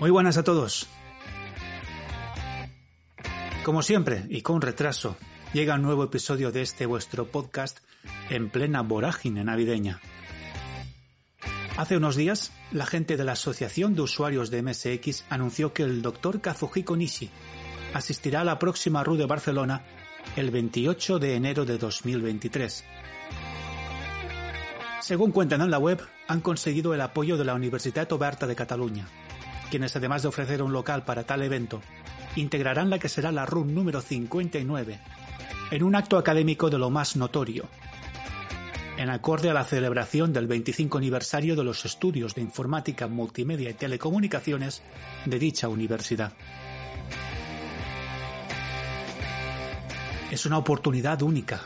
Muy 0.00 0.10
buenas 0.10 0.38
a 0.38 0.44
todos. 0.44 0.88
Como 3.64 3.82
siempre, 3.82 4.24
y 4.30 4.40
con 4.40 4.62
retraso, 4.62 5.18
llega 5.52 5.74
un 5.74 5.82
nuevo 5.82 6.04
episodio 6.04 6.50
de 6.50 6.62
este 6.62 6.86
vuestro 6.86 7.26
podcast 7.26 7.80
en 8.30 8.48
plena 8.48 8.80
vorágine 8.80 9.44
navideña. 9.44 10.00
Hace 11.76 11.98
unos 11.98 12.16
días, 12.16 12.50
la 12.72 12.86
gente 12.86 13.18
de 13.18 13.24
la 13.24 13.32
Asociación 13.32 13.94
de 13.94 14.00
Usuarios 14.00 14.50
de 14.50 14.62
MSX 14.62 15.26
anunció 15.28 15.74
que 15.74 15.82
el 15.82 16.00
Dr. 16.00 16.40
Kazuhiko 16.40 16.96
Nishi 16.96 17.28
asistirá 17.92 18.40
a 18.40 18.44
la 18.44 18.58
próxima 18.58 19.04
RU 19.04 19.18
de 19.18 19.26
Barcelona 19.26 19.84
el 20.34 20.50
28 20.50 21.18
de 21.18 21.34
enero 21.34 21.66
de 21.66 21.76
2023. 21.76 22.84
Según 25.00 25.30
cuentan 25.30 25.60
en 25.60 25.70
la 25.70 25.78
web, 25.78 26.00
han 26.26 26.40
conseguido 26.40 26.94
el 26.94 27.02
apoyo 27.02 27.36
de 27.36 27.44
la 27.44 27.54
Universitat 27.54 28.10
Oberta 28.12 28.46
de 28.46 28.56
Cataluña, 28.56 29.06
quienes 29.70 29.96
además 29.96 30.22
de 30.22 30.28
ofrecer 30.28 30.62
un 30.62 30.72
local 30.72 31.04
para 31.04 31.24
tal 31.24 31.42
evento, 31.42 31.80
integrarán 32.36 32.90
la 32.90 32.98
que 32.98 33.08
será 33.08 33.32
la 33.32 33.46
RUN 33.46 33.74
número 33.74 34.00
59, 34.00 35.00
en 35.70 35.82
un 35.82 35.94
acto 35.94 36.18
académico 36.18 36.68
de 36.68 36.78
lo 36.78 36.90
más 36.90 37.16
notorio, 37.16 37.68
en 38.98 39.08
acorde 39.08 39.48
a 39.48 39.54
la 39.54 39.64
celebración 39.64 40.32
del 40.32 40.46
25 40.46 40.98
aniversario 40.98 41.56
de 41.56 41.64
los 41.64 41.84
estudios 41.84 42.34
de 42.34 42.42
informática, 42.42 43.06
multimedia 43.06 43.70
y 43.70 43.74
telecomunicaciones 43.74 44.82
de 45.24 45.38
dicha 45.38 45.68
universidad. 45.68 46.32
Es 50.30 50.46
una 50.46 50.58
oportunidad 50.58 51.22
única 51.22 51.62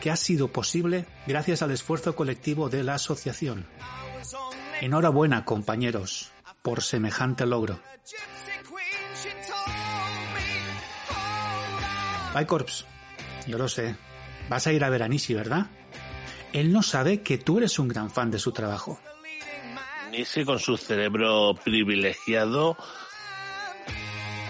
que 0.00 0.10
ha 0.10 0.16
sido 0.16 0.48
posible 0.48 1.06
gracias 1.26 1.62
al 1.62 1.70
esfuerzo 1.70 2.14
colectivo 2.16 2.68
de 2.70 2.82
la 2.82 2.94
asociación. 2.94 3.66
Enhorabuena, 4.80 5.44
compañeros, 5.44 6.32
por 6.62 6.82
semejante 6.82 7.46
logro. 7.46 7.80
Bicorps, 12.36 12.86
yo 13.46 13.58
lo 13.58 13.68
sé. 13.68 13.96
Vas 14.48 14.66
a 14.66 14.72
ir 14.72 14.84
a 14.84 14.90
ver 14.90 15.02
a 15.02 15.08
Nishi, 15.08 15.34
¿verdad? 15.34 15.66
Él 16.52 16.72
no 16.72 16.82
sabe 16.82 17.22
que 17.22 17.38
tú 17.38 17.58
eres 17.58 17.78
un 17.78 17.88
gran 17.88 18.10
fan 18.10 18.30
de 18.30 18.38
su 18.38 18.52
trabajo. 18.52 19.00
Nishi 20.10 20.44
con 20.44 20.58
su 20.58 20.76
cerebro 20.76 21.54
privilegiado, 21.54 22.76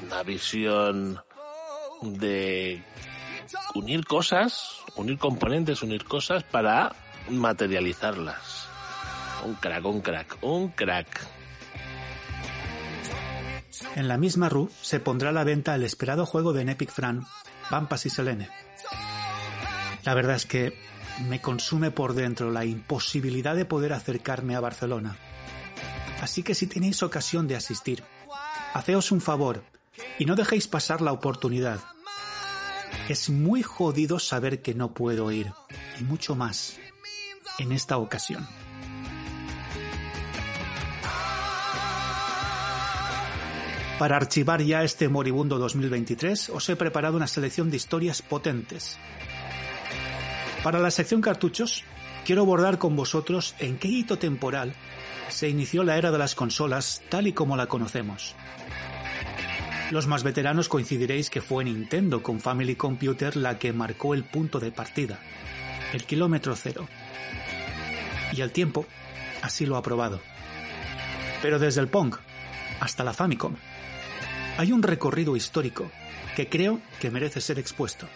una 0.02 0.22
visión 0.22 1.20
de 2.02 2.82
unir 3.74 4.04
cosas, 4.04 4.78
unir 4.96 5.18
componentes, 5.18 5.82
unir 5.82 6.04
cosas 6.04 6.44
para 6.44 6.92
materializarlas. 7.28 8.68
Un 9.44 9.54
crack, 9.54 9.84
un 9.84 10.00
crack, 10.00 10.38
un 10.42 10.68
crack. 10.68 11.39
En 13.96 14.08
la 14.08 14.18
misma 14.18 14.48
RU 14.48 14.70
se 14.80 15.00
pondrá 15.00 15.30
a 15.30 15.32
la 15.32 15.44
venta 15.44 15.74
el 15.74 15.82
esperado 15.82 16.26
juego 16.26 16.52
de 16.52 16.62
Epic 16.62 16.90
Fran, 16.90 17.26
Pampas 17.70 18.06
y 18.06 18.10
Selene. 18.10 18.48
La 20.04 20.14
verdad 20.14 20.36
es 20.36 20.46
que 20.46 20.74
me 21.28 21.40
consume 21.40 21.90
por 21.90 22.14
dentro 22.14 22.50
la 22.50 22.64
imposibilidad 22.64 23.54
de 23.54 23.64
poder 23.64 23.92
acercarme 23.92 24.56
a 24.56 24.60
Barcelona. 24.60 25.16
Así 26.20 26.42
que 26.42 26.54
si 26.54 26.66
tenéis 26.66 27.02
ocasión 27.02 27.48
de 27.48 27.56
asistir, 27.56 28.02
haceos 28.74 29.12
un 29.12 29.20
favor 29.20 29.64
y 30.18 30.26
no 30.26 30.36
dejéis 30.36 30.68
pasar 30.68 31.00
la 31.00 31.12
oportunidad. 31.12 31.80
Es 33.08 33.30
muy 33.30 33.62
jodido 33.62 34.18
saber 34.18 34.62
que 34.62 34.74
no 34.74 34.92
puedo 34.94 35.30
ir, 35.32 35.52
y 35.98 36.04
mucho 36.04 36.34
más 36.34 36.78
en 37.58 37.72
esta 37.72 37.98
ocasión. 37.98 38.46
Para 44.00 44.16
archivar 44.16 44.62
ya 44.62 44.82
este 44.82 45.10
moribundo 45.10 45.58
2023, 45.58 46.48
os 46.54 46.66
he 46.70 46.74
preparado 46.74 47.18
una 47.18 47.26
selección 47.26 47.70
de 47.70 47.76
historias 47.76 48.22
potentes. 48.22 48.96
Para 50.64 50.78
la 50.78 50.90
sección 50.90 51.20
cartuchos, 51.20 51.84
quiero 52.24 52.40
abordar 52.40 52.78
con 52.78 52.96
vosotros 52.96 53.54
en 53.58 53.76
qué 53.76 53.88
hito 53.88 54.16
temporal 54.16 54.72
se 55.28 55.50
inició 55.50 55.84
la 55.84 55.98
era 55.98 56.10
de 56.10 56.16
las 56.16 56.34
consolas 56.34 57.02
tal 57.10 57.26
y 57.26 57.34
como 57.34 57.58
la 57.58 57.66
conocemos. 57.66 58.34
Los 59.90 60.06
más 60.06 60.22
veteranos 60.22 60.70
coincidiréis 60.70 61.28
que 61.28 61.42
fue 61.42 61.62
Nintendo 61.64 62.22
con 62.22 62.40
Family 62.40 62.76
Computer 62.76 63.36
la 63.36 63.58
que 63.58 63.74
marcó 63.74 64.14
el 64.14 64.24
punto 64.24 64.60
de 64.60 64.72
partida, 64.72 65.18
el 65.92 66.04
kilómetro 66.04 66.56
cero. 66.56 66.88
Y 68.32 68.40
el 68.40 68.50
tiempo 68.50 68.86
así 69.42 69.66
lo 69.66 69.76
ha 69.76 69.82
probado. 69.82 70.22
Pero 71.42 71.58
desde 71.58 71.82
el 71.82 71.88
Pong 71.88 72.14
hasta 72.80 73.04
la 73.04 73.12
Famicom, 73.12 73.56
hay 74.60 74.72
un 74.72 74.82
recorrido 74.82 75.36
histórico 75.36 75.90
que 76.36 76.50
creo 76.50 76.80
que 77.00 77.10
merece 77.10 77.40
ser 77.40 77.58
expuesto. 77.58 78.06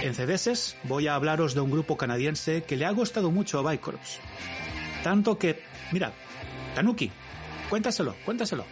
En 0.00 0.14
CDS 0.14 0.76
voy 0.84 1.08
a 1.08 1.16
hablaros 1.16 1.54
de 1.54 1.62
un 1.62 1.72
grupo 1.72 1.96
canadiense 1.96 2.62
que 2.62 2.76
le 2.76 2.84
ha 2.84 2.92
gustado 2.92 3.32
mucho 3.32 3.58
a 3.58 3.68
Bicorps. 3.68 4.20
Tanto 5.02 5.36
que, 5.36 5.64
mira, 5.90 6.12
Tanuki, 6.76 7.10
cuéntaselo, 7.70 8.14
cuéntaselo. 8.24 8.64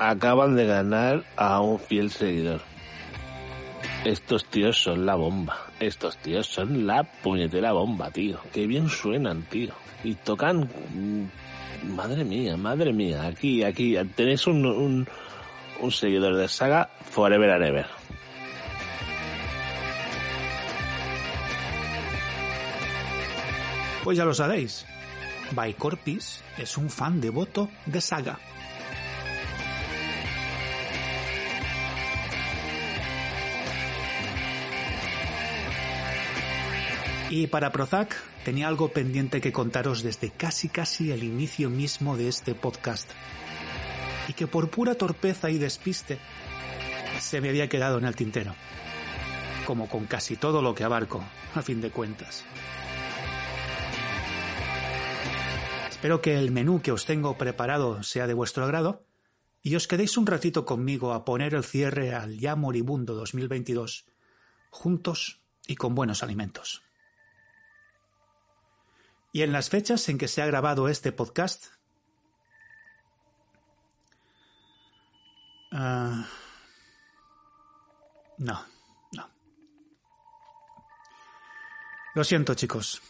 Acaban 0.00 0.56
de 0.56 0.66
ganar 0.66 1.24
a 1.36 1.60
un 1.60 1.78
fiel 1.78 2.10
seguidor. 2.10 2.62
Estos 4.04 4.46
tíos 4.46 4.82
son 4.82 5.06
la 5.06 5.14
bomba. 5.14 5.70
Estos 5.78 6.16
tíos 6.16 6.48
son 6.48 6.88
la 6.88 7.04
puñetera 7.04 7.70
bomba, 7.70 8.10
tío. 8.10 8.40
Qué 8.52 8.66
bien 8.66 8.88
suenan, 8.88 9.42
tío. 9.42 9.74
Y 10.02 10.16
tocan 10.16 10.68
Madre 11.84 12.24
mía, 12.24 12.56
madre 12.56 12.92
mía. 12.92 13.26
Aquí, 13.26 13.62
aquí 13.64 13.96
tenéis 14.14 14.46
un, 14.46 14.64
un, 14.66 15.90
seguidor 15.90 16.36
de 16.36 16.48
saga 16.48 16.90
Forever 17.10 17.50
and 17.50 17.64
Ever. 17.64 17.86
Pues 24.04 24.16
ya 24.16 24.24
lo 24.24 24.34
sabéis. 24.34 24.86
Bicorpis 25.50 26.42
es 26.58 26.76
un 26.76 26.88
fan 26.88 27.20
devoto 27.20 27.68
de 27.86 28.00
saga. 28.00 28.38
Y 37.32 37.46
para 37.46 37.72
Prozac 37.72 38.14
tenía 38.44 38.68
algo 38.68 38.88
pendiente 38.88 39.40
que 39.40 39.52
contaros 39.52 40.02
desde 40.02 40.28
casi 40.28 40.68
casi 40.68 41.12
el 41.12 41.24
inicio 41.24 41.70
mismo 41.70 42.18
de 42.18 42.28
este 42.28 42.54
podcast. 42.54 43.10
Y 44.28 44.34
que 44.34 44.46
por 44.46 44.68
pura 44.68 44.96
torpeza 44.96 45.48
y 45.48 45.56
despiste 45.56 46.18
se 47.20 47.40
me 47.40 47.48
había 47.48 47.70
quedado 47.70 47.96
en 47.96 48.04
el 48.04 48.14
tintero. 48.14 48.54
Como 49.64 49.88
con 49.88 50.04
casi 50.04 50.36
todo 50.36 50.60
lo 50.60 50.74
que 50.74 50.84
abarco, 50.84 51.24
a 51.54 51.62
fin 51.62 51.80
de 51.80 51.90
cuentas. 51.90 52.44
Espero 55.88 56.20
que 56.20 56.36
el 56.38 56.50
menú 56.50 56.82
que 56.82 56.92
os 56.92 57.06
tengo 57.06 57.38
preparado 57.38 58.02
sea 58.02 58.26
de 58.26 58.34
vuestro 58.34 58.64
agrado 58.64 59.06
y 59.62 59.74
os 59.76 59.88
quedéis 59.88 60.18
un 60.18 60.26
ratito 60.26 60.66
conmigo 60.66 61.14
a 61.14 61.24
poner 61.24 61.54
el 61.54 61.64
cierre 61.64 62.12
al 62.12 62.38
ya 62.38 62.56
moribundo 62.56 63.14
2022, 63.14 64.04
juntos 64.68 65.40
y 65.66 65.76
con 65.76 65.94
buenos 65.94 66.22
alimentos. 66.22 66.82
Y 69.32 69.42
en 69.42 69.52
las 69.52 69.70
fechas 69.70 70.08
en 70.10 70.18
que 70.18 70.28
se 70.28 70.42
ha 70.42 70.46
grabado 70.46 70.88
este 70.88 71.10
podcast, 71.10 71.68
uh, 75.72 76.22
no, 78.38 78.66
no. 79.12 79.30
Lo 82.14 82.24
siento 82.24 82.54
chicos. 82.54 83.00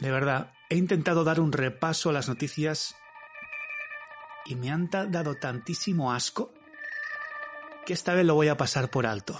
De 0.00 0.10
verdad, 0.10 0.54
he 0.70 0.76
intentado 0.76 1.24
dar 1.24 1.40
un 1.40 1.52
repaso 1.52 2.08
a 2.08 2.12
las 2.14 2.28
noticias 2.28 2.96
y 4.46 4.54
me 4.54 4.70
han 4.70 4.88
dado 4.88 5.34
tantísimo 5.34 6.12
asco 6.12 6.54
que 7.84 7.92
esta 7.92 8.14
vez 8.14 8.24
lo 8.24 8.34
voy 8.34 8.48
a 8.48 8.56
pasar 8.56 8.90
por 8.90 9.06
alto. 9.06 9.38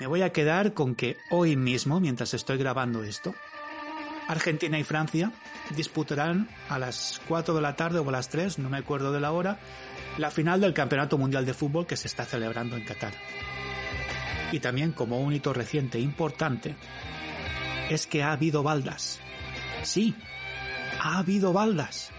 Me 0.00 0.06
voy 0.06 0.22
a 0.22 0.32
quedar 0.32 0.74
con 0.74 0.94
que 0.94 1.16
hoy 1.30 1.56
mismo, 1.56 2.00
mientras 2.00 2.34
estoy 2.34 2.58
grabando 2.58 3.04
esto, 3.04 3.34
Argentina 4.26 4.78
y 4.78 4.84
Francia 4.84 5.32
disputarán 5.76 6.48
a 6.68 6.78
las 6.78 7.20
4 7.28 7.54
de 7.54 7.60
la 7.60 7.76
tarde 7.76 8.00
o 8.00 8.08
a 8.08 8.12
las 8.12 8.28
3, 8.28 8.58
no 8.58 8.70
me 8.70 8.78
acuerdo 8.78 9.12
de 9.12 9.20
la 9.20 9.32
hora, 9.32 9.58
la 10.18 10.30
final 10.30 10.60
del 10.60 10.74
Campeonato 10.74 11.16
Mundial 11.16 11.46
de 11.46 11.54
Fútbol 11.54 11.86
que 11.86 11.96
se 11.96 12.08
está 12.08 12.24
celebrando 12.24 12.76
en 12.76 12.84
Qatar. 12.84 13.14
Y 14.50 14.60
también 14.60 14.92
como 14.92 15.20
un 15.20 15.32
hito 15.32 15.52
reciente 15.52 16.00
importante, 16.00 16.74
es 17.88 18.06
que 18.06 18.22
ha 18.22 18.32
habido 18.32 18.62
baldas. 18.62 19.20
Sí, 19.82 20.14
ha 21.00 21.18
habido 21.18 21.52
baldas. 21.52 22.10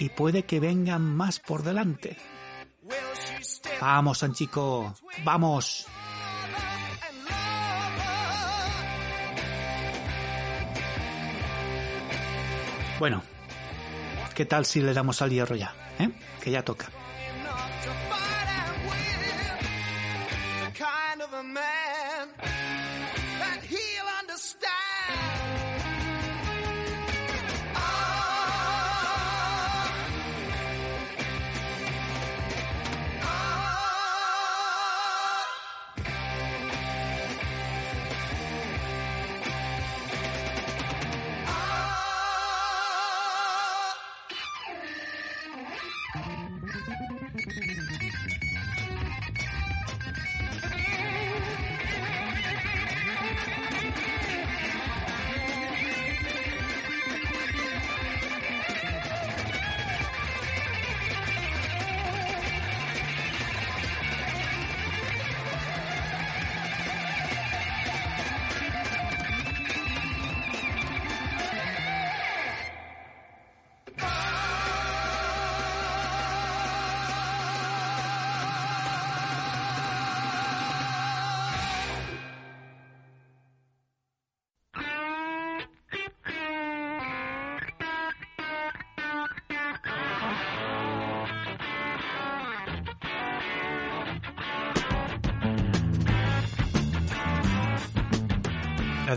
Y 0.00 0.08
puede 0.08 0.44
que 0.44 0.60
vengan 0.60 1.02
más 1.02 1.40
por 1.40 1.62
delante. 1.62 2.16
Vamos, 3.80 4.18
Sanchico, 4.18 4.94
vamos. 5.24 5.86
Bueno, 12.98 13.22
¿qué 14.34 14.44
tal 14.44 14.66
si 14.66 14.80
le 14.80 14.92
damos 14.92 15.22
al 15.22 15.30
hierro 15.30 15.54
ya? 15.54 15.72
¿Eh? 16.00 16.10
Que 16.42 16.50
ya 16.50 16.64
toca. 16.64 16.90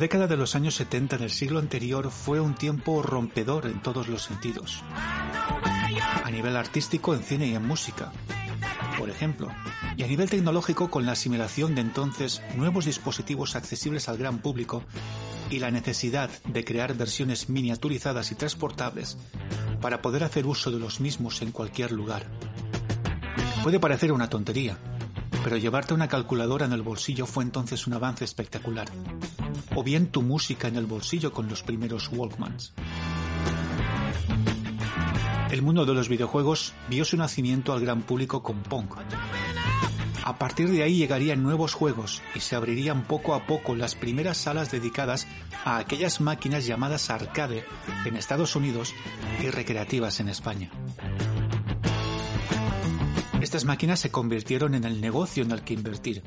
Década 0.02 0.26
de 0.26 0.36
los 0.36 0.56
años 0.56 0.74
70 0.78 1.20
del 1.20 1.30
siglo 1.30 1.60
anterior 1.60 2.10
fue 2.10 2.40
un 2.40 2.56
tiempo 2.56 3.04
rompedor 3.04 3.68
en 3.68 3.84
todos 3.84 4.08
los 4.08 4.24
sentidos. 4.24 4.82
A 6.24 6.32
nivel 6.32 6.58
artístico 6.58 7.14
en 7.14 7.22
cine 7.22 7.46
y 7.46 7.54
en 7.54 7.68
música, 7.68 8.12
por 8.98 9.12
ejemplo, 9.12 9.50
y 9.96 10.02
a 10.02 10.08
nivel 10.08 10.28
tecnológico 10.28 10.90
con 10.90 11.06
la 11.06 11.12
asimilación 11.12 11.76
de 11.76 11.82
entonces 11.82 12.42
nuevos 12.56 12.86
dispositivos 12.86 13.56
accesibles 13.56 14.10
al 14.10 14.18
gran 14.18 14.40
público 14.40 14.84
y 15.52 15.60
la 15.60 15.70
necesidad 15.70 16.32
de 16.46 16.66
crear 16.66 16.96
versiones 16.96 17.48
miniaturizadas 17.50 18.32
y 18.32 18.36
transportables 18.36 19.20
para 19.82 20.02
poder 20.02 20.24
hacer 20.24 20.48
uso 20.48 20.72
de 20.72 20.80
los 20.80 21.00
mismos 21.00 21.44
en 21.44 21.52
cualquier 21.52 21.92
lugar. 21.92 22.26
Puede 23.62 23.80
parecer 23.80 24.12
una 24.14 24.32
tontería, 24.32 24.80
pero 25.44 25.58
llevarte 25.58 25.94
una 25.94 26.08
calculadora 26.08 26.66
en 26.66 26.74
el 26.74 26.82
bolsillo 26.82 27.28
fue 27.28 27.44
entonces 27.44 27.86
un 27.86 27.94
avance 27.94 28.26
espectacular 28.26 28.88
o 29.76 29.84
bien 29.84 30.08
tu 30.08 30.22
música 30.22 30.68
en 30.68 30.76
el 30.76 30.86
bolsillo 30.86 31.32
con 31.32 31.48
los 31.48 31.64
primeros 31.64 32.10
Walkmans. 32.12 32.74
El 35.52 35.62
mundo 35.62 35.86
de 35.86 35.94
los 35.94 36.08
videojuegos 36.08 36.74
vio 36.90 37.04
su 37.04 37.18
nacimiento 37.18 37.74
al 37.74 37.82
gran 37.82 38.04
público 38.04 38.42
con 38.42 38.64
Pong. 38.64 38.88
A 40.24 40.38
partir 40.38 40.70
de 40.70 40.84
ahí 40.84 40.96
llegarían 40.96 41.44
nuevos 41.44 41.74
juegos 41.74 42.22
y 42.36 42.40
se 42.40 42.56
abrirían 42.56 43.04
poco 43.04 43.34
a 43.34 43.48
poco 43.48 43.76
las 43.76 43.96
primeras 43.96 44.38
salas 44.38 44.72
dedicadas 44.72 45.28
a 45.66 45.78
aquellas 45.78 46.22
máquinas 46.22 46.66
llamadas 46.66 47.10
arcade 47.10 47.66
en 48.06 48.16
Estados 48.16 48.56
Unidos 48.56 48.94
y 49.44 49.50
recreativas 49.50 50.20
en 50.20 50.30
España. 50.30 50.70
Estas 53.42 53.66
máquinas 53.66 54.00
se 54.00 54.12
convirtieron 54.12 54.76
en 54.76 54.84
el 54.84 55.02
negocio 55.02 55.44
en 55.44 55.52
el 55.52 55.64
que 55.64 55.74
invertir 55.74 56.24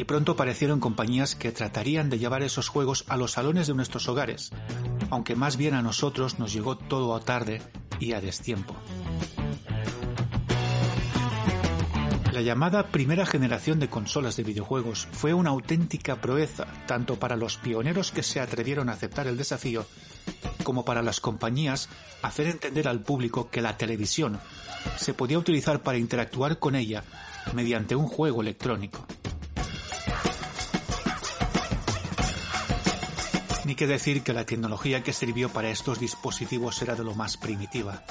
y 0.00 0.04
pronto 0.04 0.32
aparecieron 0.32 0.80
compañías 0.80 1.34
que 1.34 1.52
tratarían 1.52 2.08
de 2.08 2.18
llevar 2.18 2.42
esos 2.42 2.68
juegos 2.68 3.04
a 3.08 3.18
los 3.18 3.32
salones 3.32 3.66
de 3.66 3.74
nuestros 3.74 4.08
hogares, 4.08 4.50
aunque 5.10 5.36
más 5.36 5.58
bien 5.58 5.74
a 5.74 5.82
nosotros 5.82 6.38
nos 6.38 6.54
llegó 6.54 6.78
todo 6.78 7.14
a 7.14 7.20
tarde 7.20 7.60
y 7.98 8.14
a 8.14 8.20
destiempo. 8.22 8.74
La 12.32 12.40
llamada 12.40 12.86
primera 12.86 13.26
generación 13.26 13.78
de 13.78 13.90
consolas 13.90 14.36
de 14.36 14.44
videojuegos 14.44 15.06
fue 15.12 15.34
una 15.34 15.50
auténtica 15.50 16.16
proeza, 16.16 16.66
tanto 16.86 17.18
para 17.18 17.36
los 17.36 17.58
pioneros 17.58 18.10
que 18.10 18.22
se 18.22 18.40
atrevieron 18.40 18.88
a 18.88 18.92
aceptar 18.92 19.26
el 19.26 19.36
desafío, 19.36 19.84
como 20.64 20.86
para 20.86 21.02
las 21.02 21.20
compañías 21.20 21.90
hacer 22.22 22.46
entender 22.46 22.88
al 22.88 23.00
público 23.00 23.50
que 23.50 23.60
la 23.60 23.76
televisión 23.76 24.40
se 24.96 25.12
podía 25.12 25.38
utilizar 25.38 25.82
para 25.82 25.98
interactuar 25.98 26.58
con 26.58 26.74
ella 26.74 27.04
mediante 27.52 27.94
un 27.94 28.06
juego 28.06 28.40
electrónico. 28.40 29.06
Ni 33.70 33.76
que 33.76 33.86
decir 33.86 34.24
que 34.24 34.32
la 34.32 34.44
tecnología 34.44 35.04
que 35.04 35.12
sirvió 35.12 35.48
para 35.48 35.70
estos 35.70 36.00
dispositivos 36.00 36.82
era 36.82 36.96
de 36.96 37.04
lo 37.04 37.14
más 37.14 37.36
primitiva. 37.36 38.02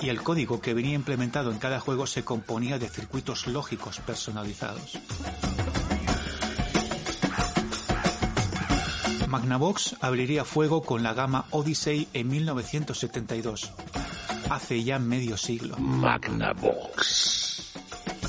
Y 0.00 0.08
el 0.08 0.22
código 0.22 0.62
que 0.62 0.72
venía 0.72 0.94
implementado 0.94 1.52
en 1.52 1.58
cada 1.58 1.80
juego 1.80 2.06
se 2.06 2.24
componía 2.24 2.78
de 2.78 2.88
circuitos 2.88 3.46
lógicos 3.46 4.00
personalizados. 4.00 4.98
Magnavox 9.26 9.96
abriría 10.00 10.46
fuego 10.46 10.80
con 10.80 11.02
la 11.02 11.12
gama 11.12 11.44
Odyssey 11.50 12.08
en 12.14 12.28
1972, 12.28 13.70
hace 14.48 14.82
ya 14.82 14.98
medio 14.98 15.36
siglo. 15.36 15.76
Magnavox. 15.76 17.74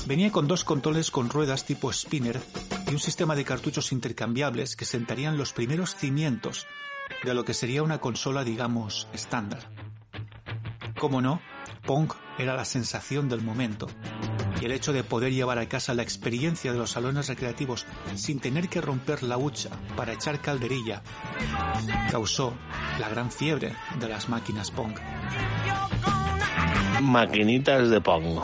Venía 0.04 0.30
con 0.30 0.46
dos 0.46 0.64
controles 0.64 1.10
con 1.10 1.30
ruedas 1.30 1.64
tipo 1.64 1.90
spinner 1.90 2.42
y 2.90 2.92
un 2.92 2.98
sistema 2.98 3.36
de 3.36 3.44
cartuchos 3.44 3.92
intercambiables 3.92 4.74
que 4.74 4.84
sentarían 4.84 5.38
los 5.38 5.52
primeros 5.52 5.94
cimientos 5.94 6.66
de 7.22 7.34
lo 7.34 7.44
que 7.44 7.54
sería 7.54 7.84
una 7.84 8.00
consola, 8.00 8.42
digamos, 8.42 9.06
estándar. 9.12 9.70
Como 10.98 11.22
no, 11.22 11.40
Pong 11.86 12.12
era 12.36 12.56
la 12.56 12.64
sensación 12.64 13.28
del 13.28 13.42
momento, 13.42 13.86
y 14.60 14.64
el 14.64 14.72
hecho 14.72 14.92
de 14.92 15.04
poder 15.04 15.32
llevar 15.32 15.58
a 15.58 15.68
casa 15.68 15.94
la 15.94 16.02
experiencia 16.02 16.72
de 16.72 16.78
los 16.78 16.90
salones 16.90 17.28
recreativos 17.28 17.86
sin 18.16 18.40
tener 18.40 18.68
que 18.68 18.80
romper 18.80 19.22
la 19.22 19.38
hucha 19.38 19.70
para 19.96 20.12
echar 20.12 20.40
calderilla 20.40 21.02
causó 22.10 22.54
la 22.98 23.08
gran 23.08 23.30
fiebre 23.30 23.74
de 24.00 24.08
las 24.08 24.28
máquinas 24.28 24.70
Pong. 24.70 24.94
Maquinitas 27.00 27.88
de 27.88 28.00
Pong. 28.00 28.40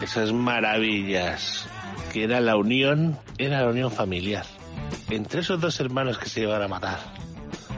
Esas 0.00 0.32
maravillas 0.32 1.68
que 2.12 2.24
era 2.24 2.40
la 2.40 2.56
unión, 2.56 3.18
era 3.38 3.62
la 3.62 3.68
unión 3.68 3.90
familiar. 3.90 4.44
Entre 5.08 5.40
esos 5.40 5.60
dos 5.60 5.80
hermanos 5.80 6.18
que 6.18 6.28
se 6.28 6.42
iban 6.42 6.62
a 6.62 6.68
matar. 6.68 6.98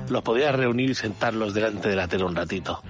Los 0.08 0.22
podías 0.22 0.54
reunir 0.54 0.90
y 0.90 0.94
sentarlos 0.94 1.54
delante 1.54 1.88
de 1.88 1.96
la 1.96 2.08
tele 2.08 2.24
un 2.24 2.34
ratito. 2.34 2.82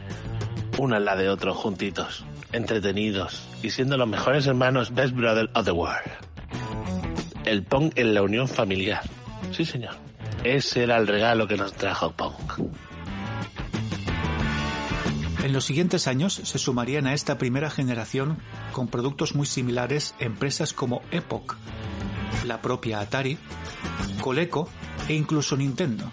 Uno 0.79 0.97
al 0.97 1.05
lado 1.05 1.21
de 1.21 1.29
otro, 1.29 1.55
juntitos, 1.55 2.25
entretenidos 2.53 3.47
y 3.63 3.71
siendo 3.71 3.97
los 3.97 4.09
mejores 4.09 4.47
hermanos 4.47 4.95
Best 4.95 5.15
Brother 5.15 5.51
of 5.55 5.67
the 5.67 5.71
World. 5.71 6.11
El 7.45 7.63
Pong 7.63 7.93
en 7.95 8.15
la 8.15 8.23
unión 8.23 8.49
familiar. 8.49 9.03
Sí, 9.53 9.67
señor. 9.67 9.95
Ese 10.45 10.85
era 10.85 10.97
el 10.97 11.07
regalo 11.07 11.47
que 11.47 11.57
nos 11.57 11.75
trajo 11.75 12.11
Pong. 12.13 12.35
En 15.45 15.53
los 15.53 15.67
siguientes 15.67 16.09
años 16.09 16.41
se 16.43 16.59
sumarían 16.59 17.07
a 17.07 17.13
esta 17.13 17.37
primera 17.37 17.69
generación 17.69 18.39
con 18.73 18.89
productos 18.89 19.35
muy 19.35 19.45
similares 19.45 20.15
empresas 20.19 20.73
como 20.73 21.03
Epoch, 21.11 21.57
la 22.47 22.63
propia 22.63 23.01
Atari, 23.01 23.37
Coleco 24.23 24.71
e 25.07 25.13
incluso 25.13 25.55
Nintendo. 25.55 26.11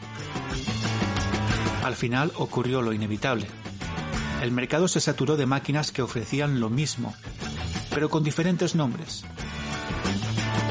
Al 1.82 1.96
final 1.96 2.34
ocurrió 2.36 2.82
lo 2.82 2.92
inevitable. 2.92 3.48
El 4.42 4.52
mercado 4.52 4.90
se 4.90 5.00
saturó 5.00 5.38
de 5.38 5.46
máquinas 5.46 5.94
que 5.94 6.02
ofrecían 6.02 6.60
lo 6.60 6.70
mismo, 6.70 7.16
pero 7.90 8.10
con 8.10 8.26
diferentes 8.26 8.76
nombres. 8.76 9.24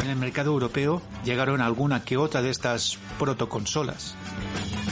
En 0.03 0.11
el 0.11 0.17
mercado 0.17 0.51
europeo 0.51 1.01
llegaron 1.25 1.63
alguna 1.63 2.05
que 2.05 2.19
otra 2.19 2.43
de 2.43 2.51
estas 2.51 2.99
protoconsolas, 3.19 4.17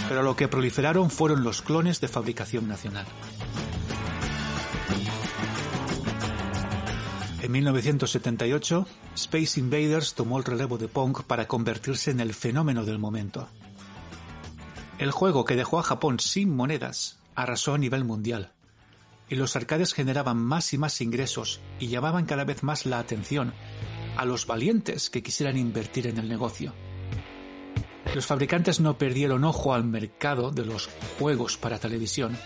pero 0.08 0.22
lo 0.22 0.36
que 0.36 0.48
proliferaron 0.48 1.10
fueron 1.10 1.44
los 1.44 1.60
clones 1.60 2.00
de 2.00 2.08
fabricación 2.08 2.66
nacional. 2.66 3.04
En 7.40 7.52
1978, 7.52 8.86
Space 9.14 9.60
Invaders 9.60 10.14
tomó 10.14 10.38
el 10.38 10.44
relevo 10.44 10.76
de 10.76 10.88
Pong 10.88 11.22
para 11.24 11.46
convertirse 11.46 12.10
en 12.10 12.18
el 12.18 12.34
fenómeno 12.34 12.84
del 12.84 12.98
momento. 12.98 13.48
El 14.98 15.12
juego 15.12 15.44
que 15.44 15.54
dejó 15.54 15.78
a 15.78 15.84
Japón 15.84 16.18
sin 16.18 16.54
monedas 16.54 17.20
arrasó 17.36 17.74
a 17.74 17.78
nivel 17.78 18.04
mundial, 18.04 18.52
y 19.28 19.36
los 19.36 19.54
arcades 19.54 19.94
generaban 19.94 20.36
más 20.36 20.72
y 20.72 20.78
más 20.78 21.00
ingresos 21.00 21.60
y 21.78 21.86
llamaban 21.86 22.26
cada 22.26 22.44
vez 22.44 22.64
más 22.64 22.86
la 22.86 22.98
atención 22.98 23.54
a 24.16 24.24
los 24.24 24.46
valientes 24.46 25.08
que 25.08 25.22
quisieran 25.22 25.56
invertir 25.56 26.08
en 26.08 26.18
el 26.18 26.28
negocio. 26.28 26.74
Los 28.16 28.26
fabricantes 28.26 28.80
no 28.80 28.98
perdieron 28.98 29.44
ojo 29.44 29.74
al 29.74 29.84
mercado 29.84 30.50
de 30.50 30.66
los 30.66 30.88
juegos 31.18 31.56
para 31.56 31.78
televisión, 31.78 32.36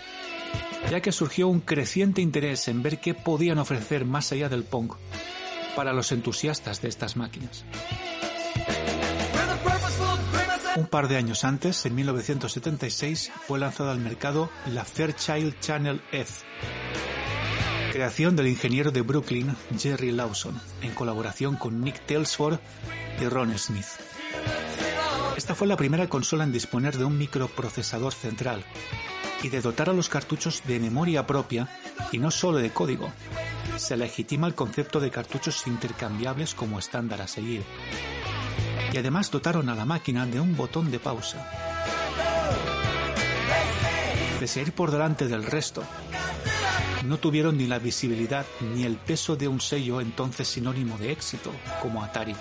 ya 0.89 1.01
que 1.01 1.11
surgió 1.11 1.47
un 1.47 1.59
creciente 1.59 2.21
interés 2.21 2.67
en 2.67 2.83
ver 2.83 2.99
qué 2.99 3.13
podían 3.13 3.57
ofrecer 3.57 4.05
más 4.05 4.31
allá 4.31 4.49
del 4.49 4.63
Pong 4.63 4.91
para 5.75 5.93
los 5.93 6.11
entusiastas 6.11 6.81
de 6.81 6.89
estas 6.89 7.15
máquinas. 7.15 7.65
Un 10.75 10.87
par 10.87 11.07
de 11.07 11.17
años 11.17 11.43
antes, 11.43 11.85
en 11.85 11.93
1976, 11.95 13.31
fue 13.47 13.59
lanzado 13.59 13.91
al 13.91 13.99
mercado 13.99 14.49
la 14.65 14.83
Fairchild 14.83 15.59
Channel 15.59 16.01
F, 16.11 16.43
creación 17.91 18.35
del 18.35 18.47
ingeniero 18.47 18.91
de 18.91 19.01
Brooklyn 19.01 19.55
Jerry 19.77 20.11
Lawson, 20.11 20.59
en 20.81 20.93
colaboración 20.95 21.57
con 21.57 21.81
Nick 21.81 22.05
Telsford 22.07 22.59
y 23.21 23.25
Ron 23.25 23.55
Smith. 23.57 23.85
Esta 25.37 25.53
fue 25.53 25.67
la 25.67 25.77
primera 25.77 26.07
consola 26.07 26.43
en 26.43 26.51
disponer 26.51 26.97
de 26.97 27.05
un 27.05 27.17
microprocesador 27.17 28.13
central 28.13 28.65
y 29.43 29.49
de 29.49 29.61
dotar 29.61 29.89
a 29.89 29.93
los 29.93 30.09
cartuchos 30.09 30.63
de 30.65 30.79
memoria 30.79 31.27
propia 31.27 31.67
y 32.11 32.17
no 32.17 32.31
solo 32.31 32.57
de 32.57 32.71
código. 32.71 33.11
Se 33.77 33.97
legitima 33.97 34.47
el 34.47 34.55
concepto 34.55 34.99
de 34.99 35.11
cartuchos 35.11 35.67
intercambiables 35.67 36.55
como 36.55 36.79
estándar 36.79 37.21
a 37.21 37.27
seguir. 37.27 37.63
Y 38.91 38.97
además 38.97 39.31
dotaron 39.31 39.69
a 39.69 39.75
la 39.75 39.85
máquina 39.85 40.25
de 40.25 40.39
un 40.39 40.55
botón 40.55 40.91
de 40.91 40.99
pausa. 40.99 41.45
Pese 44.39 44.61
a 44.61 44.65
por 44.71 44.91
delante 44.91 45.27
del 45.27 45.43
resto, 45.43 45.83
no 47.05 47.17
tuvieron 47.17 47.57
ni 47.57 47.67
la 47.67 47.79
visibilidad 47.79 48.45
ni 48.73 48.83
el 48.83 48.95
peso 48.97 49.35
de 49.35 49.47
un 49.47 49.59
sello 49.59 49.99
entonces 49.99 50.47
sinónimo 50.47 50.97
de 50.97 51.11
éxito, 51.11 51.51
como 51.81 52.03
Atari. 52.03 52.35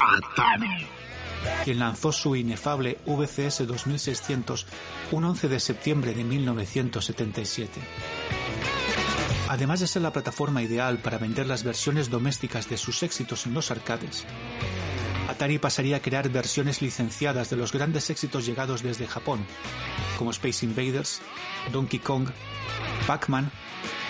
Atari 0.00 0.97
quien 1.64 1.78
lanzó 1.78 2.12
su 2.12 2.36
inefable 2.36 2.98
VCS 3.06 3.66
2600 3.66 4.66
un 5.12 5.24
11 5.24 5.48
de 5.48 5.60
septiembre 5.60 6.14
de 6.14 6.24
1977. 6.24 7.80
Además 9.48 9.80
de 9.80 9.86
ser 9.86 10.02
la 10.02 10.12
plataforma 10.12 10.62
ideal 10.62 10.98
para 10.98 11.18
vender 11.18 11.46
las 11.46 11.64
versiones 11.64 12.10
domésticas 12.10 12.68
de 12.68 12.76
sus 12.76 13.02
éxitos 13.02 13.46
en 13.46 13.54
los 13.54 13.70
arcades, 13.70 14.26
Atari 15.28 15.58
pasaría 15.58 15.96
a 15.96 16.02
crear 16.02 16.28
versiones 16.30 16.82
licenciadas 16.82 17.50
de 17.50 17.56
los 17.56 17.72
grandes 17.72 18.10
éxitos 18.10 18.46
llegados 18.46 18.82
desde 18.82 19.06
Japón, 19.06 19.46
como 20.18 20.30
Space 20.30 20.64
Invaders, 20.64 21.20
Donkey 21.70 22.00
Kong, 22.00 22.28
Pac-Man 23.06 23.50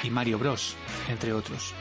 y 0.02 0.10
Mario 0.10 0.38
Bros., 0.38 0.76
entre 1.08 1.32
otros. 1.32 1.74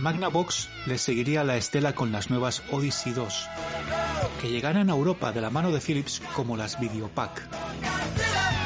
Magnavox 0.00 0.68
le 0.86 0.98
seguiría 0.98 1.42
la 1.42 1.56
estela 1.56 1.94
con 1.94 2.12
las 2.12 2.30
nuevas 2.30 2.62
Odyssey 2.70 3.12
2, 3.12 3.48
que 4.40 4.50
llegaran 4.50 4.90
a 4.90 4.92
Europa 4.92 5.32
de 5.32 5.40
la 5.40 5.50
mano 5.50 5.72
de 5.72 5.80
Philips 5.80 6.20
como 6.34 6.56
las 6.56 6.78
Videopack. 6.78 7.48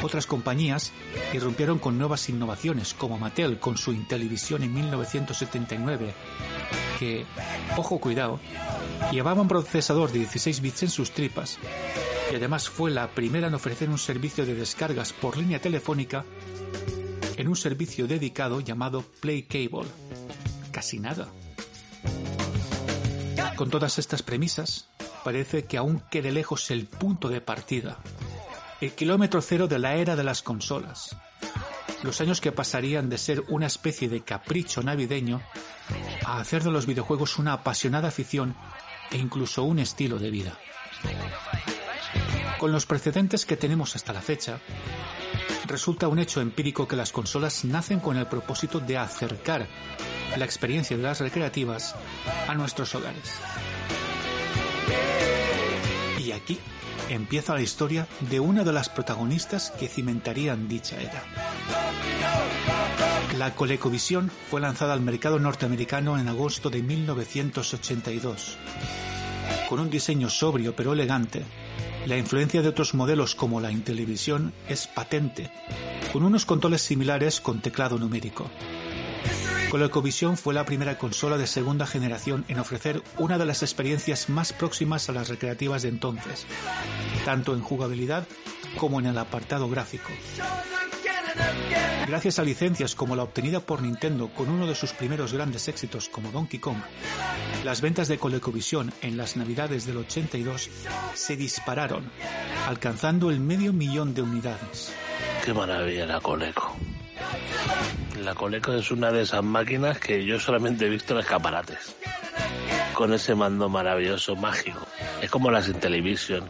Otras 0.03 0.27
compañías 0.27 0.93
irrumpieron 1.33 1.79
con 1.79 1.99
nuevas 1.99 2.29
innovaciones, 2.29 2.95
como 2.95 3.19
Mattel 3.19 3.59
con 3.59 3.77
su 3.77 3.93
Intellivision 3.93 4.63
en 4.63 4.75
1979, 4.75 6.15
que, 6.99 7.27
ojo 7.77 7.99
cuidado, 7.99 8.41
llevaba 9.13 9.43
un 9.43 9.49
procesador 9.49 10.11
de 10.11 10.21
16 10.21 10.61
bits 10.61 10.83
en 10.85 10.91
sus 10.91 11.13
tripas, 11.13 11.59
y 12.33 12.35
además 12.35 12.69
fue 12.69 12.91
la 12.91 13.09
primera 13.09 13.49
en 13.49 13.55
ofrecer 13.55 13.89
un 13.89 13.99
servicio 13.99 14.45
de 14.45 14.55
descargas 14.55 15.13
por 15.13 15.37
línea 15.37 15.61
telefónica 15.61 16.25
en 17.37 17.49
un 17.49 17.57
servicio 17.57 18.07
dedicado 18.07 18.61
llamado 18.61 19.05
Play 19.21 19.45
Cable 19.45 19.89
casi 20.81 20.99
nada. 20.99 21.29
Con 23.55 23.69
todas 23.69 23.99
estas 23.99 24.23
premisas, 24.23 24.89
parece 25.23 25.67
que 25.67 25.77
aún 25.77 26.03
quede 26.11 26.33
lejos 26.33 26.71
el 26.71 26.87
punto 26.87 27.29
de 27.29 27.43
partida, 27.43 27.99
el 28.81 28.93
kilómetro 28.93 29.43
cero 29.43 29.69
de 29.69 29.79
la 29.79 29.97
era 29.97 30.17
de 30.17 30.25
las 30.25 30.41
consolas, 30.41 31.15
los 32.03 32.19
años 32.23 32.41
que 32.41 32.51
pasarían 32.51 33.11
de 33.11 33.19
ser 33.19 33.45
una 33.49 33.67
especie 33.67 34.09
de 34.09 34.23
capricho 34.23 34.83
navideño 34.83 35.43
a 36.25 36.41
hacer 36.41 36.65
de 36.65 36.71
los 36.71 36.87
videojuegos 36.87 37.39
una 37.39 37.53
apasionada 37.53 38.09
afición 38.09 38.57
e 39.11 39.19
incluso 39.19 39.65
un 39.65 39.81
estilo 39.81 40.19
de 40.19 40.31
vida. 40.31 40.59
Con 42.59 42.73
los 42.73 42.87
precedentes 42.87 43.45
que 43.45 43.59
tenemos 43.59 43.97
hasta 43.97 44.15
la 44.15 44.23
fecha, 44.23 44.61
resulta 45.67 46.09
un 46.09 46.19
hecho 46.19 46.41
empírico 46.41 46.87
que 46.89 46.97
las 46.97 47.13
consolas 47.13 47.65
nacen 47.65 48.01
con 48.01 48.17
el 48.17 48.27
propósito 48.27 48.81
de 48.81 48.99
acercar 48.99 49.67
la 50.37 50.45
experiencia 50.45 50.97
de 50.97 51.03
las 51.03 51.21
recreativas 51.21 51.95
a 52.49 52.55
nuestros 52.55 52.95
hogares. 52.95 53.35
Y 56.19 56.33
aquí 56.33 56.59
empieza 57.09 57.55
la 57.55 57.63
historia 57.63 58.07
de 58.29 58.41
una 58.41 58.65
de 58.65 58.73
las 58.73 58.89
protagonistas 58.89 59.71
que 59.73 59.89
cimentarían 59.89 60.69
dicha 60.69 61.01
era. 61.01 61.25
La 63.39 63.55
ColecoVision 63.55 64.31
fue 64.51 64.61
lanzada 64.61 64.93
al 64.93 65.01
mercado 65.01 65.39
norteamericano 65.39 66.19
en 66.19 66.29
agosto 66.29 66.69
de 66.69 66.83
1982. 66.83 68.59
Con 69.69 69.81
un 69.81 69.89
diseño 69.89 70.29
sobrio 70.29 70.75
pero 70.77 70.93
elegante, 70.93 71.45
la 72.07 72.17
influencia 72.17 72.63
de 72.63 72.69
otros 72.69 72.95
modelos 72.95 73.35
como 73.35 73.61
la 73.61 73.71
Intellivision 73.71 74.53
es 74.69 74.87
patente, 74.87 75.51
con 76.13 76.23
unos 76.23 76.47
controles 76.47 76.83
similares 76.83 77.41
con 77.41 77.61
teclado 77.61 77.99
numérico. 77.99 78.51
ColecoVision 79.71 80.37
fue 80.37 80.53
la 80.53 80.65
primera 80.65 80.99
consola 80.99 81.39
de 81.39 81.47
segunda 81.47 81.87
generación 81.87 82.45
en 82.49 82.59
ofrecer 82.59 83.03
una 83.19 83.39
de 83.39 83.45
las 83.45 83.63
experiencias 83.63 84.29
más 84.29 84.53
próximas 84.53 85.09
a 85.09 85.13
las 85.13 85.29
recreativas 85.29 85.83
de 85.83 85.91
entonces, 85.91 86.45
tanto 87.25 87.55
en 87.55 87.63
jugabilidad 87.63 88.27
como 88.79 88.99
en 88.99 89.07
el 89.07 89.19
apartado 89.19 89.69
gráfico. 89.69 90.11
Gracias 92.07 92.39
a 92.39 92.45
licencias 92.45 92.95
como 92.95 93.15
la 93.15 93.23
obtenida 93.23 93.61
por 93.61 93.83
Nintendo 93.83 94.29
con 94.35 94.49
uno 94.49 94.67
de 94.67 94.75
sus 94.75 94.93
primeros 94.93 95.33
grandes 95.33 95.69
éxitos 95.69 96.09
como 96.09 96.31
Donkey 96.33 96.59
Kong, 96.59 96.79
las 97.65 97.81
ventas 97.81 98.09
de 98.09 98.19
ColecoVision 98.19 98.93
en 99.03 99.17
las 99.17 99.37
navidades 99.37 99.87
del 99.87 99.99
82 99.99 100.71
se 101.15 101.37
dispararon, 101.37 102.11
alcanzando 102.67 103.31
el 103.31 103.39
medio 103.39 103.73
millón 103.73 104.15
de 104.15 104.23
unidades. 104.23 104.93
Qué 105.45 105.53
maravilla 105.53 106.07
la 106.07 106.21
Coleco. 106.21 106.75
La 108.25 108.35
Coleco 108.35 108.73
es 108.73 108.91
una 108.91 109.13
de 109.13 109.23
esas 109.23 109.45
máquinas 109.45 109.99
que 109.99 110.25
yo 110.25 110.41
solamente 110.41 110.87
he 110.87 110.89
visto 110.89 111.15
en 111.15 111.21
escaparates. 111.21 111.95
Con 112.95 113.13
ese 113.13 113.35
mando 113.35 113.69
maravilloso, 113.69 114.37
mágico. 114.37 114.87
Es 115.21 115.31
como 115.31 115.51
las 115.51 115.69
en 115.69 115.81
televisión. 115.81 116.49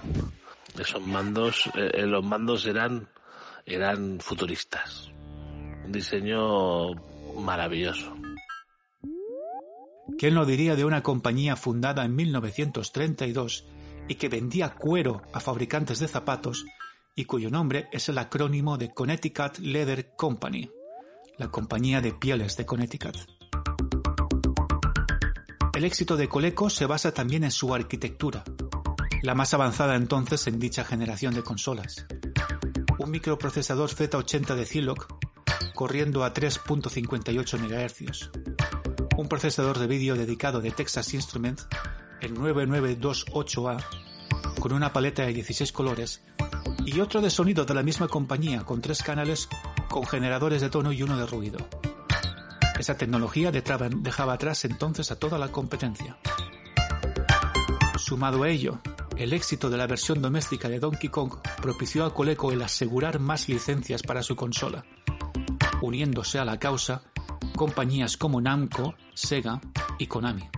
Esos 0.78 1.04
mandos, 1.06 1.70
eh, 1.74 1.90
eh, 1.94 2.06
los 2.06 2.24
mandos 2.24 2.66
eran, 2.66 3.08
eran 3.66 4.20
futuristas. 4.20 5.10
Un 5.84 5.92
diseño 5.92 6.94
maravilloso. 7.36 8.14
¿Quién 10.18 10.34
lo 10.34 10.44
diría 10.44 10.76
de 10.76 10.84
una 10.84 11.02
compañía 11.02 11.56
fundada 11.56 12.04
en 12.04 12.14
1932 12.14 13.66
y 14.08 14.16
que 14.16 14.28
vendía 14.28 14.74
cuero 14.74 15.22
a 15.32 15.40
fabricantes 15.40 15.98
de 15.98 16.08
zapatos 16.08 16.66
y 17.14 17.24
cuyo 17.24 17.50
nombre 17.50 17.88
es 17.92 18.08
el 18.08 18.18
acrónimo 18.18 18.76
de 18.76 18.92
Connecticut 18.92 19.58
Leather 19.58 20.14
Company, 20.16 20.70
la 21.38 21.48
compañía 21.50 22.00
de 22.00 22.12
pieles 22.12 22.56
de 22.56 22.66
Connecticut. 22.66 23.16
El 25.72 25.84
éxito 25.84 26.16
de 26.16 26.28
Coleco 26.28 26.68
se 26.68 26.86
basa 26.86 27.12
también 27.12 27.44
en 27.44 27.50
su 27.50 27.74
arquitectura, 27.74 28.44
la 29.22 29.34
más 29.34 29.54
avanzada 29.54 29.96
entonces 29.96 30.46
en 30.46 30.58
dicha 30.58 30.84
generación 30.84 31.34
de 31.34 31.42
consolas. 31.42 32.06
Un 33.00 33.12
microprocesador 33.12 33.88
Z80 33.88 34.54
de 34.54 34.66
Zilog 34.66 35.06
corriendo 35.74 36.22
a 36.22 36.34
3.58 36.34 37.58
MHz. 37.58 38.30
Un 39.16 39.26
procesador 39.26 39.78
de 39.78 39.86
vídeo 39.86 40.16
dedicado 40.16 40.60
de 40.60 40.70
Texas 40.70 41.14
Instruments, 41.14 41.66
el 42.20 42.34
9928A, 42.34 43.82
con 44.60 44.74
una 44.74 44.92
paleta 44.92 45.22
de 45.22 45.32
16 45.32 45.72
colores 45.72 46.22
y 46.84 47.00
otro 47.00 47.22
de 47.22 47.30
sonido 47.30 47.64
de 47.64 47.72
la 47.72 47.82
misma 47.82 48.06
compañía 48.06 48.64
con 48.64 48.82
tres 48.82 49.02
canales 49.02 49.48
con 49.88 50.04
generadores 50.04 50.60
de 50.60 50.68
tono 50.68 50.92
y 50.92 51.02
uno 51.02 51.16
de 51.16 51.24
ruido. 51.24 51.56
Esa 52.78 52.98
tecnología 52.98 53.50
dejaba 53.50 54.34
atrás 54.34 54.66
entonces 54.66 55.10
a 55.10 55.18
toda 55.18 55.38
la 55.38 55.50
competencia. 55.50 56.18
Sumado 57.96 58.42
a 58.42 58.50
ello, 58.50 58.78
el 59.20 59.34
éxito 59.34 59.68
de 59.68 59.76
la 59.76 59.86
versión 59.86 60.22
doméstica 60.22 60.66
de 60.70 60.80
Donkey 60.80 61.10
Kong 61.10 61.34
propició 61.60 62.06
a 62.06 62.14
Coleco 62.14 62.52
el 62.52 62.62
asegurar 62.62 63.20
más 63.20 63.50
licencias 63.50 64.02
para 64.02 64.22
su 64.22 64.34
consola, 64.34 64.82
uniéndose 65.82 66.38
a 66.38 66.44
la 66.46 66.58
causa 66.58 67.02
compañías 67.54 68.16
como 68.16 68.40
Namco, 68.40 68.94
Sega 69.12 69.60
y 69.98 70.06
Konami. 70.06 70.48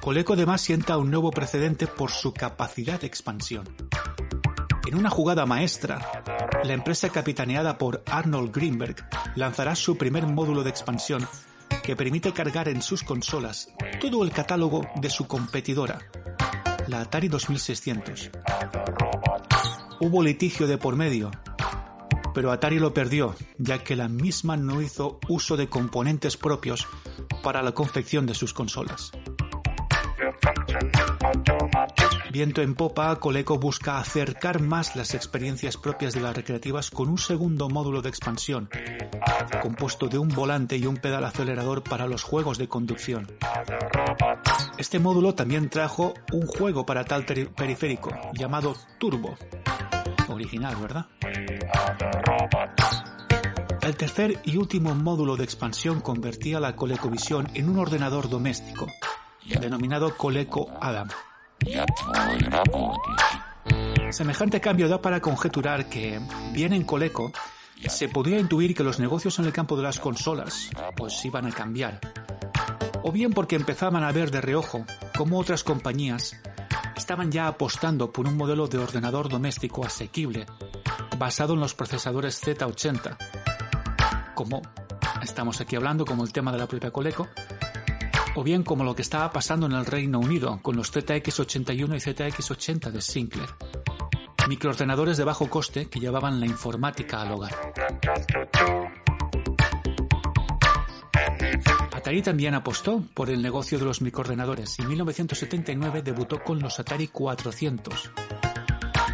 Coleco 0.00 0.32
además 0.32 0.62
sienta 0.62 0.96
un 0.96 1.10
nuevo 1.10 1.30
precedente 1.30 1.86
por 1.86 2.10
su 2.10 2.32
capacidad 2.32 2.98
de 2.98 3.06
expansión. 3.06 3.68
En 4.86 4.94
una 4.94 5.10
jugada 5.10 5.44
maestra, 5.44 6.00
la 6.62 6.72
empresa 6.72 7.10
capitaneada 7.10 7.76
por 7.76 8.02
Arnold 8.06 8.54
Greenberg 8.54 9.06
lanzará 9.34 9.74
su 9.74 9.98
primer 9.98 10.26
módulo 10.26 10.62
de 10.62 10.70
expansión 10.70 11.28
que 11.84 11.94
permite 11.96 12.32
cargar 12.32 12.68
en 12.68 12.80
sus 12.80 13.02
consolas 13.02 13.68
todo 14.00 14.24
el 14.24 14.30
catálogo 14.30 14.88
de 14.96 15.10
su 15.10 15.26
competidora, 15.26 15.98
la 16.88 17.02
Atari 17.02 17.28
2600. 17.28 18.30
Hubo 20.00 20.22
litigio 20.22 20.66
de 20.66 20.78
por 20.78 20.96
medio, 20.96 21.30
pero 22.32 22.50
Atari 22.50 22.78
lo 22.78 22.94
perdió, 22.94 23.36
ya 23.58 23.84
que 23.84 23.96
la 23.96 24.08
misma 24.08 24.56
no 24.56 24.80
hizo 24.80 25.20
uso 25.28 25.58
de 25.58 25.68
componentes 25.68 26.38
propios 26.38 26.88
para 27.42 27.62
la 27.62 27.72
confección 27.72 28.24
de 28.24 28.34
sus 28.34 28.54
consolas. 28.54 29.12
Viento 32.30 32.62
en 32.62 32.74
popa, 32.74 33.14
Coleco 33.20 33.58
busca 33.58 33.98
acercar 33.98 34.60
más 34.60 34.96
las 34.96 35.14
experiencias 35.14 35.76
propias 35.76 36.14
de 36.14 36.20
las 36.20 36.34
recreativas 36.34 36.90
con 36.90 37.08
un 37.08 37.18
segundo 37.18 37.68
módulo 37.68 38.02
de 38.02 38.08
expansión, 38.08 38.68
compuesto 39.62 40.08
de 40.08 40.18
un 40.18 40.28
volante 40.28 40.76
y 40.76 40.86
un 40.86 40.96
pedal 40.96 41.24
acelerador 41.24 41.82
para 41.82 42.06
los 42.06 42.22
juegos 42.22 42.58
de 42.58 42.68
conducción. 42.68 43.26
Este 44.78 44.98
módulo 44.98 45.34
también 45.34 45.70
trajo 45.70 46.14
un 46.32 46.46
juego 46.46 46.84
para 46.84 47.04
tal 47.04 47.24
periférico, 47.24 48.10
llamado 48.34 48.74
Turbo. 48.98 49.36
Original, 50.28 50.76
¿verdad? 50.76 51.06
El 53.82 53.96
tercer 53.96 54.40
y 54.44 54.56
último 54.56 54.94
módulo 54.94 55.36
de 55.36 55.44
expansión 55.44 56.00
convertía 56.00 56.58
la 56.58 56.74
ColecoVision 56.74 57.50
en 57.54 57.68
un 57.68 57.78
ordenador 57.78 58.30
doméstico, 58.30 58.86
denominado 59.60 60.16
Coleco 60.16 60.70
Adam. 60.80 61.08
Semejante 64.10 64.60
cambio 64.60 64.88
da 64.88 65.02
para 65.02 65.20
conjeturar 65.20 65.88
que, 65.88 66.20
bien 66.52 66.72
en 66.72 66.84
Coleco, 66.84 67.32
se 67.86 68.08
podía 68.08 68.38
intuir 68.38 68.74
que 68.74 68.84
los 68.84 68.98
negocios 68.98 69.38
en 69.38 69.46
el 69.46 69.52
campo 69.52 69.76
de 69.76 69.82
las 69.82 70.00
consolas 70.00 70.70
pues 70.96 71.24
iban 71.24 71.46
a 71.46 71.52
cambiar. 71.52 72.00
O 73.02 73.12
bien 73.12 73.32
porque 73.32 73.56
empezaban 73.56 74.04
a 74.04 74.12
ver 74.12 74.30
de 74.30 74.40
reojo 74.40 74.84
cómo 75.16 75.38
otras 75.38 75.62
compañías 75.62 76.40
estaban 76.96 77.30
ya 77.30 77.48
apostando 77.48 78.12
por 78.12 78.26
un 78.26 78.36
modelo 78.36 78.66
de 78.66 78.78
ordenador 78.78 79.28
doméstico 79.28 79.84
asequible 79.84 80.46
basado 81.18 81.54
en 81.54 81.60
los 81.60 81.74
procesadores 81.74 82.42
Z80, 82.42 83.16
como 84.34 84.62
estamos 85.22 85.60
aquí 85.60 85.76
hablando 85.76 86.04
como 86.04 86.24
el 86.24 86.32
tema 86.32 86.52
de 86.52 86.58
la 86.58 86.66
propia 86.66 86.90
Coleco, 86.90 87.28
o 88.34 88.42
bien 88.42 88.62
como 88.62 88.84
lo 88.84 88.94
que 88.94 89.02
estaba 89.02 89.30
pasando 89.30 89.66
en 89.66 89.72
el 89.72 89.86
Reino 89.86 90.18
Unido 90.18 90.58
con 90.62 90.76
los 90.76 90.92
ZX81 90.92 91.96
y 91.96 92.12
ZX80 92.14 92.90
de 92.90 93.00
Sinclair, 93.00 93.50
microordenadores 94.48 95.16
de 95.16 95.24
bajo 95.24 95.48
coste 95.48 95.86
que 95.86 96.00
llevaban 96.00 96.38
la 96.40 96.46
informática 96.46 97.22
al 97.22 97.32
hogar. 97.32 97.54
Atari 101.92 102.22
también 102.22 102.54
apostó 102.54 103.02
por 103.14 103.30
el 103.30 103.40
negocio 103.40 103.78
de 103.78 103.86
los 103.86 104.02
microordenadores 104.02 104.78
y 104.78 104.82
en 104.82 104.88
1979 104.88 106.02
debutó 106.02 106.42
con 106.42 106.60
los 106.60 106.78
Atari 106.78 107.08
400, 107.08 108.10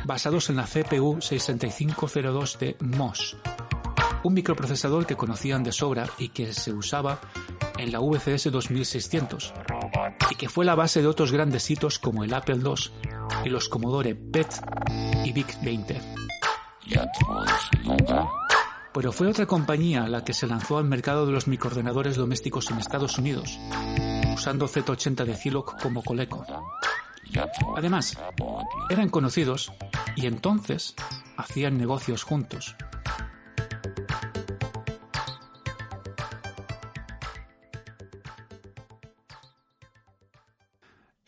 basados 0.05 0.51
en 0.51 0.57
la 0.57 0.65
CPU 0.65 1.21
6502 1.21 2.59
de 2.59 2.77
MOS, 2.81 3.37
un 4.25 4.35
microprocesador 4.35 5.07
que 5.07 5.17
conocían 5.17 5.63
de 5.63 5.73
sobra 5.73 6.07
y 6.19 6.31
que 6.31 6.53
se 6.53 6.73
usaba 6.73 7.21
en 7.79 7.93
la 7.93 8.01
VCS 8.01 8.51
2600 8.51 9.55
y 10.31 10.35
que 10.35 10.49
fue 10.49 10.65
la 10.65 10.75
base 10.75 11.01
de 11.01 11.07
otros 11.07 11.31
grandes 11.31 11.71
hitos 11.71 11.99
como 11.99 12.25
el 12.25 12.35
Apple 12.35 12.59
II 12.63 13.10
y 13.45 13.49
los 13.49 13.69
Commodore 13.69 14.15
PET 14.15 14.49
y 15.25 15.33
VIC-20. 15.33 16.01
Pero 18.93 19.13
fue 19.13 19.29
otra 19.29 19.47
compañía 19.47 20.09
la 20.09 20.25
que 20.25 20.35
se 20.35 20.47
lanzó 20.47 20.79
al 20.79 20.85
mercado 20.85 21.27
de 21.27 21.33
los 21.33 21.47
microordenadores 21.47 22.17
domésticos 22.17 22.71
en 22.71 22.79
Estados 22.79 23.19
Unidos, 23.19 23.59
usando 24.35 24.67
Z80 24.67 25.25
de 25.25 25.37
Zilog 25.37 25.81
como 25.81 26.03
Coleco. 26.03 26.45
Además, 27.77 28.19
eran 28.89 29.09
conocidos 29.09 29.73
y 30.17 30.27
entonces 30.27 30.95
hacían 31.37 31.79
negocios 31.79 32.25
juntos. 32.25 32.75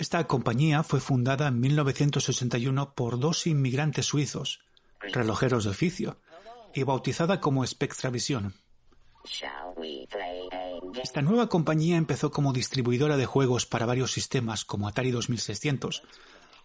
Esta 0.03 0.27
compañía 0.27 0.83
fue 0.83 0.99
fundada 0.99 1.47
en 1.47 1.61
1961 1.61 2.93
por 2.97 3.21
dos 3.21 3.47
inmigrantes 3.47 4.07
suizos, 4.07 4.59
relojeros 4.99 5.62
de 5.62 5.71
oficio, 5.71 6.19
y 6.75 6.83
bautizada 6.83 7.38
como 7.38 7.65
Spectravision. 7.65 8.53
Esta 11.01 11.23
nueva 11.23 11.49
compañía 11.49 11.99
empezó 11.99 12.33
como 12.33 12.53
distribuidora 12.53 13.17
de 13.17 13.27
juegos 13.27 13.65
para 13.65 13.87
varios 13.87 14.11
sistemas 14.11 14.65
como 14.65 14.88
Atari 14.88 15.12
2600, 15.12 16.03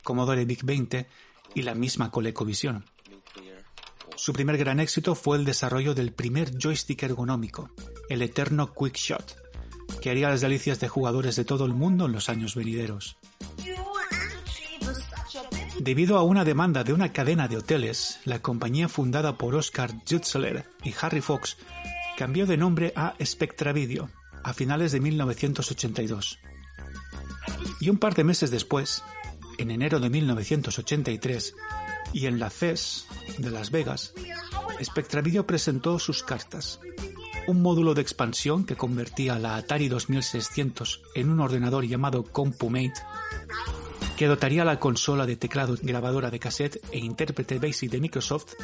Commodore 0.04 0.47
VIC-20 0.47 1.06
y 1.54 1.62
la 1.62 1.76
misma 1.76 2.10
ColecoVision. 2.10 2.86
Su 4.15 4.34
primer 4.34 4.58
gran 4.58 4.80
éxito 4.80 5.13
fue 5.13 5.38
el 5.38 5.45
desarrollo 5.45 5.93
del 5.93 6.12
primer 6.12 6.58
joystick 6.58 7.04
ergonómico, 7.04 7.69
el 8.10 8.23
eterno 8.23 8.73
Quickshot, 8.73 9.38
que 10.02 10.10
haría 10.10 10.30
las 10.30 10.41
delicias 10.41 10.80
de 10.80 10.88
jugadores 10.88 11.36
de 11.36 11.45
todo 11.45 11.65
el 11.65 11.76
mundo 11.76 12.08
en 12.08 12.13
los 12.13 12.30
años 12.30 12.56
venideros. 12.56 13.17
Debido 15.80 16.17
a 16.17 16.23
una 16.23 16.43
demanda 16.43 16.84
de 16.84 16.93
una 16.93 17.13
cadena 17.13 17.47
de 17.47 17.58
hoteles, 17.58 18.19
la 18.26 18.41
compañía 18.41 18.89
fundada 18.89 19.38
por 19.38 19.56
Oscar 19.56 19.93
Jutzler 20.10 20.65
y 20.84 20.93
Harry 21.00 21.21
Fox 21.21 21.58
cambió 22.17 22.45
de 22.45 22.58
nombre 22.58 22.93
a 22.95 23.13
Spectra 23.23 23.73
Video 23.73 24.10
a 24.43 24.54
finales 24.54 24.91
de 24.91 25.00
1982. 25.00 26.39
Y 27.80 27.89
un 27.89 27.97
par 27.97 28.15
de 28.15 28.23
meses 28.23 28.50
después, 28.50 29.04
en 29.58 29.71
enero 29.71 30.00
de 30.00 30.10
1983, 30.10 31.56
y 32.13 32.26
en 32.26 32.39
la 32.39 32.50
CES 32.50 33.06
de 33.38 33.52
Las 33.52 33.71
Vegas, 33.71 34.13
Spectra 34.84 35.21
Video 35.21 35.45
presentó 35.45 36.00
sus 36.00 36.23
cartas, 36.23 36.80
un 37.47 37.62
módulo 37.62 37.93
de 37.93 38.02
expansión 38.02 38.65
que 38.65 38.76
convertía 38.76 39.38
la 39.39 39.56
Atari 39.56 39.88
2600 39.89 41.02
en 41.15 41.30
un 41.30 41.39
ordenador 41.39 41.86
llamado 41.86 42.23
CompuMate 42.23 42.93
que 44.17 44.25
dotaría 44.25 44.65
la 44.65 44.80
consola 44.80 45.27
de 45.27 45.36
teclado 45.36 45.77
grabadora 45.80 46.32
de 46.32 46.39
cassette 46.39 46.82
e 46.91 46.97
intérprete 46.97 47.60
BASIC 47.60 47.91
de 47.91 48.01
Microsoft, 48.01 48.56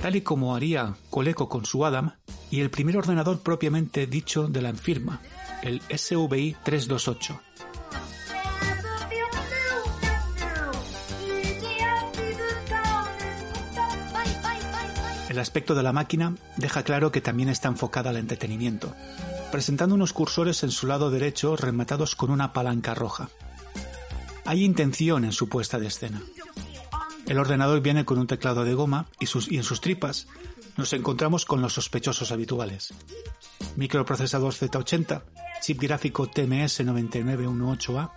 tal 0.00 0.14
y 0.14 0.20
como 0.20 0.54
haría 0.54 0.94
Coleco 1.10 1.48
con 1.48 1.66
su 1.66 1.84
Adam, 1.84 2.14
y 2.52 2.60
el 2.60 2.70
primer 2.70 2.96
ordenador 2.96 3.40
propiamente 3.40 4.06
dicho 4.06 4.46
de 4.46 4.62
la 4.62 4.72
firma, 4.72 5.22
el 5.62 5.82
SVI 5.90 6.56
328. 6.62 7.40
El 15.28 15.38
aspecto 15.40 15.74
de 15.74 15.82
la 15.82 15.92
máquina 15.92 16.36
deja 16.56 16.84
claro 16.84 17.10
que 17.10 17.20
también 17.20 17.48
está 17.48 17.66
enfocada 17.66 18.10
al 18.10 18.16
entretenimiento, 18.18 18.94
presentando 19.50 19.96
unos 19.96 20.12
cursores 20.12 20.62
en 20.62 20.70
su 20.70 20.86
lado 20.86 21.10
derecho 21.10 21.56
rematados 21.56 22.14
con 22.14 22.30
una 22.30 22.52
palanca 22.52 22.94
roja. 22.94 23.30
Hay 24.50 24.64
intención 24.64 25.24
en 25.24 25.30
su 25.30 25.48
puesta 25.48 25.78
de 25.78 25.86
escena. 25.86 26.20
El 27.28 27.38
ordenador 27.38 27.82
viene 27.82 28.04
con 28.04 28.18
un 28.18 28.26
teclado 28.26 28.64
de 28.64 28.74
goma 28.74 29.06
y, 29.20 29.26
y 29.48 29.56
en 29.58 29.62
sus 29.62 29.80
tripas 29.80 30.26
nos 30.76 30.92
encontramos 30.92 31.44
con 31.44 31.62
los 31.62 31.74
sospechosos 31.74 32.32
habituales. 32.32 32.92
Microprocesador 33.76 34.52
Z80, 34.52 35.22
chip 35.62 35.80
gráfico 35.80 36.26
TMS 36.26 36.80
9918A 36.80 38.10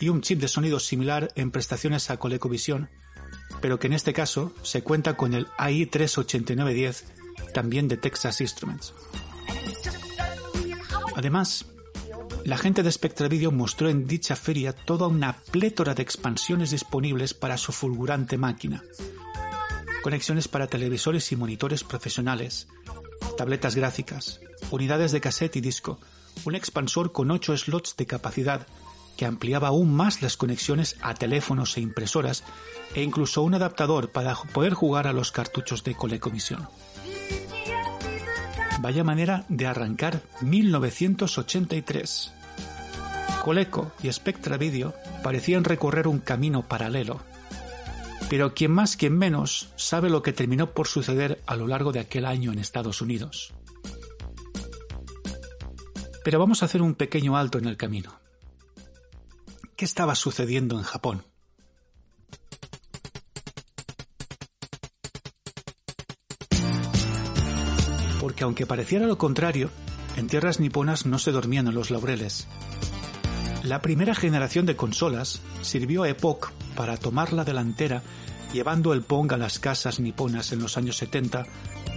y 0.00 0.08
un 0.08 0.22
chip 0.22 0.40
de 0.40 0.48
sonido 0.48 0.80
similar 0.80 1.30
en 1.34 1.50
prestaciones 1.50 2.08
a 2.08 2.16
ColecoVision, 2.16 2.88
pero 3.60 3.78
que 3.78 3.88
en 3.88 3.92
este 3.92 4.14
caso 4.14 4.54
se 4.62 4.82
cuenta 4.82 5.18
con 5.18 5.34
el 5.34 5.46
AI38910, 5.58 7.04
también 7.52 7.86
de 7.86 7.98
Texas 7.98 8.40
Instruments. 8.40 8.94
Además, 11.16 11.66
la 12.44 12.56
gente 12.56 12.82
de 12.82 12.90
Spectra 12.90 13.28
Video 13.28 13.52
mostró 13.52 13.88
en 13.88 14.06
dicha 14.06 14.36
feria 14.36 14.72
toda 14.72 15.06
una 15.06 15.34
plétora 15.34 15.94
de 15.94 16.02
expansiones 16.02 16.70
disponibles 16.70 17.34
para 17.34 17.56
su 17.56 17.72
fulgurante 17.72 18.38
máquina. 18.38 18.82
Conexiones 20.02 20.48
para 20.48 20.66
televisores 20.66 21.30
y 21.32 21.36
monitores 21.36 21.84
profesionales, 21.84 22.68
tabletas 23.36 23.76
gráficas, 23.76 24.40
unidades 24.70 25.12
de 25.12 25.20
cassette 25.20 25.56
y 25.56 25.60
disco, 25.60 26.00
un 26.44 26.54
expansor 26.54 27.12
con 27.12 27.30
8 27.30 27.56
slots 27.56 27.96
de 27.96 28.06
capacidad 28.06 28.66
que 29.16 29.26
ampliaba 29.26 29.68
aún 29.68 29.92
más 29.94 30.22
las 30.22 30.38
conexiones 30.38 30.96
a 31.02 31.12
teléfonos 31.12 31.76
e 31.76 31.82
impresoras 31.82 32.42
e 32.94 33.02
incluso 33.02 33.42
un 33.42 33.54
adaptador 33.54 34.10
para 34.10 34.34
poder 34.34 34.72
jugar 34.72 35.06
a 35.06 35.12
los 35.12 35.30
cartuchos 35.30 35.84
de 35.84 35.94
ColecoVision. 35.94 36.66
Vaya 38.78 39.04
manera 39.04 39.44
de 39.48 39.66
arrancar 39.66 40.22
1983. 40.42 42.32
Coleco 43.42 43.92
y 44.02 44.12
Spectra 44.12 44.56
Video 44.56 44.94
parecían 45.22 45.64
recorrer 45.64 46.06
un 46.06 46.20
camino 46.20 46.68
paralelo. 46.68 47.20
Pero 48.28 48.54
quien 48.54 48.70
más, 48.70 48.96
quien 48.96 49.18
menos, 49.18 49.72
sabe 49.76 50.08
lo 50.08 50.22
que 50.22 50.32
terminó 50.32 50.72
por 50.72 50.86
suceder 50.86 51.42
a 51.46 51.56
lo 51.56 51.66
largo 51.66 51.90
de 51.90 52.00
aquel 52.00 52.24
año 52.24 52.52
en 52.52 52.58
Estados 52.58 53.00
Unidos. 53.02 53.52
Pero 56.22 56.38
vamos 56.38 56.62
a 56.62 56.66
hacer 56.66 56.82
un 56.82 56.94
pequeño 56.94 57.36
alto 57.36 57.58
en 57.58 57.66
el 57.66 57.76
camino. 57.76 58.20
¿Qué 59.74 59.84
estaba 59.84 60.14
sucediendo 60.14 60.78
en 60.78 60.84
Japón? 60.84 61.24
Porque 68.30 68.44
aunque 68.44 68.64
pareciera 68.64 69.08
lo 69.08 69.18
contrario, 69.18 69.70
en 70.16 70.28
tierras 70.28 70.60
niponas 70.60 71.04
no 71.04 71.18
se 71.18 71.32
dormían 71.32 71.66
en 71.66 71.74
los 71.74 71.90
laureles. 71.90 72.46
La 73.64 73.82
primera 73.82 74.14
generación 74.14 74.66
de 74.66 74.76
consolas 74.76 75.40
sirvió 75.62 76.04
a 76.04 76.08
Epoch 76.08 76.52
para 76.76 76.96
tomar 76.96 77.32
la 77.32 77.42
delantera 77.42 78.04
llevando 78.52 78.92
el 78.92 79.02
Pong 79.02 79.32
a 79.32 79.36
las 79.36 79.58
casas 79.58 79.98
niponas 79.98 80.52
en 80.52 80.60
los 80.60 80.76
años 80.76 80.96
70 80.98 81.44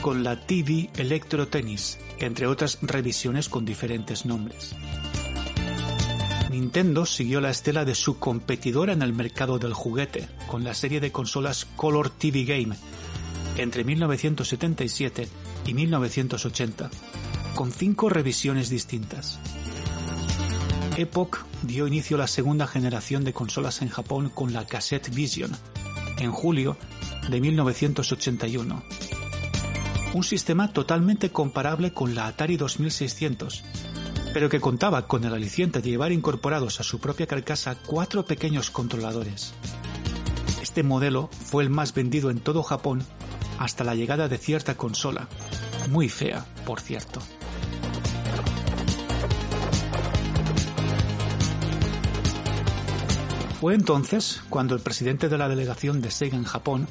con 0.01 0.23
la 0.23 0.41
TV 0.41 0.89
Electro 0.95 1.49
Tennis, 1.49 1.99
entre 2.17 2.47
otras 2.47 2.79
revisiones 2.81 3.47
con 3.47 3.63
diferentes 3.63 4.25
nombres. 4.25 4.75
Nintendo 6.49 7.05
siguió 7.05 7.41
la 7.41 7.51
estela 7.51 7.85
de 7.85 7.93
su 7.93 8.17
competidora 8.17 8.93
en 8.93 9.03
el 9.03 9.13
mercado 9.13 9.59
del 9.59 9.75
juguete, 9.75 10.29
con 10.47 10.63
la 10.63 10.73
serie 10.73 10.99
de 10.99 11.11
consolas 11.11 11.67
Color 11.75 12.09
TV 12.09 12.43
Game, 12.43 12.75
entre 13.55 13.83
1977 13.83 15.27
y 15.65 15.73
1980, 15.73 16.89
con 17.55 17.71
cinco 17.71 18.09
revisiones 18.09 18.69
distintas. 18.69 19.39
Epoch 20.97 21.45
dio 21.63 21.87
inicio 21.87 22.17
a 22.17 22.19
la 22.19 22.27
segunda 22.27 22.67
generación 22.67 23.23
de 23.23 23.33
consolas 23.33 23.81
en 23.81 23.89
Japón 23.89 24.29
con 24.29 24.53
la 24.53 24.65
Cassette 24.67 25.09
Vision, 25.13 25.51
en 26.19 26.31
julio 26.31 26.77
de 27.29 27.41
1981. 27.41 28.83
Un 30.13 30.23
sistema 30.23 30.71
totalmente 30.71 31.31
comparable 31.31 31.93
con 31.93 32.13
la 32.13 32.27
Atari 32.27 32.57
2600, 32.57 33.63
pero 34.33 34.49
que 34.49 34.61
contaba 34.61 35.07
con 35.07 35.23
el 35.23 35.33
aliciente 35.33 35.81
de 35.81 35.89
llevar 35.89 36.11
incorporados 36.11 36.79
a 36.79 36.83
su 36.83 36.99
propia 36.99 37.25
carcasa 37.25 37.75
cuatro 37.85 38.25
pequeños 38.25 38.69
controladores. 38.69 39.53
Este 40.61 40.83
modelo 40.83 41.29
fue 41.31 41.63
el 41.63 41.69
más 41.69 41.93
vendido 41.93 42.29
en 42.29 42.39
todo 42.39 42.61
Japón 42.61 43.03
hasta 43.59 43.83
la 43.83 43.95
llegada 43.95 44.27
de 44.27 44.37
cierta 44.37 44.75
consola, 44.75 45.27
muy 45.89 46.09
fea, 46.09 46.45
por 46.65 46.79
cierto. 46.79 47.21
Fue 53.59 53.75
entonces 53.75 54.41
cuando 54.49 54.75
el 54.75 54.81
presidente 54.81 55.29
de 55.29 55.37
la 55.37 55.47
delegación 55.47 56.01
de 56.01 56.11
Sega 56.11 56.35
en 56.35 56.43
Japón, 56.43 56.85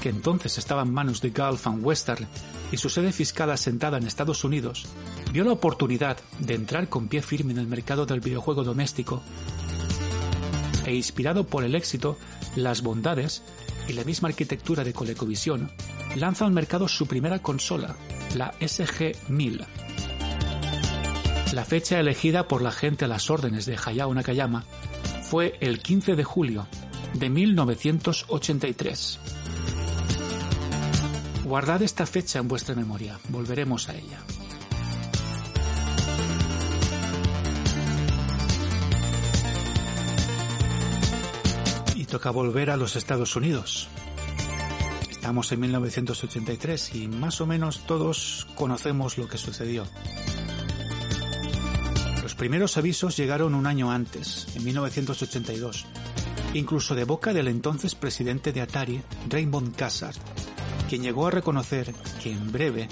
que 0.00 0.10
entonces 0.10 0.58
estaba 0.58 0.82
en 0.82 0.92
manos 0.92 1.20
de 1.20 1.30
Gulf 1.30 1.66
and 1.66 1.84
Western 1.84 2.28
y 2.70 2.76
su 2.76 2.88
sede 2.88 3.10
fiscal 3.10 3.50
asentada 3.50 3.98
en 3.98 4.06
Estados 4.06 4.44
Unidos, 4.44 4.86
vio 5.32 5.42
la 5.42 5.50
oportunidad 5.50 6.18
de 6.38 6.54
entrar 6.54 6.88
con 6.88 7.08
pie 7.08 7.20
firme 7.20 7.52
en 7.52 7.58
el 7.58 7.66
mercado 7.66 8.06
del 8.06 8.20
videojuego 8.20 8.62
doméstico 8.62 9.22
e 10.86 10.94
inspirado 10.94 11.48
por 11.48 11.64
el 11.64 11.74
éxito, 11.74 12.16
las 12.54 12.82
bondades 12.82 13.42
y 13.88 13.94
la 13.94 14.04
misma 14.04 14.28
arquitectura 14.28 14.84
de 14.84 14.92
ColecoVision, 14.92 15.70
lanza 16.16 16.44
al 16.44 16.52
mercado 16.52 16.88
su 16.88 17.06
primera 17.06 17.40
consola, 17.40 17.96
la 18.36 18.52
SG-1000. 18.60 19.64
La 21.52 21.64
fecha 21.64 22.00
elegida 22.00 22.48
por 22.48 22.62
la 22.62 22.72
gente 22.72 23.04
a 23.04 23.08
las 23.08 23.30
órdenes 23.30 23.66
de 23.66 23.76
Hayao 23.76 24.12
Nakayama 24.14 24.64
fue 25.22 25.56
el 25.60 25.80
15 25.80 26.16
de 26.16 26.24
julio 26.24 26.66
de 27.14 27.30
1983. 27.30 29.20
Guardad 31.44 31.82
esta 31.82 32.06
fecha 32.06 32.38
en 32.38 32.48
vuestra 32.48 32.74
memoria, 32.74 33.18
volveremos 33.28 33.88
a 33.88 33.94
ella. 33.94 34.18
Y 41.94 42.06
toca 42.06 42.30
volver 42.30 42.70
a 42.70 42.76
los 42.76 42.96
Estados 42.96 43.36
Unidos. 43.36 43.88
Estamos 45.24 45.50
en 45.52 45.60
1983 45.60 46.96
y 46.96 47.08
más 47.08 47.40
o 47.40 47.46
menos 47.46 47.86
todos 47.86 48.46
conocemos 48.56 49.16
lo 49.16 49.26
que 49.26 49.38
sucedió. 49.38 49.86
Los 52.22 52.34
primeros 52.34 52.76
avisos 52.76 53.16
llegaron 53.16 53.54
un 53.54 53.66
año 53.66 53.90
antes, 53.90 54.46
en 54.54 54.62
1982, 54.64 55.86
incluso 56.52 56.94
de 56.94 57.04
boca 57.04 57.32
del 57.32 57.48
entonces 57.48 57.94
presidente 57.94 58.52
de 58.52 58.60
Atari, 58.60 59.00
Raymond 59.30 59.74
Cassard, 59.74 60.14
quien 60.90 61.02
llegó 61.02 61.26
a 61.26 61.30
reconocer 61.30 61.94
que 62.22 62.30
en 62.30 62.52
breve 62.52 62.86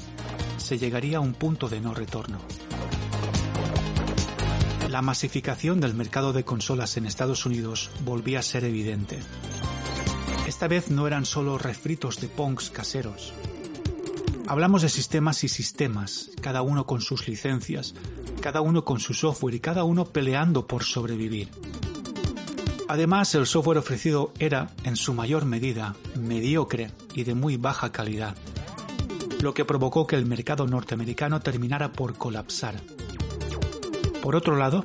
se 0.56 0.78
llegaría 0.78 1.18
a 1.18 1.20
un 1.20 1.34
punto 1.34 1.68
de 1.68 1.82
no 1.82 1.92
retorno. 1.92 2.38
La 4.88 5.02
masificación 5.02 5.80
del 5.80 5.92
mercado 5.92 6.32
de 6.32 6.44
consolas 6.44 6.96
en 6.96 7.04
Estados 7.04 7.44
Unidos 7.44 7.90
volvía 8.06 8.38
a 8.38 8.42
ser 8.42 8.64
evidente. 8.64 9.18
Esta 10.52 10.68
vez 10.68 10.90
no 10.90 11.06
eran 11.06 11.24
solo 11.24 11.56
refritos 11.56 12.20
de 12.20 12.28
punks 12.28 12.68
caseros. 12.68 13.32
Hablamos 14.46 14.82
de 14.82 14.90
sistemas 14.90 15.44
y 15.44 15.48
sistemas, 15.48 16.28
cada 16.42 16.60
uno 16.60 16.84
con 16.84 17.00
sus 17.00 17.26
licencias, 17.26 17.94
cada 18.42 18.60
uno 18.60 18.84
con 18.84 19.00
su 19.00 19.14
software 19.14 19.54
y 19.54 19.60
cada 19.60 19.84
uno 19.84 20.04
peleando 20.04 20.66
por 20.66 20.84
sobrevivir. 20.84 21.48
Además, 22.86 23.34
el 23.34 23.46
software 23.46 23.78
ofrecido 23.78 24.34
era, 24.38 24.70
en 24.84 24.96
su 24.96 25.14
mayor 25.14 25.46
medida, 25.46 25.96
mediocre 26.20 26.90
y 27.14 27.24
de 27.24 27.34
muy 27.34 27.56
baja 27.56 27.90
calidad, 27.90 28.36
lo 29.40 29.54
que 29.54 29.64
provocó 29.64 30.06
que 30.06 30.16
el 30.16 30.26
mercado 30.26 30.66
norteamericano 30.66 31.40
terminara 31.40 31.92
por 31.92 32.18
colapsar. 32.18 32.74
Por 34.20 34.36
otro 34.36 34.56
lado, 34.56 34.84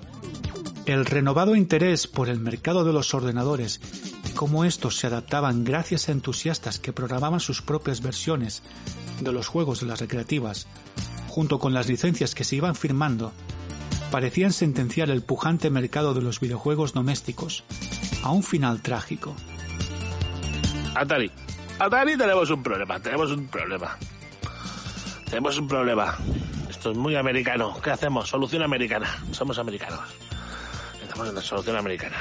el 0.86 1.06
renovado 1.06 1.58
interés 1.58 2.08
por 2.08 2.30
el 2.30 2.40
mercado 2.40 2.86
de 2.86 2.94
los 2.94 3.14
ordenadores 3.14 3.82
cómo 4.38 4.66
estos 4.66 4.98
se 4.98 5.08
adaptaban 5.08 5.64
gracias 5.64 6.08
a 6.08 6.12
entusiastas 6.12 6.78
que 6.78 6.94
programaban 6.94 7.40
sus 7.40 7.64
propias 7.64 8.02
versiones 8.02 8.62
de 9.20 9.32
los 9.32 9.48
juegos 9.48 9.80
de 9.80 9.88
las 9.88 10.00
recreativas, 10.00 10.68
junto 11.28 11.58
con 11.58 11.74
las 11.74 11.90
licencias 11.90 12.36
que 12.36 12.44
se 12.44 12.56
iban 12.56 12.76
firmando, 12.76 13.34
parecían 14.12 14.54
sentenciar 14.54 15.10
el 15.10 15.24
pujante 15.24 15.72
mercado 15.72 16.14
de 16.14 16.22
los 16.22 16.40
videojuegos 16.40 16.94
domésticos 16.94 17.64
a 18.22 18.30
un 18.30 18.44
final 18.44 18.84
trágico. 18.84 19.36
Atari, 20.94 21.32
Atari 21.80 22.16
tenemos 22.16 22.52
un 22.52 22.62
problema, 22.62 23.00
tenemos 23.00 23.32
un 23.32 23.48
problema. 23.48 23.98
Tenemos 25.26 25.58
un 25.58 25.68
problema. 25.68 26.16
Esto 26.70 26.92
es 26.92 26.98
muy 26.98 27.16
americano. 27.16 27.76
¿Qué 27.84 27.90
hacemos? 27.90 28.30
Solución 28.30 28.62
americana. 28.62 29.24
Somos 29.32 29.58
americanos. 29.58 30.00
Estamos 31.02 31.28
en 31.28 31.36
la 31.36 31.42
solución 31.42 31.76
americana. 31.76 32.18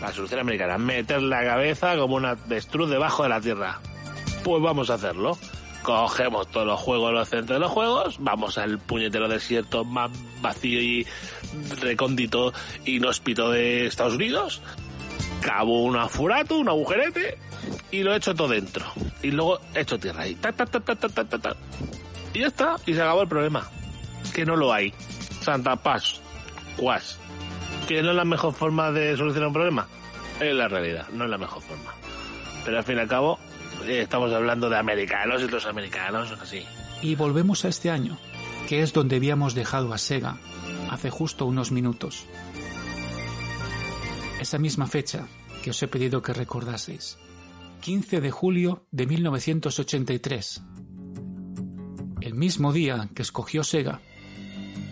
La 0.00 0.12
solución 0.12 0.40
americana. 0.40 0.78
Meter 0.78 1.22
la 1.22 1.42
cabeza 1.44 1.96
como 1.96 2.16
una 2.16 2.34
destruz 2.34 2.90
debajo 2.90 3.22
de 3.22 3.28
la 3.28 3.40
tierra. 3.40 3.80
Pues 4.44 4.62
vamos 4.62 4.90
a 4.90 4.94
hacerlo 4.94 5.36
cogemos 5.82 6.50
todos 6.50 6.66
los 6.66 6.80
juegos, 6.80 7.12
los 7.12 7.28
centros 7.28 7.56
de 7.56 7.60
los 7.60 7.70
juegos, 7.70 8.16
vamos 8.18 8.58
al 8.58 8.78
puñetero 8.78 9.26
desierto 9.26 9.84
más 9.84 10.10
vacío 10.42 10.82
y 10.82 11.06
recóndito 11.80 12.52
inhóspito 12.84 13.50
de 13.50 13.86
Estados 13.86 14.14
Unidos, 14.14 14.60
cabo 15.40 15.82
un 15.84 15.96
afurato, 15.96 16.58
un 16.58 16.68
agujerete 16.68 17.38
y 17.90 18.02
lo 18.02 18.14
echo 18.14 18.34
todo 18.34 18.48
dentro. 18.48 18.84
Y 19.22 19.30
luego 19.30 19.60
echo 19.74 19.98
tierra 19.98 20.22
ahí. 20.22 20.36
y 22.34 22.40
ya 22.40 22.46
está, 22.46 22.76
y 22.86 22.94
se 22.94 23.00
acabó 23.00 23.22
el 23.22 23.28
problema. 23.28 23.68
Que 24.34 24.44
no 24.44 24.56
lo 24.56 24.72
hay. 24.72 24.92
Santa 25.40 25.76
Paz, 25.76 26.20
Cuas. 26.76 27.18
Que 27.88 28.02
no 28.02 28.10
es 28.10 28.16
la 28.16 28.26
mejor 28.26 28.52
forma 28.52 28.92
de 28.92 29.16
solucionar 29.16 29.48
un 29.48 29.54
problema. 29.54 29.88
Es 30.38 30.54
la 30.54 30.68
realidad, 30.68 31.08
no 31.08 31.24
es 31.24 31.30
la 31.30 31.38
mejor 31.38 31.62
forma. 31.62 31.94
Pero 32.64 32.76
al 32.76 32.84
fin 32.84 32.96
y 32.96 33.00
al 33.00 33.08
cabo, 33.08 33.38
estamos 33.88 34.30
hablando 34.32 34.68
de 34.68 34.76
americanos 34.76 35.42
y 35.42 35.48
los 35.48 35.64
americanos 35.64 36.28
son 36.28 36.38
así. 36.40 36.64
Y 37.00 37.14
volvemos 37.14 37.64
a 37.64 37.68
este 37.68 37.90
año, 37.90 38.18
que 38.68 38.82
es 38.82 38.92
donde 38.92 39.16
habíamos 39.16 39.54
dejado 39.54 39.94
a 39.94 39.98
Sega 39.98 40.36
hace 40.90 41.08
justo 41.08 41.46
unos 41.46 41.72
minutos. 41.72 42.26
Esa 44.38 44.58
misma 44.58 44.86
fecha 44.86 45.26
que 45.62 45.70
os 45.70 45.82
he 45.82 45.88
pedido 45.88 46.20
que 46.20 46.34
recordaseis. 46.34 47.18
15 47.80 48.20
de 48.20 48.30
julio 48.30 48.86
de 48.90 49.06
1983. 49.06 50.62
El 52.20 52.34
mismo 52.34 52.72
día 52.72 53.08
que 53.14 53.22
escogió 53.22 53.64
Sega, 53.64 54.02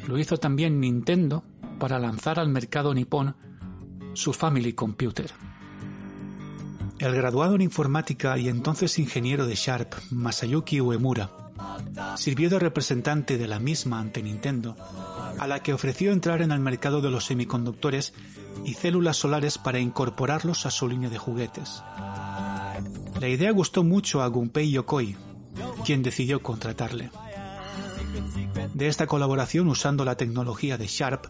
lo 0.09 0.17
hizo 0.19 0.39
también 0.39 0.81
Nintendo 0.81 1.45
para 1.79 1.99
lanzar 1.99 2.39
al 2.39 2.49
mercado 2.49 2.95
nipón 2.95 3.37
su 4.15 4.33
Family 4.33 4.73
Computer. 4.73 5.31
El 6.99 7.15
graduado 7.15 7.55
en 7.55 7.61
informática 7.61 8.39
y 8.39 8.49
entonces 8.49 8.99
ingeniero 8.99 9.47
de 9.47 9.55
Sharp, 9.55 9.95
Masayuki 10.11 10.81
Uemura, 10.81 11.31
sirvió 12.17 12.49
de 12.49 12.59
representante 12.59 13.37
de 13.37 13.47
la 13.47 13.59
misma 13.59 14.01
ante 14.01 14.23
Nintendo, 14.23 14.77
a 15.39 15.47
la 15.47 15.63
que 15.63 15.75
ofreció 15.75 16.13
entrar 16.13 16.41
en 16.41 16.53
el 16.53 16.61
mercado 16.61 17.03
de 17.03 17.11
los 17.11 17.27
semiconductores 17.27 18.15
y 18.65 18.75
células 18.75 19.19
solares 19.19 19.59
para 19.59 19.79
incorporarlos 19.79 20.65
a 20.65 20.71
su 20.71 20.89
línea 20.89 21.11
de 21.11 21.19
juguetes. 21.19 21.83
La 23.21 23.29
idea 23.29 23.51
gustó 23.51 23.85
mucho 23.85 24.23
a 24.23 24.29
Gunpei 24.29 24.71
Yokoi, 24.71 25.17
quien 25.85 26.03
decidió 26.03 26.43
contratarle. 26.43 27.11
De 28.73 28.89
esta 28.89 29.07
colaboración 29.07 29.69
usando 29.69 30.05
la 30.05 30.17
tecnología 30.17 30.79
de 30.79 30.87
Sharp, 30.87 31.27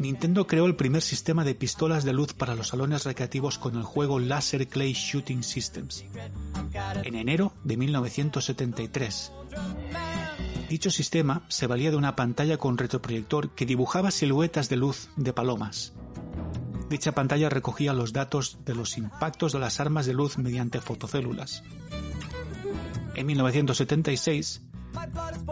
Nintendo 0.00 0.46
creó 0.46 0.66
el 0.66 0.74
primer 0.74 1.02
sistema 1.02 1.44
de 1.44 1.54
pistolas 1.54 2.04
de 2.04 2.12
luz 2.12 2.32
para 2.32 2.54
los 2.54 2.68
salones 2.68 3.04
recreativos 3.04 3.58
con 3.58 3.76
el 3.76 3.84
juego 3.84 4.18
Laser 4.18 4.66
Clay 4.66 4.92
Shooting 4.92 5.42
Systems, 5.42 6.04
en 7.04 7.14
enero 7.14 7.52
de 7.62 7.76
1973. 7.76 9.32
Dicho 10.68 10.90
sistema 10.90 11.42
se 11.48 11.66
valía 11.66 11.90
de 11.90 11.96
una 11.96 12.16
pantalla 12.16 12.56
con 12.56 12.78
retroproyector 12.78 13.50
que 13.50 13.66
dibujaba 13.66 14.10
siluetas 14.10 14.68
de 14.68 14.76
luz 14.76 15.10
de 15.16 15.32
palomas. 15.32 15.92
Dicha 16.88 17.12
pantalla 17.12 17.48
recogía 17.48 17.92
los 17.92 18.12
datos 18.12 18.58
de 18.64 18.74
los 18.74 18.98
impactos 18.98 19.52
de 19.52 19.58
las 19.58 19.80
armas 19.80 20.06
de 20.06 20.14
luz 20.14 20.38
mediante 20.38 20.80
fotocélulas. 20.80 21.62
En 23.14 23.26
1976, 23.26 24.62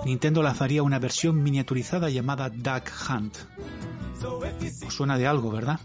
Nintendo 0.05 0.43
lanzaría 0.43 0.83
una 0.83 0.99
versión 0.99 1.43
miniaturizada 1.43 2.11
llamada 2.11 2.49
Duck 2.51 2.91
Hunt. 3.09 3.37
Os 4.87 4.95
suena 4.95 5.19
de 5.19 5.27
algo, 5.27 5.51
¿verdad? 5.51 5.81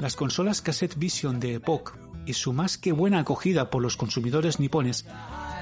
Las 0.00 0.16
consolas 0.16 0.62
Cassette 0.62 0.96
Vision 0.96 1.40
de 1.40 1.54
Epoch 1.54 1.94
y 2.26 2.34
su 2.34 2.52
más 2.52 2.78
que 2.78 2.92
buena 2.92 3.20
acogida 3.20 3.70
por 3.70 3.82
los 3.82 3.96
consumidores 3.96 4.58
nipones 4.58 5.06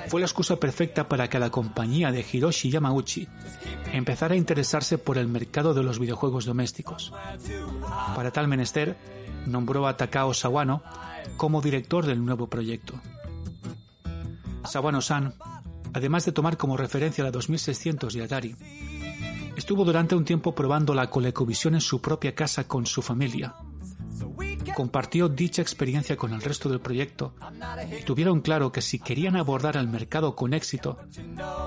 fue 0.09 0.20
la 0.20 0.27
excusa 0.27 0.57
perfecta 0.57 1.09
para 1.09 1.29
que 1.29 1.38
la 1.38 1.51
compañía 1.51 2.11
de 2.12 2.25
Hiroshi 2.31 2.70
Yamauchi 2.70 3.29
empezara 3.92 4.35
a 4.35 4.38
interesarse 4.38 4.98
por 4.98 5.18
el 5.18 5.29
mercado 5.29 5.75
de 5.75 5.83
los 5.83 5.98
videojuegos 5.98 6.44
domésticos. 6.44 7.12
Para 8.14 8.31
tal 8.31 8.48
menester, 8.48 8.96
nombró 9.46 9.87
a 9.87 9.96
Takao 9.96 10.35
Sawano 10.35 10.83
como 11.37 11.61
director 11.61 12.07
del 12.07 12.25
nuevo 12.25 12.48
proyecto. 12.48 12.94
Sawano-san, 14.64 15.35
además 15.92 16.24
de 16.24 16.33
tomar 16.33 16.57
como 16.57 16.76
referencia 16.76 17.24
la 17.24 17.31
2600 17.31 18.14
de 18.14 18.22
Atari, 18.22 18.57
estuvo 19.57 19.85
durante 19.85 20.14
un 20.14 20.24
tiempo 20.24 20.55
probando 20.55 20.94
la 20.94 21.11
ColecoVision 21.11 21.74
en 21.74 21.81
su 21.81 22.00
propia 22.00 22.35
casa 22.35 22.66
con 22.68 22.87
su 22.87 23.02
familia, 23.02 23.55
compartió 24.72 25.28
dicha 25.28 25.62
experiencia 25.62 26.16
con 26.16 26.32
el 26.32 26.42
resto 26.42 26.68
del 26.68 26.80
proyecto 26.80 27.35
y 27.98 28.02
tuvieron 28.04 28.40
claro 28.40 28.72
que 28.72 28.82
si 28.82 28.98
querían 28.98 29.37
abordar 29.37 29.76
el 29.76 29.88
mercado 29.88 30.35
con 30.35 30.54
éxito, 30.54 30.98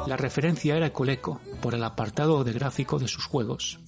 la 0.07 0.17
referencia 0.17 0.75
era 0.75 0.93
Coleco 0.93 1.39
por 1.61 1.73
el 1.73 1.83
apartado 1.83 2.43
de 2.43 2.53
gráfico 2.53 2.99
de 2.99 3.07
sus 3.07 3.25
juegos. 3.25 3.79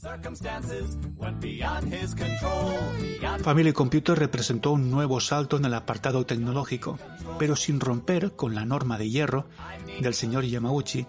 Family 3.44 3.74
Computer 3.74 4.18
representó 4.18 4.72
un 4.72 4.90
nuevo 4.90 5.20
salto 5.20 5.58
en 5.58 5.66
el 5.66 5.74
apartado 5.74 6.26
tecnológico, 6.26 6.98
pero 7.40 7.56
sin 7.56 7.80
romper 7.80 8.34
con 8.36 8.56
la 8.56 8.66
norma 8.66 8.98
de 8.98 9.10
hierro 9.10 9.48
del 10.02 10.14
señor 10.14 10.46
Yamauchi 10.46 11.06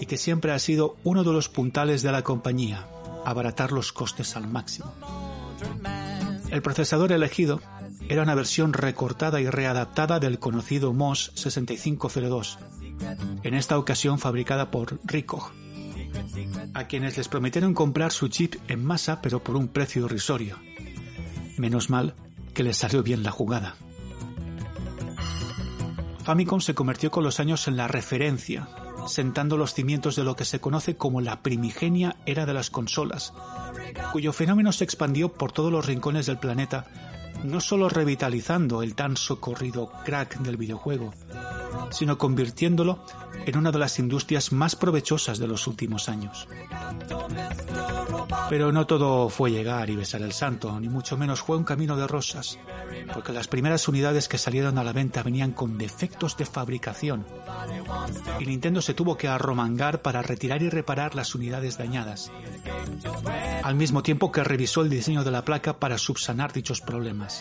y 0.00 0.06
que 0.06 0.16
siempre 0.16 0.52
ha 0.52 0.58
sido 0.58 0.96
uno 1.04 1.24
de 1.24 1.32
los 1.32 1.48
puntales 1.48 2.02
de 2.02 2.12
la 2.12 2.22
compañía, 2.22 2.88
abaratar 3.24 3.72
los 3.72 3.92
costes 3.92 4.36
al 4.36 4.48
máximo. 4.48 4.92
El 6.52 6.60
procesador 6.60 7.12
elegido 7.12 7.62
era 8.10 8.22
una 8.22 8.34
versión 8.34 8.74
recortada 8.74 9.40
y 9.40 9.48
readaptada 9.48 10.20
del 10.20 10.38
conocido 10.38 10.92
MOS 10.92 11.32
6502, 11.34 12.58
en 13.42 13.54
esta 13.54 13.78
ocasión 13.78 14.18
fabricada 14.18 14.70
por 14.70 15.00
Ricoh, 15.02 15.50
a 16.74 16.84
quienes 16.88 17.16
les 17.16 17.28
prometieron 17.28 17.72
comprar 17.72 18.12
su 18.12 18.28
chip 18.28 18.56
en 18.68 18.84
masa 18.84 19.22
pero 19.22 19.42
por 19.42 19.56
un 19.56 19.68
precio 19.68 20.04
irrisorio. 20.04 20.58
Menos 21.56 21.88
mal 21.88 22.14
que 22.52 22.64
les 22.64 22.76
salió 22.76 23.02
bien 23.02 23.22
la 23.22 23.30
jugada. 23.30 23.76
Famicom 26.22 26.60
se 26.60 26.74
convirtió 26.74 27.10
con 27.10 27.24
los 27.24 27.40
años 27.40 27.66
en 27.66 27.78
la 27.78 27.88
referencia, 27.88 28.68
sentando 29.06 29.56
los 29.56 29.72
cimientos 29.72 30.16
de 30.16 30.24
lo 30.24 30.36
que 30.36 30.44
se 30.44 30.60
conoce 30.60 30.98
como 30.98 31.22
la 31.22 31.42
primigenia 31.42 32.16
era 32.26 32.44
de 32.44 32.52
las 32.52 32.68
consolas, 32.68 33.32
cuyo 34.12 34.32
fenómeno 34.32 34.72
se 34.72 34.84
expandió 34.84 35.28
por 35.30 35.52
todos 35.52 35.72
los 35.72 35.86
rincones 35.86 36.26
del 36.26 36.38
planeta, 36.38 36.86
no 37.44 37.60
solo 37.60 37.88
revitalizando 37.88 38.82
el 38.82 38.94
tan 38.94 39.16
socorrido 39.16 39.90
crack 40.04 40.38
del 40.38 40.56
videojuego, 40.56 41.12
sino 41.90 42.18
convirtiéndolo 42.18 43.04
en 43.44 43.56
una 43.56 43.72
de 43.72 43.78
las 43.78 43.98
industrias 43.98 44.52
más 44.52 44.76
provechosas 44.76 45.38
de 45.38 45.48
los 45.48 45.66
últimos 45.66 46.08
años. 46.08 46.48
Pero 48.48 48.72
no 48.72 48.86
todo 48.86 49.28
fue 49.28 49.50
llegar 49.50 49.90
y 49.90 49.96
besar 49.96 50.22
el 50.22 50.32
santo, 50.32 50.78
ni 50.78 50.88
mucho 50.88 51.16
menos 51.16 51.40
fue 51.40 51.56
un 51.56 51.64
camino 51.64 51.96
de 51.96 52.06
rosas, 52.06 52.58
porque 53.12 53.32
las 53.32 53.48
primeras 53.48 53.88
unidades 53.88 54.28
que 54.28 54.38
salieron 54.38 54.78
a 54.78 54.84
la 54.84 54.92
venta 54.92 55.22
venían 55.22 55.52
con 55.52 55.78
defectos 55.78 56.36
de 56.36 56.44
fabricación, 56.44 57.26
y 58.38 58.46
Nintendo 58.46 58.82
se 58.82 58.94
tuvo 58.94 59.16
que 59.16 59.28
arromangar 59.28 60.02
para 60.02 60.22
retirar 60.22 60.62
y 60.62 60.68
reparar 60.68 61.14
las 61.14 61.34
unidades 61.34 61.78
dañadas, 61.78 62.30
al 63.62 63.74
mismo 63.74 64.02
tiempo 64.02 64.32
que 64.32 64.44
revisó 64.44 64.82
el 64.82 64.90
diseño 64.90 65.24
de 65.24 65.30
la 65.30 65.44
placa 65.44 65.78
para 65.78 65.98
subsanar 65.98 66.52
dichos 66.52 66.80
problemas. 66.80 67.31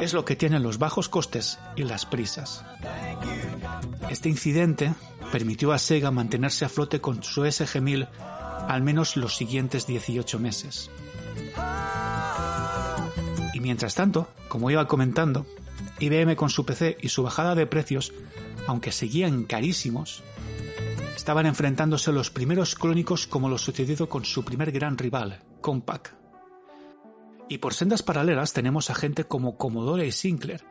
Es 0.00 0.14
lo 0.14 0.24
que 0.24 0.36
tienen 0.36 0.62
los 0.62 0.78
bajos 0.78 1.08
costes 1.08 1.58
y 1.76 1.82
las 1.84 2.06
prisas. 2.06 2.64
Este 4.08 4.28
incidente 4.28 4.94
permitió 5.30 5.72
a 5.72 5.78
Sega 5.78 6.10
mantenerse 6.10 6.64
a 6.64 6.68
flote 6.68 7.00
con 7.00 7.22
su 7.22 7.42
SG-1000 7.42 8.08
al 8.68 8.82
menos 8.82 9.16
los 9.16 9.36
siguientes 9.36 9.86
18 9.86 10.38
meses. 10.38 10.90
Y 13.52 13.60
mientras 13.60 13.94
tanto, 13.94 14.28
como 14.48 14.70
iba 14.70 14.86
comentando, 14.86 15.46
IBM 15.98 16.36
con 16.36 16.50
su 16.50 16.64
PC 16.64 16.96
y 17.00 17.08
su 17.08 17.22
bajada 17.22 17.54
de 17.54 17.66
precios, 17.66 18.12
aunque 18.66 18.92
seguían 18.92 19.44
carísimos, 19.44 20.22
estaban 21.16 21.46
enfrentándose 21.46 22.12
los 22.12 22.30
primeros 22.30 22.74
clónicos 22.74 23.26
como 23.26 23.48
lo 23.48 23.58
sucedido 23.58 24.08
con 24.08 24.24
su 24.24 24.44
primer 24.44 24.72
gran 24.72 24.96
rival, 24.96 25.42
Compaq. 25.60 26.19
Y 27.50 27.58
por 27.58 27.74
sendas 27.74 28.02
paralelas 28.04 28.52
tenemos 28.52 28.88
a 28.90 28.94
gente 28.94 29.24
como 29.24 29.56
Commodore 29.56 30.06
y 30.06 30.12
Sinclair, 30.12 30.62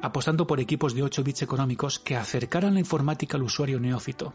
apostando 0.00 0.46
por 0.46 0.60
equipos 0.60 0.94
de 0.94 1.02
8 1.02 1.24
bits 1.24 1.42
económicos 1.42 1.98
que 1.98 2.14
acercaran 2.14 2.74
la 2.74 2.80
informática 2.80 3.36
al 3.36 3.42
usuario 3.42 3.80
neófito. 3.80 4.32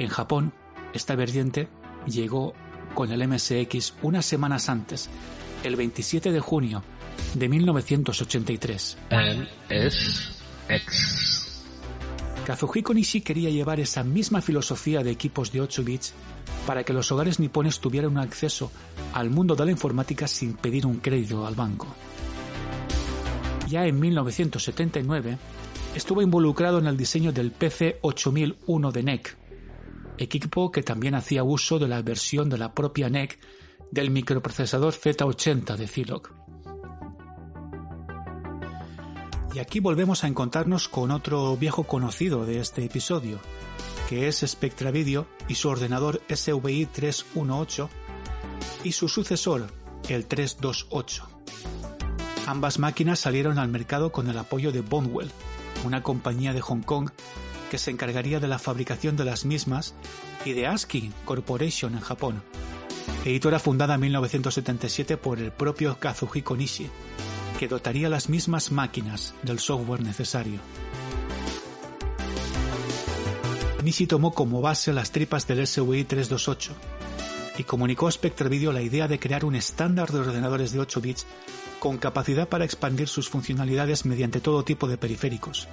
En 0.00 0.08
Japón, 0.08 0.52
esta 0.92 1.14
vertiente 1.14 1.68
llegó 2.04 2.52
con 2.96 3.12
el 3.12 3.28
MSX 3.28 3.94
unas 4.02 4.26
semanas 4.26 4.68
antes, 4.68 5.08
el 5.62 5.76
27 5.76 6.32
de 6.32 6.40
junio 6.40 6.82
de 7.34 7.48
1983. 7.48 8.98
MSX. 9.08 10.40
Kazuhiko 12.50 12.92
Nishi 12.92 13.20
quería 13.20 13.48
llevar 13.48 13.78
esa 13.78 14.02
misma 14.02 14.40
filosofía 14.40 15.04
de 15.04 15.12
equipos 15.12 15.52
de 15.52 15.60
8 15.60 15.84
bits 15.84 16.14
para 16.66 16.82
que 16.82 16.92
los 16.92 17.12
hogares 17.12 17.38
nipones 17.38 17.78
tuvieran 17.78 18.10
un 18.10 18.18
acceso 18.18 18.72
al 19.12 19.30
mundo 19.30 19.54
de 19.54 19.66
la 19.66 19.70
informática 19.70 20.26
sin 20.26 20.54
pedir 20.54 20.84
un 20.84 20.96
crédito 20.96 21.46
al 21.46 21.54
banco. 21.54 21.86
Ya 23.68 23.86
en 23.86 24.00
1979 24.00 25.38
estuvo 25.94 26.22
involucrado 26.22 26.80
en 26.80 26.88
el 26.88 26.96
diseño 26.96 27.30
del 27.30 27.52
PC 27.52 28.00
8001 28.02 28.90
de 28.90 29.02
NEC, 29.04 29.36
equipo 30.18 30.72
que 30.72 30.82
también 30.82 31.14
hacía 31.14 31.44
uso 31.44 31.78
de 31.78 31.86
la 31.86 32.02
versión 32.02 32.50
de 32.50 32.58
la 32.58 32.74
propia 32.74 33.08
NEC 33.08 33.38
del 33.92 34.10
microprocesador 34.10 34.92
Z80 34.92 35.76
de 35.76 35.86
Zilog. 35.86 36.39
Y 39.52 39.58
aquí 39.58 39.80
volvemos 39.80 40.22
a 40.22 40.28
encontrarnos 40.28 40.88
con 40.88 41.10
otro 41.10 41.56
viejo 41.56 41.84
conocido 41.84 42.44
de 42.44 42.60
este 42.60 42.84
episodio, 42.84 43.40
que 44.08 44.28
es 44.28 44.44
Spectra 44.46 44.90
Video 44.90 45.26
y 45.48 45.56
su 45.56 45.68
ordenador 45.68 46.22
SVI 46.28 46.86
318 46.86 47.90
y 48.84 48.92
su 48.92 49.08
sucesor, 49.08 49.66
el 50.08 50.26
328. 50.26 51.28
Ambas 52.46 52.78
máquinas 52.78 53.18
salieron 53.18 53.58
al 53.58 53.68
mercado 53.68 54.12
con 54.12 54.28
el 54.28 54.38
apoyo 54.38 54.72
de 54.72 54.80
Bondwell, 54.80 55.30
una 55.84 56.02
compañía 56.02 56.52
de 56.52 56.60
Hong 56.60 56.82
Kong 56.82 57.10
que 57.70 57.78
se 57.78 57.90
encargaría 57.90 58.40
de 58.40 58.48
la 58.48 58.58
fabricación 58.58 59.16
de 59.16 59.24
las 59.24 59.44
mismas, 59.44 59.94
y 60.44 60.52
de 60.52 60.66
ASCII 60.66 61.12
Corporation 61.24 61.94
en 61.94 62.00
Japón, 62.00 62.42
editora 63.24 63.58
fundada 63.58 63.94
en 63.94 64.00
1977 64.00 65.16
por 65.16 65.38
el 65.38 65.52
propio 65.52 65.98
Kazuhiko 65.98 66.56
Nishi, 66.56 66.90
que 67.60 67.68
dotaría 67.68 68.08
las 68.08 68.30
mismas 68.30 68.72
máquinas 68.72 69.34
del 69.42 69.58
software 69.58 70.00
necesario. 70.00 70.60
Nishi 73.84 74.06
tomó 74.06 74.32
como 74.32 74.62
base 74.62 74.94
las 74.94 75.10
tripas 75.10 75.46
del 75.46 75.66
SWI 75.66 76.04
328 76.04 76.72
y 77.58 77.64
comunicó 77.64 78.08
a 78.08 78.12
Spectre 78.12 78.48
Video 78.48 78.72
la 78.72 78.80
idea 78.80 79.08
de 79.08 79.18
crear 79.18 79.44
un 79.44 79.56
estándar 79.56 80.10
de 80.10 80.20
ordenadores 80.20 80.72
de 80.72 80.80
8 80.80 81.02
bits 81.02 81.26
con 81.80 81.98
capacidad 81.98 82.48
para 82.48 82.64
expandir 82.64 83.08
sus 83.08 83.28
funcionalidades 83.28 84.06
mediante 84.06 84.40
todo 84.40 84.64
tipo 84.64 84.88
de 84.88 84.96
periféricos, 84.96 85.68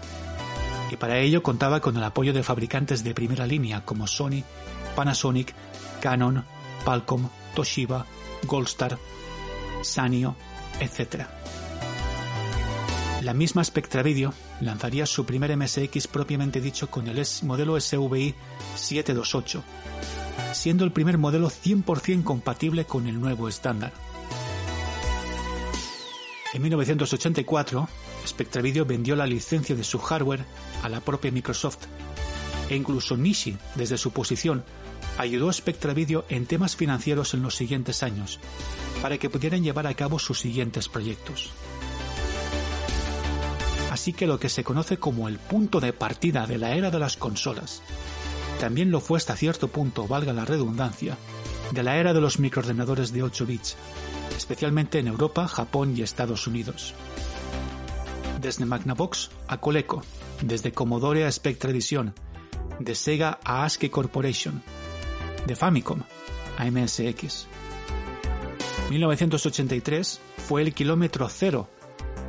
y 0.91 0.97
para 0.97 1.19
ello 1.19 1.41
contaba 1.41 1.79
con 1.79 1.95
el 1.95 2.03
apoyo 2.03 2.33
de 2.33 2.43
fabricantes 2.43 3.05
de 3.05 3.13
primera 3.13 3.47
línea 3.47 3.85
como 3.85 4.07
Sony, 4.07 4.43
Panasonic, 4.93 5.53
Canon, 6.01 6.43
Palcom, 6.83 7.29
Toshiba, 7.55 8.05
Goldstar, 8.43 8.97
Sanyo, 9.83 10.35
etc. 10.81 11.36
La 13.21 13.33
misma 13.33 13.63
Spectra 13.63 14.03
Video 14.03 14.31
lanzaría 14.61 15.05
su 15.07 15.25
primer 15.25 15.55
MSX 15.57 16.07
propiamente 16.07 16.61
dicho 16.61 16.89
con 16.89 17.07
el 17.07 17.25
modelo 17.43 17.79
SVI 17.79 18.35
728, 18.75 19.63
siendo 20.53 20.85
el 20.85 20.91
primer 20.91 21.17
modelo 21.17 21.49
100% 21.49 22.23
compatible 22.23 22.85
con 22.85 23.07
el 23.07 23.19
nuevo 23.19 23.49
estándar. 23.49 23.91
En 26.53 26.61
1984, 26.61 27.89
Spectra 28.27 28.61
Video 28.61 28.85
vendió 28.85 29.15
la 29.15 29.25
licencia 29.25 29.75
de 29.75 29.83
su 29.83 29.97
hardware 29.97 30.45
a 30.83 30.89
la 30.89 31.01
propia 31.01 31.31
Microsoft 31.31 31.85
e 32.69 32.75
incluso 32.75 33.17
Nishi, 33.17 33.57
desde 33.75 33.97
su 33.97 34.11
posición, 34.11 34.63
ayudó 35.17 35.49
a 35.49 35.53
Spectra 35.53 35.93
Video 35.93 36.25
en 36.29 36.45
temas 36.45 36.75
financieros 36.75 37.33
en 37.33 37.41
los 37.41 37.55
siguientes 37.55 38.03
años, 38.03 38.39
para 39.01 39.17
que 39.17 39.29
pudieran 39.29 39.63
llevar 39.63 39.87
a 39.87 39.93
cabo 39.95 40.19
sus 40.19 40.39
siguientes 40.39 40.87
proyectos. 40.87 41.51
Así 43.97 44.13
que 44.13 44.27
lo 44.27 44.39
que 44.39 44.47
se 44.47 44.63
conoce 44.63 44.97
como 44.97 45.27
el 45.27 45.39
punto 45.39 45.79
de 45.79 45.91
partida 45.91 46.45
de 46.45 46.59
la 46.59 46.75
era 46.75 46.91
de 46.91 46.99
las 46.99 47.17
consolas, 47.17 47.81
también 48.59 48.91
lo 48.91 49.01
fue 49.01 49.17
hasta 49.17 49.35
cierto 49.35 49.69
punto, 49.69 50.07
valga 50.07 50.33
la 50.33 50.45
redundancia, 50.45 51.17
de 51.71 51.81
la 51.81 51.97
era 51.97 52.13
de 52.13 52.21
los 52.21 52.37
microordenadores 52.37 53.11
de 53.11 53.23
8 53.23 53.47
bits, 53.47 53.75
especialmente 54.37 54.99
en 54.99 55.07
Europa, 55.07 55.47
Japón 55.47 55.95
y 55.97 56.03
Estados 56.03 56.45
Unidos. 56.45 56.93
Desde 58.39 58.65
Magnavox 58.65 59.31
a 59.47 59.59
Coleco, 59.59 60.03
desde 60.43 60.71
Commodore 60.71 61.25
a 61.25 61.31
Spectravision, 61.31 62.13
de 62.79 62.93
Sega 62.93 63.39
a 63.43 63.65
ASCII 63.65 63.89
Corporation, 63.89 64.61
de 65.47 65.55
Famicom 65.55 66.03
a 66.55 66.65
MSX. 66.69 67.47
1983 68.91 70.21
fue 70.47 70.61
el 70.61 70.75
kilómetro 70.75 71.27
cero 71.29 71.67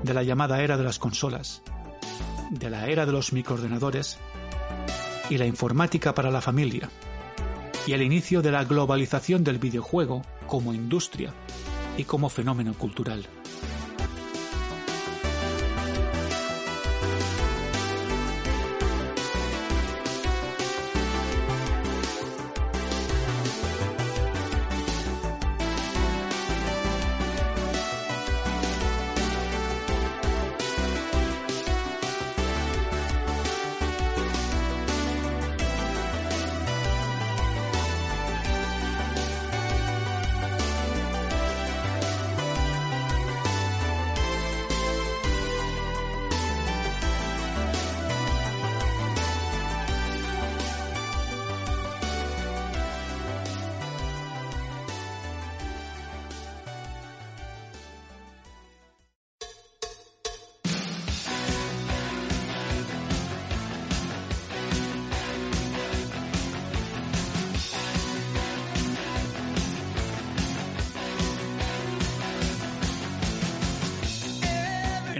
de 0.02 0.14
la 0.14 0.22
llamada 0.22 0.62
era 0.62 0.76
de 0.76 0.84
las 0.84 0.98
consolas, 0.98 1.62
de 2.50 2.70
la 2.70 2.87
era 2.88 3.06
de 3.06 3.12
los 3.12 3.32
microordenadores 3.32 4.18
y 5.30 5.38
la 5.38 5.46
informática 5.46 6.14
para 6.14 6.30
la 6.30 6.40
familia, 6.40 6.88
y 7.87 7.92
el 7.92 8.02
inicio 8.02 8.42
de 8.42 8.52
la 8.52 8.64
globalización 8.64 9.44
del 9.44 9.58
videojuego 9.58 10.22
como 10.46 10.74
industria 10.74 11.32
y 11.96 12.04
como 12.04 12.28
fenómeno 12.28 12.74
cultural. 12.74 13.26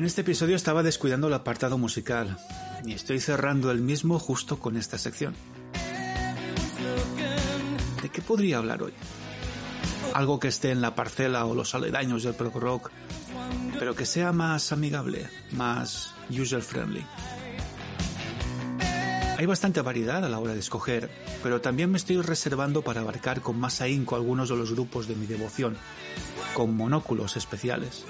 Este 0.09 0.23
episodio 0.23 0.57
estaba 0.57 0.83
descuidando 0.83 1.27
el 1.27 1.35
apartado 1.35 1.77
musical 1.77 2.39
y 2.83 2.95
estoy 2.95 3.21
cerrando 3.21 3.71
el 3.71 3.83
mismo 3.83 4.19
justo 4.19 4.59
con 4.59 4.79
esta 4.79 4.97
sección. 4.97 5.35
¿De 8.01 8.09
qué 8.09 8.23
podría 8.23 8.57
hablar 8.57 8.83
hoy? 8.83 8.95
Algo 10.15 10.41
que 10.41 10.49
esté 10.49 10.71
en 10.71 10.81
la 10.81 10.95
parcela 10.95 11.45
o 11.45 11.55
los 11.55 11.75
aledaños 11.75 12.23
del 12.23 12.33
prog 12.33 12.57
rock, 12.57 12.91
pero 13.79 13.95
que 13.95 14.07
sea 14.07 14.33
más 14.33 14.73
amigable, 14.73 15.29
más 15.53 16.15
user 16.31 16.63
friendly. 16.63 17.05
Hay 19.37 19.45
bastante 19.45 19.83
variedad 19.83 20.25
a 20.25 20.31
la 20.31 20.39
hora 20.39 20.55
de 20.55 20.61
escoger, 20.61 21.11
pero 21.43 21.61
también 21.61 21.91
me 21.91 21.99
estoy 21.99 22.23
reservando 22.23 22.81
para 22.81 23.03
abarcar 23.03 23.43
con 23.43 23.61
más 23.61 23.83
ahínco 23.83 24.17
algunos 24.17 24.49
de 24.49 24.57
los 24.57 24.73
grupos 24.73 25.07
de 25.07 25.17
mi 25.17 25.27
devoción, 25.27 25.77
con 26.55 26.75
monóculos 26.75 27.37
especiales. 27.37 28.07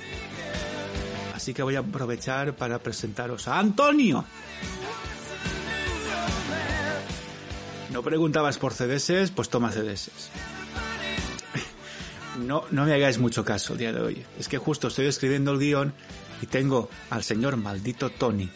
Así 1.49 1.55
que 1.55 1.63
voy 1.63 1.77
a 1.77 1.79
aprovechar 1.79 2.55
para 2.57 2.79
presentaros 2.79 3.49
a 3.49 3.59
Antonio. 3.59 4.23
No 7.91 8.03
preguntabas 8.03 8.59
por 8.59 8.75
CDS, 8.75 9.31
pues 9.35 9.49
toma 9.49 9.73
CDS. 9.73 10.11
No, 12.41 12.65
no 12.71 12.85
me 12.85 12.93
hagáis 12.93 13.17
mucho 13.17 13.47
caso 13.47 13.73
el 13.73 13.79
día 13.79 13.95
de 13.95 14.01
hoy. 14.03 14.27
Es 14.39 14.47
que 14.47 14.59
justo 14.59 14.89
estoy 14.89 15.07
escribiendo 15.07 15.53
el 15.53 15.59
guion 15.59 15.95
y 16.43 16.47
tengo 16.49 16.91
al 17.09 17.25
señor 17.25 17.57
maldito 17.57 18.11
Tony 18.11 18.51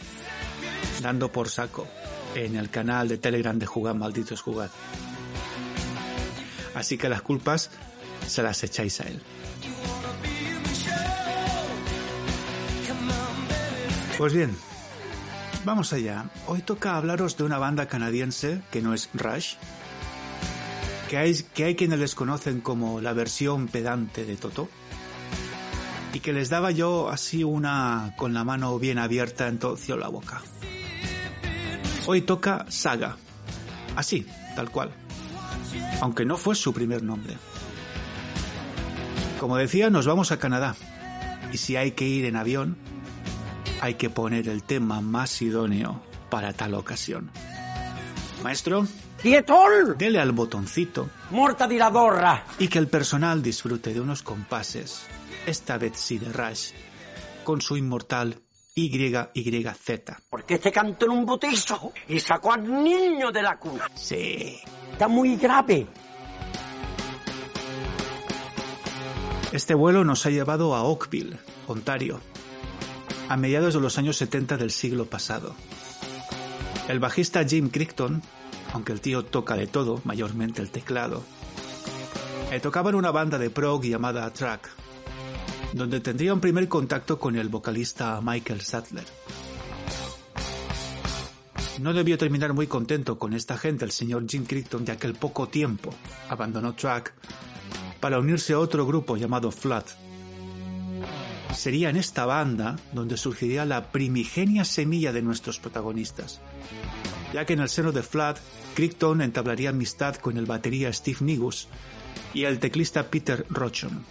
dando 1.00 1.32
por 1.32 1.48
saco 1.48 1.88
en 2.34 2.56
el 2.56 2.68
canal 2.68 3.08
de 3.08 3.16
Telegram 3.16 3.58
de 3.58 3.64
Jugar 3.64 3.94
Malditos 3.94 4.42
Jugar. 4.42 4.68
Así 6.74 6.98
que 6.98 7.08
las 7.08 7.22
culpas 7.22 7.70
se 8.26 8.42
las 8.42 8.62
echáis 8.62 9.00
a 9.00 9.04
él. 9.04 9.22
Pues 14.18 14.34
bien, 14.34 14.54
vamos 15.64 15.92
allá. 15.92 16.26
Hoy 16.46 16.60
toca 16.60 16.96
hablaros 16.96 17.36
de 17.36 17.44
una 17.44 17.58
banda 17.58 17.86
canadiense 17.86 18.62
que 18.70 18.82
no 18.82 18.92
es 18.94 19.08
Rush, 19.14 19.54
que 21.08 21.16
hay, 21.16 21.34
que 21.54 21.64
hay 21.64 21.76
quienes 21.76 21.98
les 21.98 22.14
conocen 22.14 22.60
como 22.60 23.00
la 23.00 23.14
versión 23.14 23.68
pedante 23.68 24.24
de 24.24 24.36
Toto, 24.36 24.68
y 26.12 26.20
que 26.20 26.32
les 26.32 26.50
daba 26.50 26.70
yo 26.70 27.08
así 27.08 27.42
una 27.42 28.14
con 28.16 28.34
la 28.34 28.44
mano 28.44 28.78
bien 28.78 28.98
abierta 28.98 29.48
en 29.48 29.58
toda 29.58 29.96
la 29.96 30.08
boca. 30.08 30.42
Hoy 32.06 32.20
toca 32.20 32.66
Saga, 32.68 33.16
así, 33.96 34.26
tal 34.54 34.70
cual, 34.70 34.92
aunque 36.00 36.26
no 36.26 36.36
fue 36.36 36.54
su 36.54 36.74
primer 36.74 37.02
nombre. 37.02 37.36
Como 39.40 39.56
decía, 39.56 39.88
nos 39.88 40.06
vamos 40.06 40.32
a 40.32 40.38
Canadá, 40.38 40.76
y 41.50 41.56
si 41.56 41.76
hay 41.76 41.92
que 41.92 42.06
ir 42.06 42.26
en 42.26 42.36
avión, 42.36 42.76
hay 43.82 43.94
que 43.94 44.10
poner 44.10 44.48
el 44.48 44.62
tema 44.62 45.00
más 45.00 45.42
idóneo 45.42 46.00
para 46.30 46.52
tal 46.52 46.74
ocasión. 46.74 47.32
Maestro, 48.44 48.86
¡Quietol! 49.20 49.96
dele 49.98 50.20
al 50.20 50.30
botoncito 50.30 51.10
¡Morta 51.32 51.66
di 51.66 51.78
la 51.78 51.90
gorra! 51.90 52.44
y 52.60 52.68
que 52.68 52.78
el 52.78 52.86
personal 52.86 53.42
disfrute 53.42 53.92
de 53.92 54.00
unos 54.00 54.22
compases, 54.22 55.04
esta 55.46 55.78
vez 55.78 55.94
sí 55.96 56.18
de 56.18 56.32
Rush, 56.32 56.70
con 57.42 57.60
su 57.60 57.76
inmortal 57.76 58.38
YYZ. 58.76 59.90
Porque 60.30 60.54
este 60.54 60.70
canto 60.70 61.06
en 61.06 61.10
un 61.10 61.26
botizo 61.26 61.92
y 62.06 62.20
sacó 62.20 62.52
al 62.52 62.84
niño 62.84 63.32
de 63.32 63.42
la 63.42 63.58
cuna. 63.58 63.88
Sí. 63.96 64.60
Está 64.92 65.08
muy 65.08 65.34
grave. 65.34 65.88
Este 69.50 69.74
vuelo 69.74 70.04
nos 70.04 70.24
ha 70.24 70.30
llevado 70.30 70.76
a 70.76 70.84
Oakville, 70.84 71.36
Ontario, 71.66 72.20
a 73.32 73.36
mediados 73.38 73.72
de 73.72 73.80
los 73.80 73.96
años 73.96 74.18
70 74.18 74.58
del 74.58 74.70
siglo 74.70 75.06
pasado. 75.06 75.54
El 76.86 77.00
bajista 77.00 77.42
Jim 77.46 77.70
Crichton, 77.70 78.20
aunque 78.74 78.92
el 78.92 79.00
tío 79.00 79.24
toca 79.24 79.56
de 79.56 79.66
todo, 79.66 80.02
mayormente 80.04 80.60
el 80.60 80.68
teclado, 80.68 81.22
eh, 82.50 82.60
tocaba 82.60 82.90
en 82.90 82.96
una 82.96 83.10
banda 83.10 83.38
de 83.38 83.48
prog 83.48 83.84
llamada 83.84 84.30
Track, 84.30 84.68
donde 85.72 86.00
tendría 86.00 86.34
un 86.34 86.40
primer 86.40 86.68
contacto 86.68 87.18
con 87.18 87.34
el 87.36 87.48
vocalista 87.48 88.20
Michael 88.22 88.60
Sattler. 88.60 89.06
No 91.80 91.94
debió 91.94 92.18
terminar 92.18 92.52
muy 92.52 92.66
contento 92.66 93.18
con 93.18 93.32
esta 93.32 93.56
gente 93.56 93.86
el 93.86 93.92
señor 93.92 94.26
Jim 94.28 94.44
Crichton, 94.44 94.84
ya 94.84 94.98
que 94.98 95.06
al 95.06 95.14
poco 95.14 95.48
tiempo 95.48 95.94
abandonó 96.28 96.74
Track 96.74 97.14
para 97.98 98.18
unirse 98.18 98.52
a 98.52 98.58
otro 98.58 98.84
grupo 98.84 99.16
llamado 99.16 99.50
Flood, 99.50 99.84
sería 101.54 101.90
en 101.90 101.96
esta 101.96 102.26
banda 102.26 102.76
donde 102.92 103.16
surgiría 103.16 103.64
la 103.64 103.90
primigenia 103.90 104.64
semilla 104.64 105.12
de 105.12 105.22
nuestros 105.22 105.58
protagonistas, 105.58 106.40
ya 107.32 107.44
que 107.44 107.52
en 107.52 107.60
el 107.60 107.68
seno 107.68 107.92
de 107.92 108.02
Flood, 108.02 108.36
Crichton 108.74 109.20
entablaría 109.20 109.70
amistad 109.70 110.16
con 110.16 110.36
el 110.36 110.46
batería 110.46 110.92
Steve 110.92 111.18
Nigus 111.20 111.68
y 112.34 112.44
el 112.44 112.58
teclista 112.58 113.10
Peter 113.10 113.46
Rochon. 113.50 114.04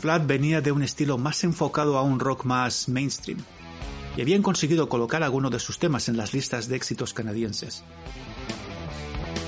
Flat 0.00 0.26
venía 0.26 0.60
de 0.60 0.72
un 0.72 0.82
estilo 0.82 1.18
más 1.18 1.44
enfocado 1.44 1.98
a 1.98 2.02
un 2.02 2.20
rock 2.20 2.44
más 2.44 2.88
mainstream 2.88 3.38
y 4.16 4.22
habían 4.22 4.42
conseguido 4.42 4.88
colocar 4.88 5.22
algunos 5.22 5.50
de 5.50 5.58
sus 5.58 5.78
temas 5.78 6.08
en 6.08 6.16
las 6.16 6.32
listas 6.32 6.68
de 6.68 6.76
éxitos 6.76 7.12
canadienses, 7.12 7.84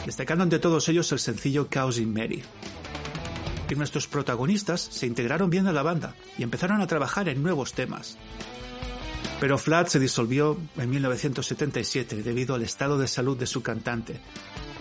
destacando 0.05 0.45
entre 0.45 0.59
todos 0.59 0.89
ellos 0.89 1.11
el 1.13 1.19
sencillo 1.19 1.69
in 1.97 2.13
Mary. 2.13 2.43
Y 3.73 3.75
nuestros 3.75 4.07
protagonistas 4.07 4.83
se 4.83 5.07
integraron 5.07 5.49
bien 5.49 5.67
a 5.67 5.73
la 5.73 5.83
banda 5.83 6.15
y 6.37 6.43
empezaron 6.43 6.83
a 6.83 6.87
trabajar 6.87 7.31
en 7.31 7.43
nuevos 7.43 7.73
temas. 7.73 8.19
Pero 9.41 9.57
Flat 9.57 9.89
se 9.89 9.99
disolvió 9.99 10.59
en 10.77 10.91
1977 10.91 12.23
debido 12.23 12.55
al 12.55 12.65
estado 12.65 12.99
de 12.99 13.09
salud 13.09 13.35
de 13.39 13.47
su 13.47 13.63
cantante, 13.63 14.21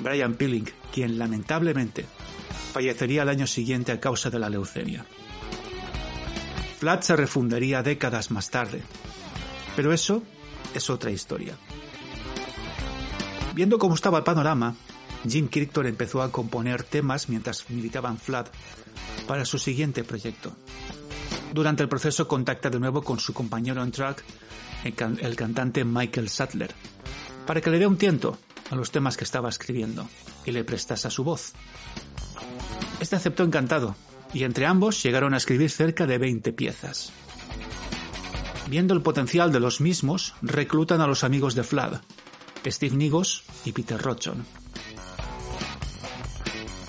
Brian 0.01 0.33
Pilling, 0.33 0.69
quien 0.91 1.17
lamentablemente 1.17 2.05
fallecería 2.73 3.21
al 3.21 3.29
año 3.29 3.47
siguiente 3.47 3.93
a 3.93 4.01
causa 4.01 4.29
de 4.29 4.39
la 4.39 4.49
leucemia. 4.49 5.05
Flat 6.77 7.03
se 7.03 7.15
refundaría 7.15 7.83
décadas 7.83 8.29
más 8.29 8.49
tarde. 8.49 8.81
Pero 9.77 9.93
eso 9.93 10.21
es 10.73 10.89
otra 10.89 11.11
historia. 11.11 11.55
Viendo 13.55 13.79
cómo 13.79 13.95
estaba 13.95 14.17
el 14.17 14.25
panorama, 14.25 14.75
Jim 15.27 15.47
Crichton 15.47 15.85
empezó 15.85 16.21
a 16.21 16.31
componer 16.31 16.83
temas 16.83 17.29
mientras 17.29 17.69
militaba 17.69 18.09
en 18.09 18.17
Flat 18.17 18.49
para 19.27 19.45
su 19.45 19.57
siguiente 19.57 20.03
proyecto. 20.03 20.55
Durante 21.53 21.83
el 21.83 21.89
proceso 21.89 22.27
contacta 22.27 22.69
de 22.69 22.79
nuevo 22.79 23.01
con 23.01 23.19
su 23.19 23.33
compañero 23.33 23.83
en 23.83 23.91
track, 23.91 24.23
el, 24.83 25.35
cantante 25.35 25.83
Michael 25.83 26.29
Sattler, 26.29 26.73
para 27.45 27.61
que 27.61 27.69
le 27.69 27.79
dé 27.79 27.87
un 27.87 27.97
tiento 27.97 28.37
a 28.69 28.75
los 28.75 28.91
temas 28.91 29.17
que 29.17 29.25
estaba 29.25 29.49
escribiendo 29.49 30.07
y 30.45 30.51
le 30.51 30.63
prestase 30.63 31.09
su 31.09 31.23
voz. 31.23 31.53
Este 32.99 33.15
aceptó 33.15 33.43
encantado 33.43 33.95
y 34.33 34.43
entre 34.43 34.65
ambos 34.65 35.03
llegaron 35.03 35.33
a 35.33 35.37
escribir 35.37 35.69
cerca 35.69 36.07
de 36.07 36.17
20 36.17 36.53
piezas. 36.53 37.11
Viendo 38.69 38.93
el 38.93 39.01
potencial 39.01 39.51
de 39.51 39.59
los 39.59 39.81
mismos, 39.81 40.33
reclutan 40.41 41.01
a 41.01 41.07
los 41.07 41.23
amigos 41.25 41.55
de 41.55 41.63
Flad, 41.63 42.01
Steve 42.65 42.95
Nigos 42.95 43.43
y 43.65 43.73
Peter 43.73 44.01
Rochon. 44.01 44.45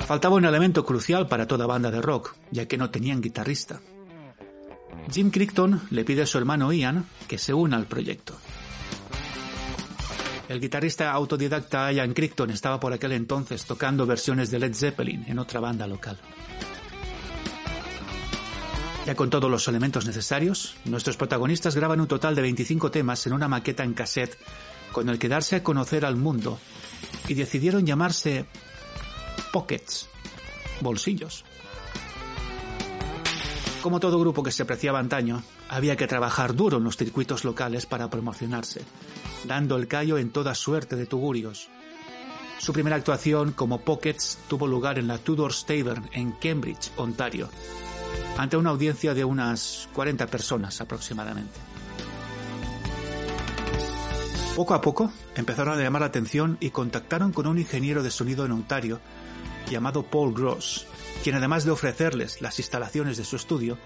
Faltaba 0.06 0.36
un 0.36 0.44
elemento 0.44 0.84
crucial 0.84 1.28
para 1.28 1.46
toda 1.46 1.66
banda 1.66 1.90
de 1.90 2.02
rock, 2.02 2.34
ya 2.50 2.66
que 2.66 2.76
no 2.76 2.90
tenían 2.90 3.20
guitarrista. 3.20 3.80
Jim 5.10 5.30
Crichton 5.30 5.80
le 5.90 6.04
pide 6.04 6.22
a 6.22 6.26
su 6.26 6.38
hermano 6.38 6.72
Ian 6.72 7.06
que 7.28 7.38
se 7.38 7.54
una 7.54 7.76
al 7.76 7.86
proyecto. 7.86 8.36
El 10.48 10.60
guitarrista 10.60 11.12
autodidacta 11.12 11.90
Ian 11.92 12.12
Crichton 12.12 12.50
estaba 12.50 12.78
por 12.78 12.92
aquel 12.92 13.12
entonces 13.12 13.64
tocando 13.64 14.04
versiones 14.04 14.50
de 14.50 14.58
Led 14.58 14.74
Zeppelin 14.74 15.24
en 15.26 15.38
otra 15.38 15.60
banda 15.60 15.86
local. 15.86 16.18
Ya 19.06 19.14
con 19.14 19.30
todos 19.30 19.50
los 19.50 19.66
elementos 19.66 20.06
necesarios, 20.06 20.76
nuestros 20.84 21.16
protagonistas 21.16 21.74
graban 21.74 22.00
un 22.00 22.06
total 22.06 22.34
de 22.34 22.42
25 22.42 22.90
temas 22.90 23.26
en 23.26 23.32
una 23.32 23.48
maqueta 23.48 23.82
en 23.82 23.94
cassette 23.94 24.36
con 24.92 25.08
el 25.08 25.18
que 25.18 25.28
darse 25.28 25.56
a 25.56 25.62
conocer 25.62 26.04
al 26.04 26.16
mundo 26.16 26.58
y 27.26 27.34
decidieron 27.34 27.86
llamarse 27.86 28.46
Pockets, 29.52 30.08
bolsillos. 30.80 31.44
Como 33.82 34.00
todo 34.00 34.18
grupo 34.18 34.42
que 34.42 34.50
se 34.50 34.62
apreciaba 34.62 34.98
antaño, 34.98 35.42
había 35.68 35.94
que 35.94 36.06
trabajar 36.06 36.54
duro 36.54 36.78
en 36.78 36.84
los 36.84 36.96
circuitos 36.96 37.44
locales 37.44 37.84
para 37.84 38.08
promocionarse, 38.08 38.80
dando 39.44 39.76
el 39.76 39.88
callo 39.88 40.16
en 40.16 40.30
toda 40.30 40.54
suerte 40.54 40.96
de 40.96 41.04
tugurios. 41.04 41.68
Su 42.58 42.72
primera 42.72 42.96
actuación 42.96 43.52
como 43.52 43.82
Pockets 43.82 44.38
tuvo 44.48 44.66
lugar 44.66 44.98
en 44.98 45.06
la 45.06 45.18
Tudor 45.18 45.52
Tavern 45.66 46.08
en 46.12 46.32
Cambridge, 46.32 46.90
Ontario, 46.96 47.50
ante 48.38 48.56
una 48.56 48.70
audiencia 48.70 49.12
de 49.12 49.26
unas 49.26 49.86
40 49.92 50.28
personas 50.28 50.80
aproximadamente. 50.80 51.60
Poco 54.56 54.74
a 54.74 54.80
poco 54.80 55.10
empezaron 55.34 55.78
a 55.78 55.82
llamar 55.82 56.02
la 56.02 56.08
atención 56.08 56.58
y 56.60 56.70
contactaron 56.70 57.32
con 57.32 57.46
un 57.46 57.58
ingeniero 57.58 58.02
de 58.02 58.10
sonido 58.10 58.44
en 58.44 58.52
Ontario 58.52 59.00
llamado 59.72 60.04
Paul 60.04 60.32
Gross, 60.32 60.86
quien 61.24 61.34
además 61.34 61.64
de 61.64 61.72
ofrecerles 61.72 62.40
las 62.40 62.58
instalaciones 62.58 63.16
de 63.16 63.24
su 63.24 63.36
estudio, 63.36 63.78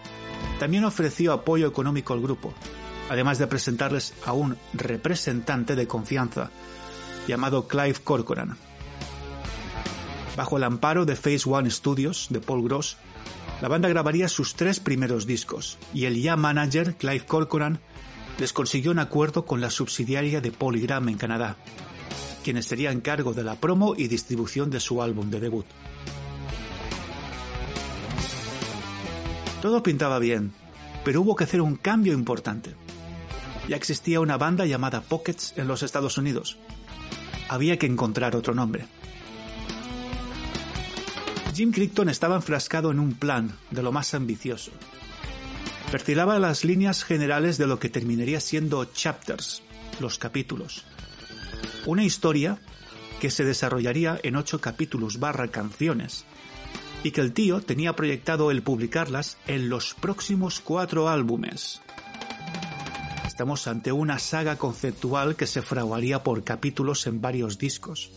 también 0.59 0.85
ofreció 0.85 1.33
apoyo 1.33 1.67
económico 1.67 2.13
al 2.13 2.21
grupo, 2.21 2.53
además 3.09 3.39
de 3.39 3.47
presentarles 3.47 4.15
a 4.25 4.33
un 4.33 4.59
representante 4.75 5.77
de 5.77 5.87
confianza 5.87 6.51
llamado 7.27 7.67
Clive 7.67 8.01
Corcoran. 8.05 8.57
Bajo 10.37 10.59
el 10.59 10.65
amparo 10.65 11.07
de 11.07 11.17
Phase 11.17 11.49
One 11.49 11.71
Studios 11.71 12.27
de 12.31 12.41
Paul 12.41 12.63
Gross, 12.63 12.99
la 13.63 13.69
banda 13.69 13.89
grabaría 13.89 14.29
sus 14.29 14.55
tres 14.55 14.81
primeros 14.81 15.27
discos 15.27 15.79
y 15.95 16.05
el 16.05 16.21
ya 16.21 16.37
manager 16.37 16.95
Clive 16.97 17.25
Corcoran 17.25 17.81
les 18.39 18.53
consiguió 18.53 18.91
un 18.91 18.99
acuerdo 18.99 19.47
con 19.47 19.63
la 19.63 19.71
subsidiaria 19.71 20.43
de 20.43 20.53
Polygram 20.53 21.09
en 21.09 21.17
Canadá, 21.17 21.57
quienes 22.45 22.67
serían 22.67 23.01
cargo 23.01 23.35
de 23.35 23.45
la 23.45 23.57
promo 23.57 23.95
y 23.97 24.09
distribución 24.09 24.71
de 24.71 24.81
su 24.81 25.03
álbum 25.03 25.31
de 25.31 25.41
debut. 25.41 25.67
Todo 29.63 29.83
pintaba 29.83 30.19
bien, 30.19 30.53
pero 31.05 31.23
hubo 31.23 31.35
que 31.35 31.45
hacer 31.45 31.61
un 31.61 31.77
cambio 31.77 32.13
importante. 32.13 32.75
Ya 33.69 33.77
existía 33.77 34.21
una 34.21 34.37
banda 34.37 34.65
llamada 34.65 35.01
Pockets 35.01 35.55
en 35.57 35.67
los 35.67 35.83
Estados 35.83 36.19
Unidos. 36.19 36.57
Había 37.49 37.79
que 37.79 37.87
encontrar 37.87 38.37
otro 38.37 38.55
nombre. 38.55 38.87
Jim 41.55 41.73
Crichton 41.73 42.09
estaba 42.09 42.37
enfrascado 42.37 42.91
en 42.91 43.01
un 43.01 43.15
plan 43.15 43.51
de 43.71 43.83
lo 43.83 43.91
más 43.91 44.15
ambicioso. 44.15 44.71
Perfilaba 45.91 46.39
las 46.39 46.65
líneas 46.65 47.03
generales 47.03 47.57
de 47.57 47.67
lo 47.67 47.79
que 47.79 47.89
terminaría 47.89 48.41
siendo 48.41 48.85
chapters, 48.85 49.63
los 50.01 50.19
capítulos. 50.19 50.85
Una 51.87 52.05
historia 52.05 52.59
que 53.21 53.31
se 53.31 53.45
desarrollaría 53.45 54.19
en 54.23 54.37
ocho 54.37 54.61
capítulos 54.61 55.19
barra 55.19 55.49
canciones 55.49 56.25
y 57.03 57.13
que 57.13 57.21
el 57.21 57.33
tío 57.33 57.61
tenía 57.61 57.95
proyectado 57.95 58.51
el 58.51 58.63
publicarlas 58.63 59.39
en 59.47 59.69
los 59.69 59.95
próximos 59.95 60.61
cuatro 60.61 61.09
álbumes. 61.09 61.81
Estamos 63.27 63.67
ante 63.67 63.93
una 63.93 64.19
saga 64.19 64.57
conceptual 64.57 65.37
que 65.37 65.47
se 65.47 65.63
fraguaría 65.63 66.23
por 66.23 66.43
capítulos 66.43 67.07
en 67.07 67.21
varios 67.21 67.59
discos. 67.59 68.11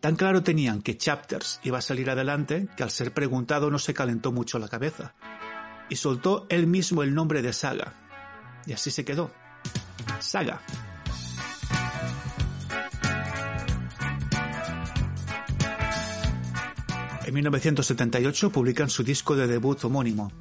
Tan 0.00 0.16
claro 0.16 0.42
tenían 0.42 0.80
que 0.80 0.96
Chapters 0.96 1.60
iba 1.64 1.78
a 1.78 1.82
salir 1.82 2.08
adelante 2.08 2.68
que 2.76 2.82
al 2.82 2.90
ser 2.90 3.12
preguntado 3.12 3.70
no 3.70 3.78
se 3.78 3.94
calentó 3.94 4.32
mucho 4.32 4.58
la 4.58 4.68
cabeza 4.68 5.14
y 5.90 5.96
soltó 5.96 6.46
él 6.48 6.66
mismo 6.66 7.02
el 7.02 7.14
nombre 7.14 7.42
de 7.42 7.52
Saga. 7.52 7.94
Y 8.66 8.72
así 8.72 8.90
se 8.90 9.04
quedó. 9.04 9.30
Saga. 10.20 10.62
En 17.28 17.34
1978 17.34 18.50
publican 18.50 18.88
su 18.88 19.02
disco 19.02 19.36
de 19.36 19.46
debut 19.46 19.84
homónimo. 19.84 20.32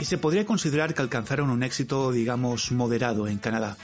Y 0.00 0.04
se 0.04 0.18
podría 0.18 0.44
considerar 0.44 0.92
que 0.92 1.02
alcanzaron 1.02 1.50
un 1.50 1.62
éxito, 1.62 2.10
digamos, 2.10 2.72
moderado 2.72 3.28
en 3.28 3.38
Canadá. 3.38 3.76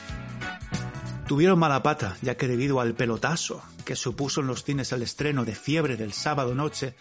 Tuvieron 1.29 1.61
mala 1.61 1.85
pata, 1.85 2.17
ya 2.21 2.37
que 2.37 2.49
debido 2.49 2.81
al 2.81 2.95
pelotazo 2.95 3.63
que 3.85 3.95
supuso 3.95 4.41
en 4.41 4.49
los 4.49 4.65
cines 4.65 4.91
el 4.91 5.03
estreno 5.03 5.45
de 5.45 5.55
Fiebre 5.55 5.97
del 5.97 6.13
sábado 6.13 6.53
noche, 6.57 6.97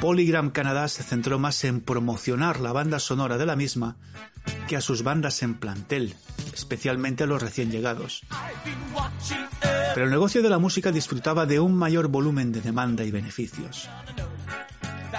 Polygram 0.00 0.50
Canadá 0.50 0.88
se 0.88 1.04
centró 1.04 1.38
más 1.38 1.62
en 1.62 1.82
promocionar 1.82 2.58
la 2.58 2.72
banda 2.72 2.98
sonora 2.98 3.38
de 3.38 3.46
la 3.46 3.54
misma 3.54 3.98
que 4.66 4.76
a 4.76 4.80
sus 4.80 5.04
bandas 5.04 5.44
en 5.44 5.54
plantel, 5.54 6.16
especialmente 6.52 7.22
a 7.22 7.28
los 7.28 7.40
recién 7.40 7.70
llegados. 7.70 8.24
Pero 9.96 10.04
el 10.04 10.12
negocio 10.12 10.42
de 10.42 10.50
la 10.50 10.58
música 10.58 10.92
disfrutaba 10.92 11.46
de 11.46 11.58
un 11.58 11.74
mayor 11.74 12.08
volumen 12.08 12.52
de 12.52 12.60
demanda 12.60 13.02
y 13.02 13.10
beneficios. 13.10 13.88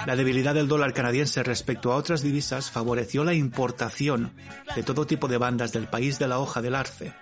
La 0.06 0.14
debilidad 0.14 0.54
del 0.54 0.68
dólar 0.68 0.94
canadiense 0.94 1.42
respecto 1.42 1.90
a 1.90 1.96
otras 1.96 2.22
divisas 2.22 2.70
favoreció 2.70 3.24
la 3.24 3.34
importación 3.34 4.30
de 4.76 4.84
todo 4.84 5.04
tipo 5.04 5.26
de 5.26 5.36
bandas 5.36 5.72
del 5.72 5.88
país 5.88 6.20
de 6.20 6.28
la 6.28 6.38
hoja 6.38 6.62
del 6.62 6.76
arce, 6.76 7.12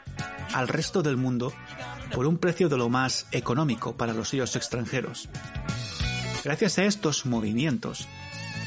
al 0.53 0.69
resto 0.69 1.03
del 1.03 1.17
mundo 1.17 1.51
por 2.13 2.27
un 2.27 2.37
precio 2.37 2.69
de 2.69 2.77
lo 2.77 2.91
más 2.91 3.27
económico 3.33 3.97
para 3.97 4.13
los 4.13 4.29
sellos 4.29 4.55
extranjeros. 4.55 5.31
Gracias 6.45 6.79
a 6.79 6.85
estos 6.85 7.25
movimientos, 7.25 8.07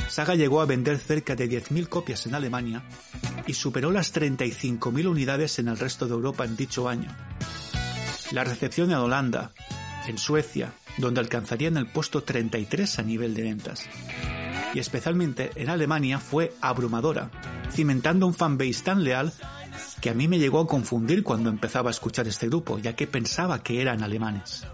Saga 0.08 0.34
llegó 0.34 0.62
a 0.62 0.66
vender 0.66 0.98
cerca 0.98 1.36
de 1.36 1.48
10.000 1.48 1.88
copias 1.90 2.26
en 2.26 2.34
Alemania 2.34 2.82
y 3.46 3.54
superó 3.54 3.92
las 3.92 4.16
35.000 4.16 5.08
unidades 5.08 5.60
en 5.60 5.68
el 5.68 5.78
resto 5.78 6.08
de 6.08 6.14
Europa 6.14 6.44
en 6.44 6.56
dicho 6.56 6.90
año. 6.90 7.16
La 8.32 8.44
recepción 8.44 8.92
en 8.92 8.98
Holanda, 8.98 9.52
en 10.08 10.18
Suecia, 10.18 10.74
donde 10.98 11.20
alcanzaría 11.20 11.68
en 11.68 11.78
el 11.78 11.88
puesto 11.88 12.24
33 12.24 13.00
a 13.00 13.04
nivel 13.04 13.34
de 13.34 13.44
ventas. 13.44 13.86
Y 14.74 14.80
especialmente 14.80 15.52
en 15.56 15.70
Alemania 15.70 16.20
fue 16.20 16.54
abrumadora, 16.62 17.32
cimentando 17.72 18.28
un 18.28 18.36
fanbase 18.36 18.84
tan 18.84 19.04
leal 19.04 19.34
que 20.02 20.12
a 20.12 20.14
mí 20.14 20.28
me 20.28 20.38
llegó 20.38 20.60
a 20.60 20.68
confundir 20.68 21.24
cuando 21.24 21.50
empezaba 21.50 21.90
a 21.90 21.92
escuchar 21.92 22.28
este 22.28 22.48
grupo, 22.48 22.78
ya 22.78 22.96
que 22.96 23.08
pensaba 23.08 23.64
que 23.64 23.82
eran 23.82 24.04
alemanes. 24.04 24.66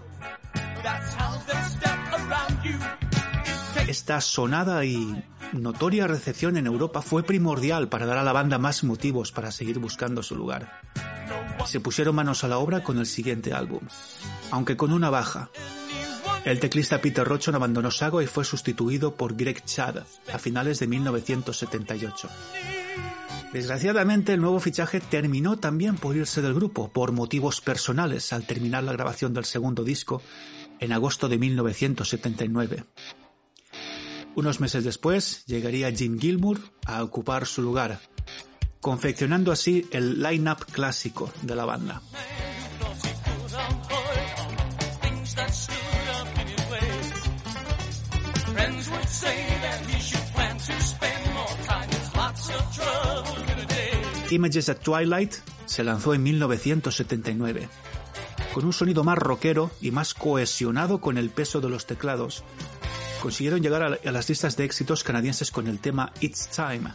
Esta 3.88 4.20
sonada 4.20 4.84
y 4.84 5.24
notoria 5.52 6.06
recepción 6.06 6.56
en 6.56 6.66
Europa 6.66 7.00
fue 7.00 7.22
primordial 7.22 7.88
para 7.88 8.04
dar 8.04 8.18
a 8.18 8.24
la 8.24 8.32
banda 8.32 8.58
más 8.58 8.84
motivos 8.84 9.32
para 9.32 9.50
seguir 9.50 9.78
buscando 9.78 10.22
su 10.22 10.36
lugar. 10.36 10.80
Se 11.64 11.80
pusieron 11.80 12.14
manos 12.14 12.44
a 12.44 12.48
la 12.48 12.58
obra 12.58 12.82
con 12.82 12.98
el 12.98 13.06
siguiente 13.06 13.52
álbum, 13.52 13.80
aunque 14.50 14.76
con 14.76 14.92
una 14.92 15.10
baja. 15.10 15.50
El 16.44 16.60
teclista 16.60 17.00
Peter 17.00 17.26
Rochon 17.26 17.56
abandonó 17.56 17.90
Sago 17.90 18.22
y 18.22 18.26
fue 18.26 18.44
sustituido 18.44 19.16
por 19.16 19.34
Greg 19.34 19.64
Chad 19.64 20.04
a 20.32 20.38
finales 20.38 20.78
de 20.78 20.86
1978. 20.86 22.28
Desgraciadamente, 23.52 24.34
el 24.34 24.40
nuevo 24.40 24.60
fichaje 24.60 25.00
terminó 25.00 25.56
también 25.56 25.96
por 25.96 26.14
irse 26.14 26.42
del 26.42 26.54
grupo 26.54 26.88
por 26.88 27.12
motivos 27.12 27.60
personales 27.60 28.32
al 28.32 28.46
terminar 28.46 28.84
la 28.84 28.92
grabación 28.92 29.34
del 29.34 29.44
segundo 29.44 29.82
disco 29.82 30.22
en 30.78 30.92
agosto 30.92 31.28
de 31.28 31.38
1979. 31.38 32.84
Unos 34.34 34.60
meses 34.60 34.84
después 34.84 35.44
llegaría 35.46 35.90
Jim 35.90 36.20
Gilmour 36.20 36.60
a 36.84 37.02
ocupar 37.02 37.46
su 37.46 37.62
lugar, 37.62 38.00
confeccionando 38.86 39.50
así 39.50 39.88
el 39.90 40.22
line-up 40.22 40.64
clásico 40.70 41.28
de 41.42 41.56
la 41.56 41.64
banda. 41.64 42.00
Images 54.30 54.68
at 54.68 54.76
Twilight 54.76 55.34
se 55.64 55.82
lanzó 55.82 56.14
en 56.14 56.22
1979, 56.22 57.68
con 58.54 58.66
un 58.66 58.72
sonido 58.72 59.02
más 59.02 59.18
rockero 59.18 59.72
y 59.80 59.90
más 59.90 60.14
cohesionado 60.14 61.00
con 61.00 61.18
el 61.18 61.30
peso 61.30 61.60
de 61.60 61.70
los 61.70 61.86
teclados. 61.86 62.44
Consiguieron 63.20 63.62
llegar 63.62 63.82
a 63.82 64.12
las 64.12 64.28
listas 64.28 64.56
de 64.56 64.64
éxitos 64.64 65.02
canadienses 65.02 65.50
con 65.50 65.66
el 65.66 65.80
tema 65.80 66.12
It's 66.20 66.46
Time, 66.50 66.92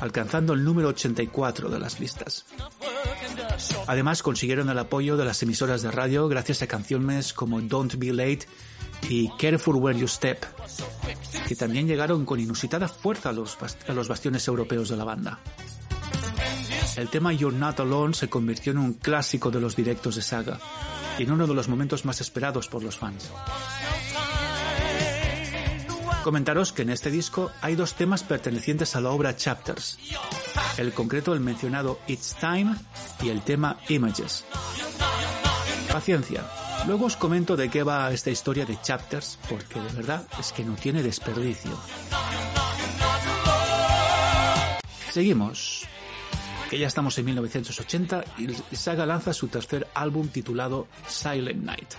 alcanzando 0.00 0.52
el 0.52 0.64
número 0.64 0.88
84 0.88 1.68
de 1.68 1.78
las 1.78 2.00
listas. 2.00 2.46
Además 3.86 4.22
consiguieron 4.22 4.68
el 4.68 4.78
apoyo 4.78 5.16
de 5.16 5.24
las 5.24 5.42
emisoras 5.42 5.82
de 5.82 5.90
radio 5.90 6.28
gracias 6.28 6.62
a 6.62 6.66
canciones 6.66 7.32
como 7.32 7.60
Don't 7.60 7.94
Be 7.96 8.12
Late 8.12 8.46
y 9.08 9.28
Careful 9.38 9.76
Where 9.76 9.98
You 9.98 10.08
Step, 10.08 10.44
que 11.48 11.56
también 11.56 11.86
llegaron 11.86 12.24
con 12.24 12.40
inusitada 12.40 12.88
fuerza 12.88 13.30
a 13.30 13.32
los, 13.32 13.56
a 13.88 13.92
los 13.92 14.08
bastiones 14.08 14.46
europeos 14.48 14.88
de 14.88 14.96
la 14.96 15.04
banda. 15.04 15.38
El 16.96 17.08
tema 17.08 17.32
You're 17.32 17.56
Not 17.56 17.80
Alone 17.80 18.14
se 18.14 18.28
convirtió 18.28 18.72
en 18.72 18.78
un 18.78 18.94
clásico 18.94 19.50
de 19.50 19.60
los 19.60 19.76
directos 19.76 20.16
de 20.16 20.22
Saga 20.22 20.58
y 21.18 21.24
en 21.24 21.30
uno 21.30 21.46
de 21.46 21.54
los 21.54 21.68
momentos 21.68 22.04
más 22.04 22.20
esperados 22.20 22.68
por 22.68 22.82
los 22.82 22.96
fans. 22.96 23.30
Comentaros 26.26 26.72
que 26.72 26.82
en 26.82 26.90
este 26.90 27.12
disco 27.12 27.52
hay 27.60 27.76
dos 27.76 27.94
temas 27.94 28.24
pertenecientes 28.24 28.96
a 28.96 29.00
la 29.00 29.10
obra 29.10 29.36
Chapters, 29.36 29.96
el 30.76 30.92
concreto 30.92 31.32
el 31.32 31.38
mencionado 31.38 32.00
It's 32.08 32.34
Time 32.40 32.74
y 33.22 33.28
el 33.28 33.42
tema 33.42 33.78
Images. 33.88 34.44
Paciencia, 35.88 36.44
luego 36.88 37.04
os 37.04 37.16
comento 37.16 37.56
de 37.56 37.70
qué 37.70 37.84
va 37.84 38.10
esta 38.10 38.30
historia 38.30 38.66
de 38.66 38.76
Chapters, 38.82 39.38
porque 39.48 39.78
de 39.78 39.92
verdad 39.92 40.26
es 40.40 40.50
que 40.50 40.64
no 40.64 40.74
tiene 40.74 41.00
desperdicio. 41.04 41.78
Seguimos 45.12 45.84
que 46.68 46.80
ya 46.80 46.88
estamos 46.88 47.16
en 47.18 47.26
1980 47.26 48.24
y 48.38 48.74
Saga 48.74 49.06
lanza 49.06 49.32
su 49.32 49.46
tercer 49.46 49.86
álbum 49.94 50.26
titulado 50.26 50.88
Silent 51.06 51.62
Night, 51.62 51.94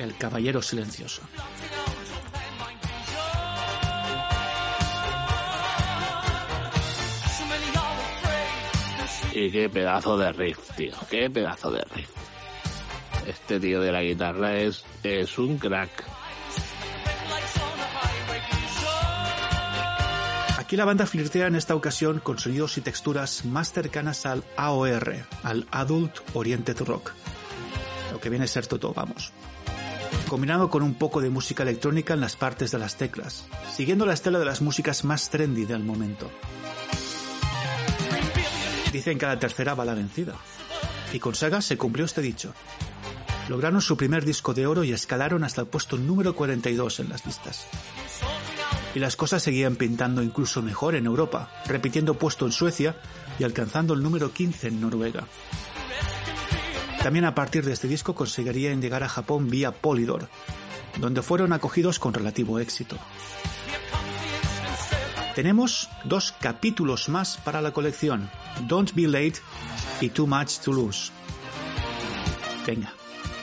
El 0.00 0.16
Caballero 0.16 0.60
Silencioso. 0.60 1.22
Y 9.32 9.50
qué 9.50 9.68
pedazo 9.68 10.16
de 10.16 10.32
riff, 10.32 10.58
tío, 10.76 10.94
qué 11.10 11.30
pedazo 11.30 11.70
de 11.70 11.84
riff. 11.94 12.10
Este 13.26 13.60
tío 13.60 13.80
de 13.80 13.92
la 13.92 14.02
guitarra 14.02 14.56
es, 14.56 14.84
es 15.02 15.38
un 15.38 15.58
crack. 15.58 16.04
Aquí 20.58 20.76
la 20.76 20.84
banda 20.84 21.06
flirtea 21.06 21.46
en 21.46 21.54
esta 21.54 21.74
ocasión 21.74 22.20
con 22.20 22.38
sonidos 22.38 22.76
y 22.76 22.82
texturas 22.82 23.46
más 23.46 23.72
cercanas 23.72 24.26
al 24.26 24.44
AOR, 24.56 25.14
al 25.42 25.66
Adult 25.70 26.18
Oriented 26.34 26.82
Rock, 26.82 27.12
lo 28.12 28.20
que 28.20 28.28
viene 28.28 28.44
a 28.44 28.48
ser 28.48 28.66
todo, 28.66 28.92
vamos. 28.92 29.32
Combinado 30.28 30.68
con 30.68 30.82
un 30.82 30.92
poco 30.92 31.22
de 31.22 31.30
música 31.30 31.62
electrónica 31.62 32.12
en 32.12 32.20
las 32.20 32.36
partes 32.36 32.70
de 32.70 32.78
las 32.78 32.96
teclas, 32.96 33.46
siguiendo 33.72 34.04
la 34.04 34.12
estela 34.12 34.38
de 34.38 34.44
las 34.44 34.60
músicas 34.60 35.04
más 35.04 35.30
trendy 35.30 35.64
del 35.64 35.84
momento. 35.84 36.30
Dicen 38.92 39.18
que 39.18 39.26
la 39.26 39.38
tercera 39.38 39.74
va 39.74 39.84
la 39.84 39.94
vencida. 39.94 40.34
Y 41.12 41.18
con 41.18 41.34
Saga 41.34 41.60
se 41.60 41.76
cumplió 41.76 42.04
este 42.04 42.22
dicho. 42.22 42.54
Lograron 43.48 43.80
su 43.80 43.96
primer 43.96 44.24
disco 44.24 44.54
de 44.54 44.66
oro 44.66 44.84
y 44.84 44.92
escalaron 44.92 45.44
hasta 45.44 45.62
el 45.62 45.66
puesto 45.66 45.96
número 45.96 46.34
42 46.34 47.00
en 47.00 47.08
las 47.08 47.24
listas 47.24 47.66
y 48.94 49.00
las 49.00 49.16
cosas 49.16 49.42
seguían 49.42 49.76
pintando 49.76 50.22
incluso 50.22 50.62
mejor 50.62 50.94
en 50.94 51.06
Europa, 51.06 51.50
repitiendo 51.66 52.14
puesto 52.14 52.46
en 52.46 52.52
Suecia 52.52 52.96
y 53.38 53.44
alcanzando 53.44 53.94
el 53.94 54.02
número 54.02 54.32
15 54.32 54.68
en 54.68 54.80
Noruega. 54.80 55.26
También 57.02 57.24
a 57.24 57.34
partir 57.34 57.64
de 57.64 57.72
este 57.72 57.86
disco 57.86 58.14
conseguirían 58.14 58.82
llegar 58.82 59.04
a 59.04 59.08
Japón 59.08 59.48
vía 59.48 59.72
Polydor, 59.72 60.28
donde 61.00 61.22
fueron 61.22 61.52
acogidos 61.52 61.98
con 61.98 62.12
relativo 62.12 62.58
éxito. 62.58 62.96
Tenemos 65.38 65.88
dos 66.02 66.34
capítulos 66.40 67.08
más 67.08 67.36
para 67.36 67.62
la 67.62 67.70
colección, 67.70 68.28
Don't 68.66 68.92
Be 68.92 69.06
Late 69.06 69.34
y 70.00 70.08
Too 70.08 70.26
Much 70.26 70.58
to 70.64 70.72
Lose. 70.72 71.12
Venga, 72.66 72.92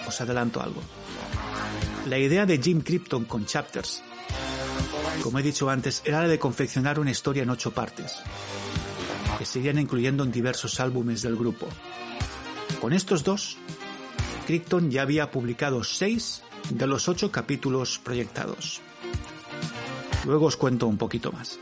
os 0.06 0.20
adelanto 0.20 0.62
algo. 0.62 0.82
La 2.10 2.18
idea 2.18 2.46
de 2.46 2.58
Jim 2.62 2.82
Krypton 2.82 3.24
con 3.24 3.46
Chapters 3.46 4.04
como 5.24 5.39
he 5.39 5.41
dicho 5.41 5.70
antes, 5.70 6.02
era 6.04 6.22
la 6.22 6.28
de 6.28 6.38
confeccionar 6.38 7.00
una 7.00 7.12
historia 7.12 7.43
en 7.43 7.50
ocho 7.50 7.72
partes, 7.72 8.18
que 9.38 9.46
se 9.46 9.62
incluyendo 9.62 10.26
en 10.26 10.34
diversos 10.34 10.82
álbumes 10.82 11.22
del 11.22 11.38
grupo. 11.38 11.70
Con 12.82 12.91
estos 12.91 13.24
dos, 13.24 13.58
Crichton 14.48 14.91
ya 14.91 15.02
había 15.02 15.32
publicado 15.32 15.82
seis 15.86 16.43
de 16.70 16.88
los 16.88 17.08
ocho 17.08 17.32
capítulos 17.32 18.00
proyectados. 18.00 18.82
Luego 20.26 20.48
os 20.48 20.58
cuento 20.58 20.88
un 20.88 20.98
poquito 20.98 21.32
más. 21.32 21.58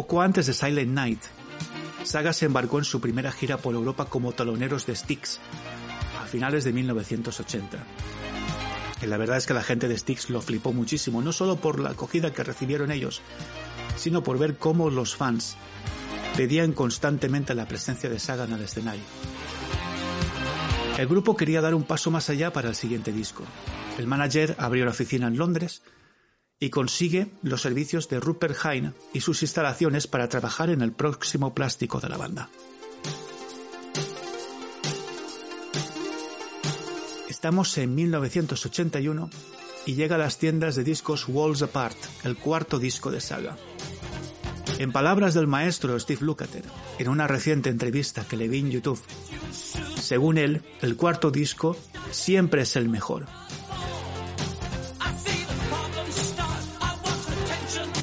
Poco 0.00 0.22
antes 0.22 0.46
de 0.46 0.54
Silent 0.54 0.92
Night, 0.92 1.20
Saga 2.04 2.32
se 2.32 2.46
embarcó 2.46 2.78
en 2.78 2.86
su 2.86 3.02
primera 3.02 3.30
gira 3.32 3.58
por 3.58 3.74
Europa 3.74 4.06
como 4.06 4.32
taloneros 4.32 4.86
de 4.86 4.96
Styx, 4.96 5.38
a 6.18 6.24
finales 6.24 6.64
de 6.64 6.72
1980 6.72 7.84
la 9.02 9.18
verdad 9.18 9.36
es 9.36 9.44
que 9.44 9.52
la 9.52 9.62
gente 9.62 9.88
de 9.88 9.98
Styx 9.98 10.30
lo 10.30 10.40
flipó 10.40 10.72
muchísimo, 10.72 11.20
no 11.20 11.34
solo 11.34 11.56
por 11.56 11.80
la 11.80 11.90
acogida 11.90 12.32
que 12.32 12.42
recibieron 12.42 12.90
ellos, 12.90 13.20
sino 13.96 14.22
por 14.22 14.38
ver 14.38 14.56
cómo 14.56 14.88
los 14.88 15.14
fans 15.16 15.56
pedían 16.34 16.72
constantemente 16.72 17.54
la 17.54 17.68
presencia 17.68 18.08
de 18.08 18.18
Saga 18.18 18.44
en 18.44 18.54
el 18.54 18.62
escenario. 18.62 19.04
El 20.96 21.08
grupo 21.08 21.36
quería 21.36 21.60
dar 21.60 21.74
un 21.74 21.84
paso 21.84 22.10
más 22.10 22.30
allá 22.30 22.54
para 22.54 22.70
el 22.70 22.74
siguiente 22.74 23.12
disco. 23.12 23.44
El 23.98 24.06
manager 24.06 24.56
abrió 24.58 24.86
la 24.86 24.92
oficina 24.92 25.26
en 25.26 25.36
Londres 25.36 25.82
y 26.60 26.68
consigue 26.68 27.28
los 27.42 27.62
servicios 27.62 28.08
de 28.10 28.20
Rupert 28.20 28.56
Hine 28.62 28.92
y 29.14 29.20
sus 29.22 29.40
instalaciones 29.40 30.06
para 30.06 30.28
trabajar 30.28 30.68
en 30.68 30.82
el 30.82 30.92
próximo 30.92 31.54
plástico 31.54 32.00
de 32.00 32.08
la 32.10 32.18
banda. 32.18 32.50
Estamos 37.30 37.78
en 37.78 37.94
1981 37.94 39.30
y 39.86 39.94
llega 39.94 40.16
a 40.16 40.18
las 40.18 40.36
tiendas 40.36 40.76
de 40.76 40.84
discos 40.84 41.26
Walls 41.26 41.62
Apart, 41.62 41.96
el 42.24 42.36
cuarto 42.36 42.78
disco 42.78 43.10
de 43.10 43.22
saga. 43.22 43.56
En 44.78 44.92
palabras 44.92 45.32
del 45.32 45.46
maestro 45.46 45.98
Steve 45.98 46.24
Lukather, 46.24 46.64
en 46.98 47.08
una 47.08 47.26
reciente 47.26 47.70
entrevista 47.70 48.26
que 48.28 48.36
le 48.36 48.48
vi 48.48 48.58
en 48.58 48.70
YouTube, 48.70 49.00
según 49.98 50.36
él, 50.36 50.62
el 50.82 50.96
cuarto 50.96 51.30
disco 51.30 51.76
siempre 52.10 52.62
es 52.62 52.76
el 52.76 52.90
mejor. 52.90 53.39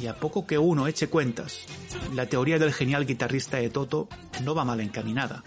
Y 0.01 0.07
a 0.07 0.15
poco 0.15 0.45
que 0.45 0.57
uno 0.57 0.87
eche 0.87 1.07
cuentas, 1.07 1.65
la 2.13 2.27
teoría 2.27 2.59
del 2.59 2.73
genial 2.73 3.05
guitarrista 3.05 3.57
de 3.57 3.69
Toto 3.69 4.07
no 4.43 4.53
va 4.53 4.63
mal 4.63 4.79
encaminada. 4.79 5.43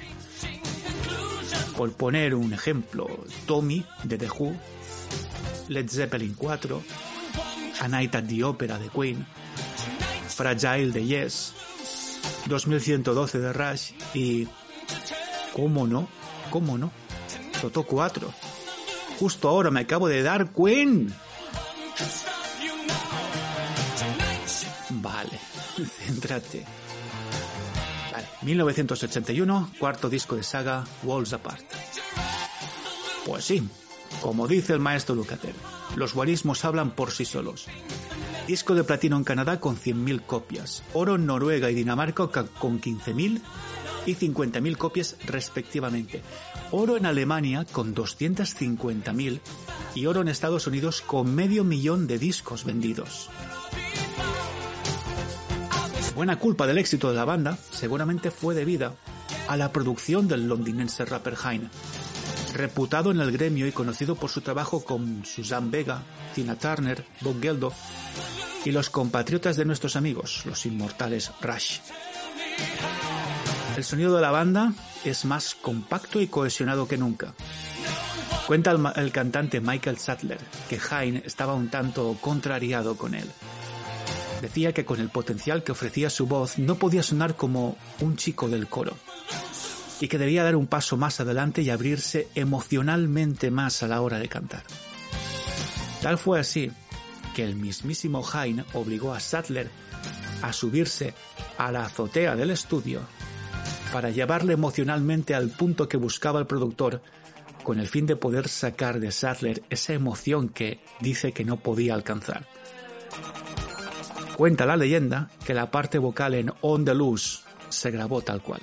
Por 1.76 1.92
poner 1.92 2.34
un 2.34 2.52
ejemplo, 2.52 3.06
Tommy 3.46 3.84
de 4.02 4.18
The 4.18 4.28
Who, 4.28 4.54
Led 5.68 5.88
Zeppelin 5.88 6.34
4, 6.34 6.82
A 7.80 7.88
Night 7.88 8.14
at 8.14 8.24
the 8.24 8.44
Opera 8.44 8.78
de 8.78 8.88
Queen, 8.88 9.24
Fragile 10.28 10.90
de 10.90 11.06
Yes, 11.06 11.54
2112 12.46 13.38
de 13.38 13.52
Rush 13.52 13.92
y, 14.14 14.48
¿cómo 15.52 15.86
no? 15.86 16.08
¿Cómo 16.50 16.76
no? 16.76 16.90
Toto 17.60 17.84
4. 17.84 18.32
justo 19.18 19.48
ahora 19.48 19.70
me 19.70 19.80
acabo 19.80 20.08
de 20.08 20.22
dar 20.22 20.50
cuenta. 20.50 21.14
céntrate. 26.06 26.64
Vale, 28.12 28.26
1981, 28.42 29.72
cuarto 29.78 30.08
disco 30.08 30.36
de 30.36 30.42
saga, 30.42 30.84
Walls 31.02 31.32
Apart. 31.32 31.64
Pues 33.24 33.44
sí, 33.44 33.68
como 34.20 34.48
dice 34.48 34.72
el 34.72 34.80
maestro 34.80 35.14
Lucater, 35.14 35.54
los 35.96 36.14
guarismos 36.14 36.64
hablan 36.64 36.90
por 36.90 37.10
sí 37.10 37.24
solos. 37.24 37.66
Disco 38.46 38.74
de 38.74 38.84
platino 38.84 39.16
en 39.16 39.24
Canadá 39.24 39.60
con 39.60 39.76
100.000 39.76 40.26
copias, 40.26 40.82
oro 40.92 41.14
en 41.14 41.26
Noruega 41.26 41.70
y 41.70 41.74
Dinamarca 41.74 42.26
con 42.26 42.80
15.000 42.80 43.40
y 44.06 44.14
50.000 44.14 44.76
copias 44.76 45.16
respectivamente, 45.24 46.22
oro 46.70 46.96
en 46.96 47.06
Alemania 47.06 47.66
con 47.70 47.94
250.000 47.94 49.40
y 49.94 50.06
oro 50.06 50.22
en 50.22 50.28
Estados 50.28 50.66
Unidos 50.66 51.00
con 51.00 51.34
medio 51.34 51.64
millón 51.64 52.06
de 52.06 52.18
discos 52.18 52.64
vendidos. 52.64 53.30
Buena 56.14 56.38
culpa 56.38 56.66
del 56.66 56.78
éxito 56.78 57.08
de 57.08 57.16
la 57.16 57.24
banda 57.24 57.56
seguramente 57.70 58.30
fue 58.30 58.54
debida 58.54 58.94
a 59.48 59.56
la 59.56 59.72
producción 59.72 60.28
del 60.28 60.48
londinense 60.48 61.04
rapper 61.04 61.36
Heine, 61.44 61.70
reputado 62.54 63.10
en 63.10 63.20
el 63.20 63.32
gremio 63.32 63.66
y 63.66 63.72
conocido 63.72 64.16
por 64.16 64.28
su 64.28 64.40
trabajo 64.40 64.84
con 64.84 65.24
Susan 65.24 65.70
Vega, 65.70 66.02
Tina 66.34 66.56
Turner, 66.56 67.04
Bob 67.20 67.40
Geldof 67.40 67.74
y 68.64 68.72
los 68.72 68.90
compatriotas 68.90 69.56
de 69.56 69.64
nuestros 69.64 69.96
amigos, 69.96 70.44
los 70.46 70.66
inmortales 70.66 71.30
Rush. 71.40 71.78
El 73.76 73.84
sonido 73.84 74.14
de 74.16 74.22
la 74.22 74.30
banda 74.30 74.72
es 75.04 75.24
más 75.24 75.54
compacto 75.54 76.20
y 76.20 76.26
cohesionado 76.26 76.88
que 76.88 76.98
nunca. 76.98 77.34
Cuenta 78.46 78.72
el, 78.72 78.84
el 78.96 79.12
cantante 79.12 79.60
Michael 79.60 79.96
Sattler 79.96 80.40
que 80.68 80.78
Hine 80.78 81.22
estaba 81.24 81.54
un 81.54 81.68
tanto 81.68 82.16
contrariado 82.20 82.96
con 82.96 83.14
él. 83.14 83.30
Decía 84.40 84.72
que 84.72 84.84
con 84.84 85.00
el 85.00 85.10
potencial 85.10 85.62
que 85.62 85.72
ofrecía 85.72 86.08
su 86.10 86.26
voz 86.26 86.58
no 86.58 86.76
podía 86.76 87.02
sonar 87.02 87.36
como 87.36 87.76
un 88.00 88.16
chico 88.16 88.48
del 88.48 88.68
coro 88.68 88.96
y 90.00 90.08
que 90.08 90.18
debía 90.18 90.44
dar 90.44 90.56
un 90.56 90.66
paso 90.66 90.96
más 90.96 91.20
adelante 91.20 91.60
y 91.62 91.70
abrirse 91.70 92.28
emocionalmente 92.34 93.50
más 93.50 93.82
a 93.82 93.88
la 93.88 94.00
hora 94.00 94.18
de 94.18 94.28
cantar. 94.28 94.62
Tal 96.00 96.16
fue 96.16 96.40
así 96.40 96.70
que 97.34 97.44
el 97.44 97.54
mismísimo 97.54 98.24
Hine 98.24 98.64
obligó 98.72 99.12
a 99.12 99.20
Sattler 99.20 99.70
a 100.42 100.52
subirse 100.54 101.12
a 101.58 101.70
la 101.70 101.84
azotea 101.84 102.34
del 102.34 102.50
estudio 102.50 103.00
para 103.92 104.08
llevarle 104.08 104.54
emocionalmente 104.54 105.34
al 105.34 105.50
punto 105.50 105.88
que 105.88 105.98
buscaba 105.98 106.40
el 106.40 106.46
productor 106.46 107.02
con 107.62 107.78
el 107.78 107.88
fin 107.88 108.06
de 108.06 108.16
poder 108.16 108.48
sacar 108.48 109.00
de 109.00 109.12
Sattler 109.12 109.62
esa 109.68 109.92
emoción 109.92 110.48
que 110.48 110.80
dice 111.00 111.32
que 111.32 111.44
no 111.44 111.58
podía 111.58 111.92
alcanzar. 111.92 112.46
Cuenta 114.40 114.64
la 114.64 114.74
leyenda 114.74 115.28
que 115.44 115.52
la 115.52 115.70
parte 115.70 115.98
vocal 115.98 116.32
en 116.32 116.50
On 116.62 116.82
the 116.82 116.94
Loose 116.94 117.40
se 117.68 117.90
grabó 117.90 118.22
tal 118.22 118.40
cual. 118.40 118.62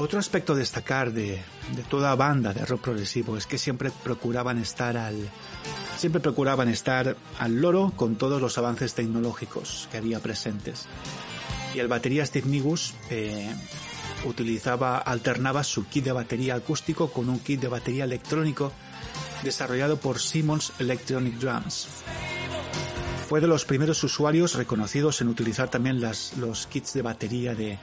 Otro 0.00 0.18
aspecto 0.18 0.54
a 0.54 0.56
destacar 0.56 1.12
de, 1.12 1.40
de, 1.76 1.82
toda 1.88 2.12
banda 2.16 2.52
de 2.52 2.66
rock 2.66 2.80
progresivo 2.80 3.36
es 3.36 3.46
que 3.46 3.56
siempre 3.56 3.92
procuraban 4.02 4.58
estar 4.58 4.96
al 4.96 5.14
siempre 5.96 6.20
procuraban 6.20 6.68
estar 6.68 7.16
al 7.38 7.60
loro 7.60 7.92
con 7.94 8.16
todos 8.16 8.42
los 8.42 8.58
avances 8.58 8.94
tecnológicos 8.94 9.88
que 9.92 9.98
había 9.98 10.18
presentes. 10.18 10.86
Y 11.76 11.78
el 11.78 11.86
batería 11.86 12.26
Steve 12.26 12.48
Nigus 12.48 12.94
eh, 13.10 13.54
utilizaba 14.24 14.98
alternaba 14.98 15.62
su 15.62 15.86
kit 15.86 16.06
de 16.06 16.10
batería 16.10 16.56
acústico 16.56 17.12
con 17.12 17.28
un 17.28 17.38
kit 17.38 17.60
de 17.60 17.68
batería 17.68 18.02
electrónico 18.02 18.72
desarrollado 19.42 19.96
por 19.96 20.18
Simmons 20.18 20.72
Electronic 20.78 21.34
Drums. 21.34 21.88
Fue 23.28 23.40
de 23.40 23.46
los 23.46 23.64
primeros 23.64 24.02
usuarios 24.04 24.54
reconocidos 24.54 25.20
en 25.22 25.28
utilizar 25.28 25.70
también 25.70 26.00
las, 26.00 26.36
los 26.36 26.66
kits 26.66 26.92
de 26.92 27.02
batería 27.02 27.54
de 27.54 27.78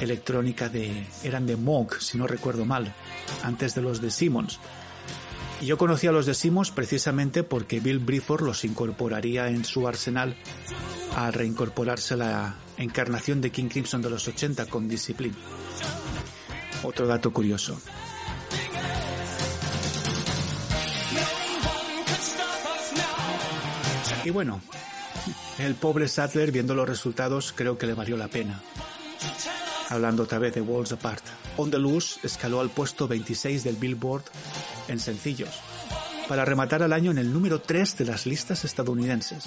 electrónica 0.00 0.68
de 0.68 1.06
eran 1.24 1.46
de 1.46 1.56
Moog, 1.56 2.00
si 2.00 2.16
no 2.16 2.26
recuerdo 2.26 2.64
mal, 2.64 2.94
antes 3.42 3.74
de 3.74 3.82
los 3.82 4.00
de 4.00 4.10
Simmons. 4.10 4.60
Y 5.60 5.66
yo 5.66 5.78
conocí 5.78 6.06
a 6.06 6.12
los 6.12 6.26
de 6.26 6.34
Simmons 6.34 6.70
precisamente 6.70 7.42
porque 7.42 7.80
Bill 7.80 7.98
Bruford 7.98 8.42
los 8.42 8.64
incorporaría 8.64 9.48
en 9.48 9.64
su 9.64 9.88
arsenal 9.88 10.36
al 11.16 11.32
reincorporarse 11.32 12.14
la 12.16 12.56
encarnación 12.76 13.40
de 13.40 13.50
King 13.50 13.68
Crimson 13.68 14.02
de 14.02 14.10
los 14.10 14.28
80 14.28 14.66
con 14.66 14.86
Discipline. 14.86 15.34
Otro 16.82 17.06
dato 17.06 17.32
curioso. 17.32 17.80
Y 24.26 24.30
bueno, 24.30 24.60
el 25.60 25.76
pobre 25.76 26.08
Sattler, 26.08 26.50
viendo 26.50 26.74
los 26.74 26.88
resultados, 26.88 27.52
creo 27.54 27.78
que 27.78 27.86
le 27.86 27.94
valió 27.94 28.16
la 28.16 28.26
pena. 28.26 28.60
Hablando 29.88 30.24
otra 30.24 30.40
vez 30.40 30.52
de 30.52 30.60
Walls 30.60 30.90
Apart. 30.90 31.22
On 31.58 31.70
the 31.70 31.78
Loose 31.78 32.18
escaló 32.24 32.60
al 32.60 32.70
puesto 32.70 33.06
26 33.06 33.62
del 33.62 33.76
Billboard 33.76 34.24
en 34.88 34.98
sencillos, 34.98 35.50
para 36.28 36.44
rematar 36.44 36.82
al 36.82 36.92
año 36.92 37.12
en 37.12 37.18
el 37.18 37.32
número 37.32 37.60
3 37.60 37.98
de 37.98 38.04
las 38.04 38.26
listas 38.26 38.64
estadounidenses. 38.64 39.44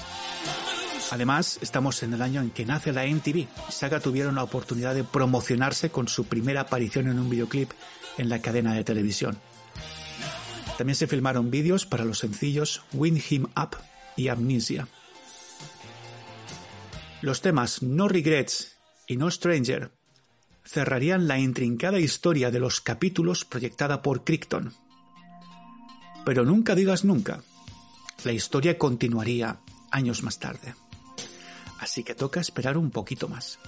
Además, 1.11 1.59
estamos 1.61 2.01
en 2.03 2.13
el 2.13 2.21
año 2.21 2.39
en 2.39 2.51
que 2.51 2.65
nace 2.65 2.93
la 2.93 3.05
MTV. 3.05 3.47
Saga 3.69 3.99
tuvieron 3.99 4.35
la 4.35 4.43
oportunidad 4.43 4.95
de 4.95 5.03
promocionarse 5.03 5.89
con 5.89 6.07
su 6.07 6.23
primera 6.23 6.61
aparición 6.61 7.09
en 7.09 7.19
un 7.19 7.29
videoclip 7.29 7.71
en 8.17 8.29
la 8.29 8.41
cadena 8.41 8.73
de 8.73 8.85
televisión. 8.85 9.37
También 10.77 10.95
se 10.95 11.07
filmaron 11.07 11.51
vídeos 11.51 11.85
para 11.85 12.05
los 12.05 12.19
sencillos 12.19 12.83
Win 12.93 13.21
Him 13.29 13.47
Up 13.61 13.75
Amnesia. 14.27 14.87
Los 17.21 17.41
temas 17.41 17.81
No 17.81 18.07
Regrets 18.07 18.77
y 19.07 19.17
No 19.17 19.29
Stranger 19.29 19.91
cerrarían 20.63 21.27
la 21.27 21.39
intrincada 21.39 21.99
historia 21.99 22.51
de 22.51 22.59
los 22.59 22.79
capítulos 22.79 23.43
proyectada 23.43 24.01
por 24.01 24.23
Crichton. 24.23 24.73
Pero 26.25 26.45
nunca 26.45 26.75
digas 26.75 27.05
nunca. 27.05 27.41
La 28.23 28.33
historia 28.33 28.77
continuaría 28.77 29.59
años 29.91 30.21
más 30.23 30.37
tarde. 30.37 30.75
Así 31.79 32.03
que 32.03 32.13
toca 32.13 32.39
esperar 32.39 32.77
un 32.77 32.91
poquito 32.91 33.27
más. 33.27 33.59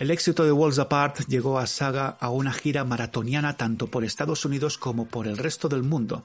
El 0.00 0.10
éxito 0.10 0.44
de 0.44 0.50
Walls 0.50 0.80
Apart 0.80 1.20
llegó 1.28 1.58
a 1.58 1.68
Saga 1.68 2.16
a 2.18 2.28
una 2.28 2.52
gira 2.52 2.84
maratoniana 2.84 3.56
tanto 3.56 3.86
por 3.86 4.04
Estados 4.04 4.44
Unidos 4.44 4.76
como 4.76 5.06
por 5.06 5.28
el 5.28 5.38
resto 5.38 5.68
del 5.68 5.84
mundo, 5.84 6.24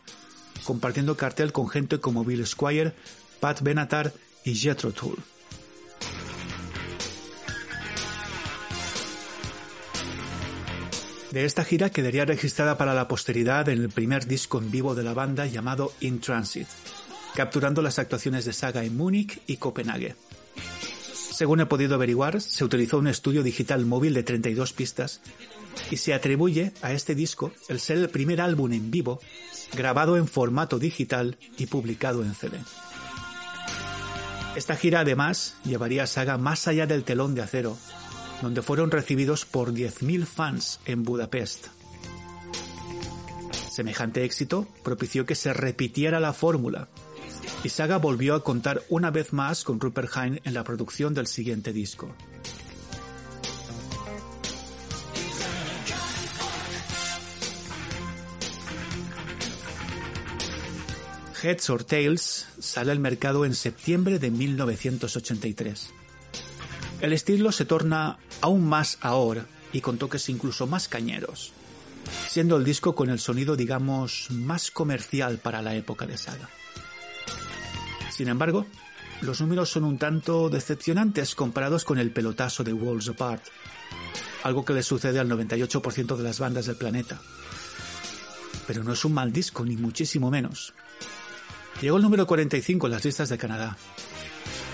compartiendo 0.63 1.15
cartel 1.15 1.51
con 1.51 1.69
gente 1.69 1.99
como 1.99 2.25
Bill 2.25 2.47
Squire, 2.47 2.93
Pat 3.39 3.61
Benatar 3.61 4.11
y 4.43 4.55
Jethro 4.55 4.91
Tull. 4.91 5.19
De 11.31 11.45
esta 11.45 11.63
gira 11.63 11.91
quedaría 11.91 12.25
registrada 12.25 12.75
para 12.75 12.95
la 12.95 13.07
posteridad 13.07 13.69
en 13.69 13.83
el 13.83 13.89
primer 13.89 14.25
disco 14.25 14.57
en 14.57 14.71
vivo 14.71 14.95
de 14.95 15.03
la 15.03 15.13
banda 15.13 15.45
llamado 15.45 15.93
In 15.99 16.21
Transit, 16.21 16.67
capturando 17.35 17.83
las 17.83 17.99
actuaciones 17.99 18.45
de 18.45 18.53
Saga 18.53 18.83
en 18.83 18.97
Múnich 18.97 19.39
y 19.45 19.57
Copenhague. 19.57 20.15
Según 21.39 21.61
he 21.61 21.65
podido 21.65 21.95
averiguar, 21.95 22.41
se 22.41 22.65
utilizó 22.65 22.97
un 22.97 23.07
estudio 23.07 23.43
digital 23.43 23.85
móvil 23.85 24.13
de 24.13 24.23
32 24.23 24.73
pistas 24.73 25.21
y 25.89 25.95
se 25.95 26.13
atribuye 26.13 26.73
a 26.81 26.91
este 26.91 27.15
disco 27.15 27.53
el 27.69 27.79
ser 27.79 27.97
el 27.97 28.09
primer 28.09 28.41
álbum 28.41 28.73
en 28.73 28.91
vivo 28.91 29.21
grabado 29.73 30.17
en 30.17 30.27
formato 30.27 30.79
digital 30.79 31.37
y 31.57 31.67
publicado 31.67 32.23
en 32.23 32.35
CD. 32.35 32.57
Esta 34.57 34.75
gira 34.75 34.99
además 34.99 35.55
llevaría 35.63 36.03
a 36.03 36.07
Saga 36.07 36.37
más 36.37 36.67
allá 36.67 36.87
del 36.87 37.05
telón 37.05 37.35
de 37.35 37.43
acero, 37.43 37.77
donde 38.41 38.61
fueron 38.61 38.91
recibidos 38.91 39.45
por 39.45 39.71
10.000 39.71 40.25
fans 40.25 40.81
en 40.83 41.03
Budapest. 41.03 41.67
Semejante 43.71 44.25
éxito 44.25 44.67
propició 44.83 45.25
que 45.25 45.35
se 45.35 45.53
repitiera 45.53 46.19
la 46.19 46.33
fórmula, 46.33 46.89
y 47.63 47.69
Saga 47.69 47.97
volvió 47.97 48.35
a 48.35 48.43
contar 48.43 48.83
una 48.89 49.11
vez 49.11 49.33
más 49.33 49.63
con 49.63 49.79
Rupert 49.79 50.11
Hine 50.15 50.41
en 50.43 50.53
la 50.53 50.63
producción 50.63 51.13
del 51.13 51.27
siguiente 51.27 51.73
disco. 51.73 52.13
Heads 61.41 61.69
or 61.69 61.83
Tails 61.85 62.47
sale 62.59 62.91
al 62.91 62.99
mercado 62.99 63.45
en 63.45 63.55
septiembre 63.55 64.19
de 64.19 64.29
1983. 64.29 65.91
El 66.99 67.13
estilo 67.13 67.53
se 67.53 67.63
torna 67.63 68.17
aún 68.41 68.67
más 68.67 68.97
ahora 68.99 69.45
y 69.71 69.79
con 69.79 69.97
toques 69.97 70.27
incluso 70.27 70.67
más 70.67 70.89
cañeros, 70.89 71.53
siendo 72.27 72.57
el 72.57 72.65
disco 72.65 72.93
con 72.93 73.09
el 73.09 73.19
sonido 73.19 73.55
digamos 73.55 74.27
más 74.31 74.69
comercial 74.69 75.37
para 75.37 75.61
la 75.61 75.75
época 75.75 76.05
de 76.05 76.17
saga. 76.17 76.49
Sin 78.19 78.27
embargo, 78.27 78.65
los 79.21 79.39
números 79.39 79.69
son 79.69 79.85
un 79.85 79.97
tanto 79.97 80.49
decepcionantes 80.49 81.35
comparados 81.35 81.85
con 81.85 81.99
el 81.99 82.11
pelotazo 82.11 82.65
de 82.65 82.73
Walls 82.73 83.07
Apart, 83.07 83.41
algo 84.43 84.65
que 84.65 84.73
le 84.73 84.83
sucede 84.83 85.19
al 85.19 85.29
98% 85.29 86.17
de 86.17 86.23
las 86.23 86.37
bandas 86.37 86.65
del 86.65 86.75
planeta. 86.75 87.21
Pero 88.67 88.83
no 88.83 88.91
es 88.91 89.05
un 89.05 89.13
mal 89.13 89.31
disco, 89.31 89.63
ni 89.63 89.77
muchísimo 89.77 90.29
menos. 90.29 90.73
Llegó 91.79 91.95
el 91.95 92.03
número 92.03 92.27
45 92.27 92.87
en 92.87 92.91
las 92.91 93.05
listas 93.05 93.29
de 93.29 93.37
Canadá. 93.37 93.77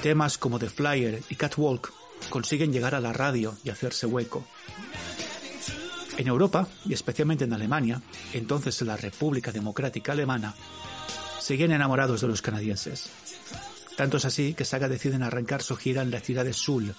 Temas 0.02 0.40
como 0.40 0.58
The 0.58 0.72
Flyer 0.72 1.22
y 1.30 1.36
Catwalk 1.36 1.94
consiguen 2.32 2.74
llegar 2.74 2.96
a 2.96 3.00
la 3.00 3.14
radio 3.14 3.56
y 3.64 3.70
hacerse 3.70 4.08
hueco. 4.08 4.44
En 6.18 6.28
Europa, 6.28 6.68
y 6.84 6.94
especialmente 6.94 7.44
en 7.44 7.54
Alemania, 7.54 8.02
entonces 8.34 8.82
en 8.82 8.88
la 8.88 8.98
República 8.98 9.52
Democrática 9.52 10.14
Alemana, 10.14 10.56
siguen 11.46 11.72
enamorados 11.72 12.22
de 12.22 12.28
los 12.28 12.42
canadienses. 12.42 13.12
Tanto 13.96 14.18
es 14.18 14.26
así 14.26 14.54
que 14.54 14.66
Saga 14.66 14.90
deciden 14.90 15.24
arrancar 15.24 15.62
su 15.62 15.76
gira 15.76 16.02
en 16.02 16.12
la 16.12 16.20
ciudad 16.20 16.44
de 16.44 16.54
Sul, 16.54 16.94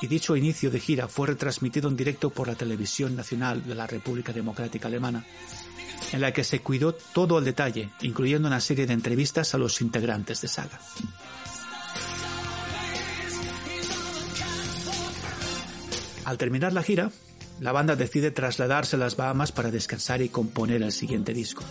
y 0.00 0.06
dicho 0.06 0.36
inicio 0.36 0.70
de 0.70 0.80
gira 0.80 1.08
fue 1.08 1.28
retransmitido 1.28 1.88
en 1.88 1.96
directo 1.96 2.30
por 2.30 2.48
la 2.48 2.54
televisión 2.54 3.16
nacional 3.16 3.66
de 3.66 3.74
la 3.74 3.86
República 3.86 4.32
Democrática 4.32 4.88
Alemana, 4.88 5.24
en 6.12 6.20
la 6.20 6.32
que 6.32 6.44
se 6.44 6.60
cuidó 6.60 6.94
todo 6.94 7.38
el 7.38 7.44
detalle, 7.44 7.90
incluyendo 8.00 8.48
una 8.48 8.60
serie 8.60 8.86
de 8.86 8.94
entrevistas 8.94 9.54
a 9.54 9.58
los 9.58 9.80
integrantes 9.80 10.40
de 10.40 10.48
Saga. 10.48 10.78
Al 16.24 16.38
terminar 16.38 16.72
la 16.72 16.82
gira, 16.82 17.10
la 17.60 17.72
banda 17.72 17.96
decide 17.96 18.30
trasladarse 18.30 18.96
a 18.96 18.98
las 18.98 19.16
Bahamas 19.16 19.50
para 19.50 19.70
descansar 19.70 20.22
y 20.22 20.28
componer 20.28 20.82
el 20.82 20.92
siguiente 20.92 21.32
disco. 21.32 21.64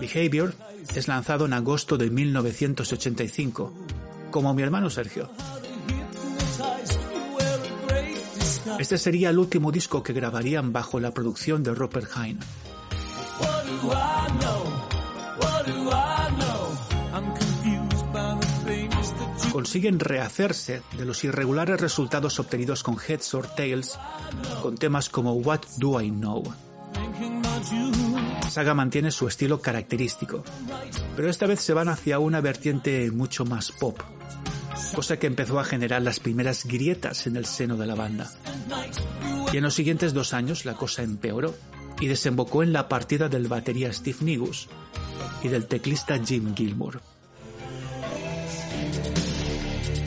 Behavior 0.00 0.54
es 0.94 1.08
lanzado 1.08 1.46
en 1.46 1.52
agosto 1.52 1.96
de 1.96 2.10
1985, 2.10 3.72
como 4.30 4.54
mi 4.54 4.62
hermano 4.62 4.90
Sergio. 4.90 5.30
Este 8.78 8.98
sería 8.98 9.30
el 9.30 9.38
último 9.38 9.72
disco 9.72 10.02
que 10.02 10.12
grabarían 10.12 10.72
bajo 10.72 11.00
la 11.00 11.12
producción 11.12 11.62
de 11.62 11.74
Rupert 11.74 12.10
Hine. 12.16 12.40
Consiguen 19.52 19.98
rehacerse 19.98 20.82
de 20.98 21.04
los 21.06 21.24
irregulares 21.24 21.80
resultados 21.80 22.38
obtenidos 22.38 22.82
con 22.82 22.98
Heads 22.98 23.32
or 23.34 23.46
Tails 23.46 23.98
con 24.62 24.76
temas 24.76 25.08
como 25.08 25.32
What 25.32 25.60
Do 25.78 26.00
I 26.00 26.10
Know. 26.10 26.44
Saga 28.50 28.74
mantiene 28.74 29.10
su 29.10 29.28
estilo 29.28 29.60
característico, 29.60 30.44
pero 31.14 31.28
esta 31.28 31.46
vez 31.46 31.60
se 31.60 31.74
van 31.74 31.88
hacia 31.88 32.18
una 32.18 32.40
vertiente 32.40 33.10
mucho 33.10 33.44
más 33.44 33.72
pop, 33.72 34.00
cosa 34.94 35.18
que 35.18 35.26
empezó 35.26 35.58
a 35.60 35.64
generar 35.64 36.02
las 36.02 36.20
primeras 36.20 36.64
grietas 36.64 37.26
en 37.26 37.36
el 37.36 37.44
seno 37.44 37.76
de 37.76 37.86
la 37.86 37.94
banda. 37.94 38.30
Y 39.52 39.58
en 39.58 39.62
los 39.62 39.74
siguientes 39.74 40.14
dos 40.14 40.32
años 40.32 40.64
la 40.64 40.74
cosa 40.74 41.02
empeoró 41.02 41.54
y 42.00 42.06
desembocó 42.06 42.62
en 42.62 42.72
la 42.72 42.88
partida 42.88 43.28
del 43.28 43.48
batería 43.48 43.92
Steve 43.92 44.18
Nigus 44.20 44.68
y 45.42 45.48
del 45.48 45.66
teclista 45.66 46.18
Jim 46.24 46.54
Gilmour. 46.54 47.00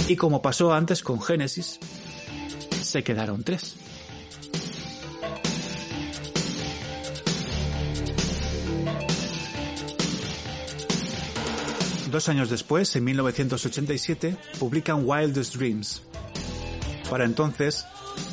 Y 0.07 0.15
como 0.15 0.41
pasó 0.41 0.73
antes 0.73 1.03
con 1.03 1.21
Genesis, 1.21 1.79
se 2.81 3.03
quedaron 3.03 3.43
tres. 3.43 3.75
Dos 12.12 12.28
años 12.28 12.49
después, 12.49 12.95
en 12.95 13.03
1987, 13.03 14.36
publican 14.57 15.03
Wildest 15.05 15.55
Dreams. 15.55 16.01
Para 17.07 17.24
entonces, 17.24 17.86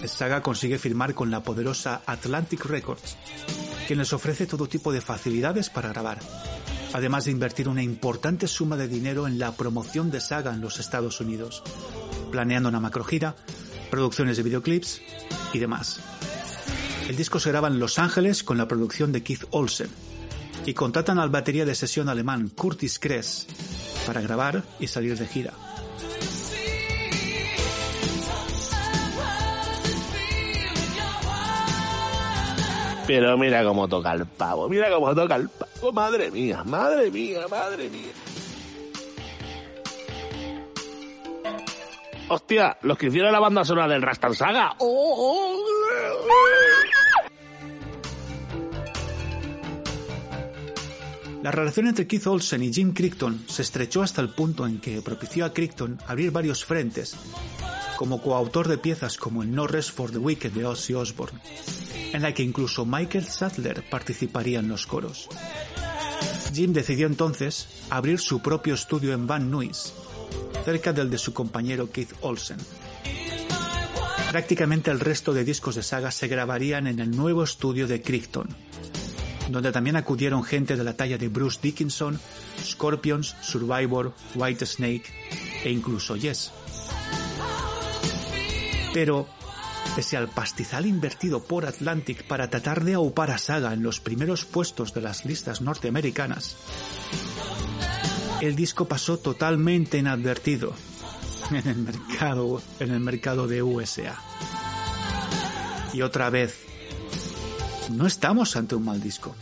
Saga 0.06 0.40
consigue 0.40 0.78
firmar 0.78 1.14
con 1.14 1.30
la 1.30 1.42
poderosa 1.42 2.00
Atlantic 2.06 2.64
Records, 2.64 3.18
quien 3.86 3.98
les 3.98 4.14
ofrece 4.14 4.46
todo 4.46 4.66
tipo 4.66 4.92
de 4.92 5.02
facilidades 5.02 5.68
para 5.68 5.90
grabar, 5.90 6.20
además 6.94 7.26
de 7.26 7.32
invertir 7.32 7.68
una 7.68 7.82
importante 7.82 8.48
suma 8.48 8.78
de 8.78 8.88
dinero 8.88 9.26
en 9.26 9.38
la 9.38 9.52
promoción 9.52 10.10
de 10.10 10.20
Saga 10.20 10.54
en 10.54 10.62
los 10.62 10.80
Estados 10.80 11.20
Unidos, 11.20 11.62
planeando 12.30 12.70
una 12.70 12.80
macrogira, 12.80 13.36
producciones 13.90 14.38
de 14.38 14.42
videoclips 14.42 15.02
y 15.52 15.58
demás. 15.58 16.00
El 17.08 17.16
disco 17.16 17.38
se 17.40 17.50
graba 17.50 17.68
en 17.68 17.78
Los 17.78 17.98
Ángeles 17.98 18.42
con 18.42 18.56
la 18.56 18.68
producción 18.68 19.12
de 19.12 19.22
Keith 19.22 19.44
Olsen, 19.50 19.90
y 20.64 20.74
contratan 20.74 21.18
al 21.18 21.30
batería 21.30 21.64
de 21.64 21.74
sesión 21.74 22.08
alemán 22.08 22.48
Curtis 22.48 22.98
Kress 22.98 23.46
para 24.06 24.20
grabar 24.20 24.62
y 24.80 24.86
salir 24.86 25.18
de 25.18 25.26
gira. 25.26 25.52
Pero 33.06 33.38
mira 33.38 33.62
cómo 33.64 33.86
toca 33.86 34.12
el 34.12 34.26
pavo, 34.26 34.68
mira 34.68 34.90
cómo 34.90 35.14
toca 35.14 35.36
el 35.36 35.48
pavo, 35.48 35.92
madre 35.92 36.30
mía, 36.30 36.64
madre 36.64 37.10
mía, 37.10 37.46
madre 37.48 37.88
mía. 37.88 38.12
Hostia, 42.28 42.76
los 42.82 42.98
que 42.98 43.06
hicieron 43.06 43.30
la 43.30 43.38
banda 43.38 43.64
sonora 43.64 43.86
del 43.86 44.02
Rastan 44.02 44.34
Saga. 44.34 44.74
¡Oh! 44.78 45.54
La 51.46 51.52
relación 51.52 51.86
entre 51.86 52.08
Keith 52.08 52.26
Olsen 52.26 52.64
y 52.64 52.72
Jim 52.72 52.92
Crichton 52.92 53.44
se 53.46 53.62
estrechó 53.62 54.02
hasta 54.02 54.20
el 54.20 54.30
punto 54.30 54.66
en 54.66 54.80
que 54.80 55.00
propició 55.00 55.44
a 55.44 55.52
Crichton 55.54 55.96
abrir 56.08 56.32
varios 56.32 56.64
frentes, 56.64 57.14
como 57.96 58.20
coautor 58.20 58.66
de 58.66 58.78
piezas 58.78 59.16
como 59.16 59.44
el 59.44 59.54
No 59.54 59.68
Rest 59.68 59.92
for 59.92 60.10
the 60.10 60.18
Wicked 60.18 60.50
de 60.50 60.66
Ozzy 60.66 60.94
Osbourne, 60.94 61.38
en 62.12 62.22
la 62.22 62.34
que 62.34 62.42
incluso 62.42 62.84
Michael 62.84 63.26
Sadler 63.26 63.88
participaría 63.88 64.58
en 64.58 64.68
los 64.68 64.88
coros. 64.88 65.28
Jim 66.52 66.72
decidió 66.72 67.06
entonces 67.06 67.68
abrir 67.90 68.18
su 68.18 68.42
propio 68.42 68.74
estudio 68.74 69.12
en 69.12 69.28
Van 69.28 69.48
Nuys, 69.48 69.92
cerca 70.64 70.92
del 70.92 71.10
de 71.10 71.18
su 71.18 71.32
compañero 71.32 71.92
Keith 71.92 72.12
Olsen. 72.22 72.58
Prácticamente 74.32 74.90
el 74.90 74.98
resto 74.98 75.32
de 75.32 75.44
discos 75.44 75.76
de 75.76 75.84
saga 75.84 76.10
se 76.10 76.26
grabarían 76.26 76.88
en 76.88 76.98
el 76.98 77.12
nuevo 77.12 77.44
estudio 77.44 77.86
de 77.86 78.02
Crichton, 78.02 78.48
donde 79.48 79.72
también 79.72 79.96
acudieron 79.96 80.44
gente 80.44 80.76
de 80.76 80.84
la 80.84 80.96
talla 80.96 81.18
de 81.18 81.28
Bruce 81.28 81.58
Dickinson, 81.62 82.18
Scorpions, 82.62 83.36
Survivor, 83.42 84.12
White 84.34 84.66
Snake 84.66 85.04
e 85.64 85.70
incluso 85.70 86.16
Yes. 86.16 86.52
Pero, 88.92 89.26
pese 89.94 90.16
al 90.16 90.28
pastizal 90.28 90.86
invertido 90.86 91.42
por 91.44 91.66
Atlantic 91.66 92.24
para 92.24 92.48
tratar 92.48 92.84
de 92.84 92.94
aupar 92.94 93.30
a 93.30 93.38
Saga 93.38 93.74
en 93.74 93.82
los 93.82 94.00
primeros 94.00 94.44
puestos 94.44 94.94
de 94.94 95.02
las 95.02 95.24
listas 95.24 95.60
norteamericanas, 95.60 96.56
el 98.40 98.56
disco 98.56 98.86
pasó 98.86 99.18
totalmente 99.18 99.98
inadvertido 99.98 100.74
en 101.50 101.68
el 101.68 101.76
mercado, 101.76 102.62
en 102.80 102.90
el 102.90 103.00
mercado 103.00 103.46
de 103.46 103.62
USA. 103.62 104.18
Y 105.92 106.02
otra 106.02 106.28
vez, 106.30 106.66
no 107.90 108.06
estamos 108.06 108.56
ante 108.56 108.74
un 108.74 108.84
mal 108.84 109.00
disco. 109.00 109.34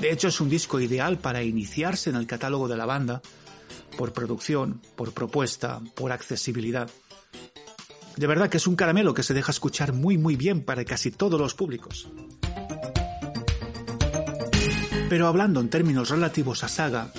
De 0.00 0.10
hecho, 0.10 0.28
es 0.28 0.40
un 0.40 0.48
disco 0.48 0.80
ideal 0.80 1.18
para 1.18 1.42
iniciarse 1.42 2.10
en 2.10 2.16
el 2.16 2.26
catálogo 2.26 2.68
de 2.68 2.76
la 2.76 2.86
banda, 2.86 3.20
por 3.96 4.12
producción, 4.12 4.80
por 4.96 5.12
propuesta, 5.12 5.80
por 5.94 6.12
accesibilidad. 6.12 6.88
De 8.16 8.26
verdad 8.26 8.48
que 8.48 8.56
es 8.56 8.66
un 8.66 8.76
caramelo 8.76 9.14
que 9.14 9.22
se 9.22 9.34
deja 9.34 9.52
escuchar 9.52 9.92
muy 9.92 10.18
muy 10.18 10.36
bien 10.36 10.62
para 10.62 10.84
casi 10.84 11.10
todos 11.10 11.40
los 11.40 11.54
públicos. 11.54 12.08
Pero 15.08 15.26
hablando 15.26 15.60
en 15.60 15.68
términos 15.68 16.10
relativos 16.10 16.62
a 16.64 16.68
Saga, 16.68 17.12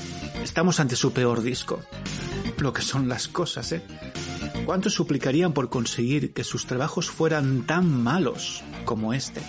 estamos 0.43 0.79
ante 0.79 0.95
su 0.95 1.11
peor 1.11 1.41
disco. 1.41 1.81
Lo 2.57 2.73
que 2.73 2.81
son 2.81 3.09
las 3.09 3.27
cosas, 3.27 3.71
¿eh? 3.73 3.83
¿Cuánto 4.65 4.89
suplicarían 4.89 5.53
por 5.53 5.69
conseguir 5.69 6.33
que 6.33 6.43
sus 6.43 6.65
trabajos 6.65 7.09
fueran 7.09 7.65
tan 7.65 8.03
malos 8.03 8.63
como 8.85 9.13
este? 9.13 9.41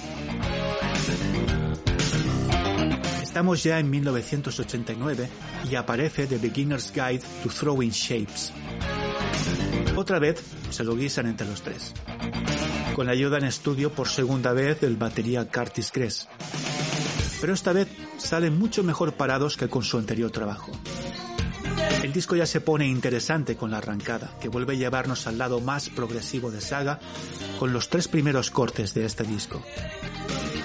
Estamos 3.32 3.62
ya 3.62 3.78
en 3.78 3.88
1989 3.88 5.26
y 5.70 5.74
aparece 5.76 6.26
The 6.26 6.36
Beginner's 6.36 6.92
Guide 6.92 7.22
to 7.42 7.48
Throwing 7.48 7.88
Shapes. 7.88 8.52
Otra 9.96 10.18
vez 10.18 10.44
se 10.68 10.84
lo 10.84 10.94
guisan 10.94 11.24
entre 11.24 11.46
los 11.46 11.62
tres, 11.62 11.94
con 12.94 13.06
la 13.06 13.12
ayuda 13.12 13.38
en 13.38 13.44
estudio 13.44 13.90
por 13.90 14.08
segunda 14.08 14.52
vez 14.52 14.82
del 14.82 14.98
batería 14.98 15.48
Curtis 15.48 15.90
Cress. 15.90 16.28
Pero 17.40 17.54
esta 17.54 17.72
vez 17.72 17.88
salen 18.18 18.58
mucho 18.58 18.82
mejor 18.82 19.14
parados 19.14 19.56
que 19.56 19.70
con 19.70 19.82
su 19.82 19.96
anterior 19.96 20.30
trabajo. 20.30 20.70
El 22.02 22.12
disco 22.12 22.36
ya 22.36 22.44
se 22.44 22.60
pone 22.60 22.86
interesante 22.86 23.56
con 23.56 23.70
la 23.70 23.78
arrancada, 23.78 24.36
que 24.42 24.50
vuelve 24.50 24.74
a 24.74 24.76
llevarnos 24.76 25.26
al 25.26 25.38
lado 25.38 25.58
más 25.58 25.88
progresivo 25.88 26.50
de 26.50 26.60
Saga 26.60 27.00
con 27.58 27.72
los 27.72 27.88
tres 27.88 28.08
primeros 28.08 28.50
cortes 28.50 28.92
de 28.92 29.06
este 29.06 29.24
disco 29.24 29.64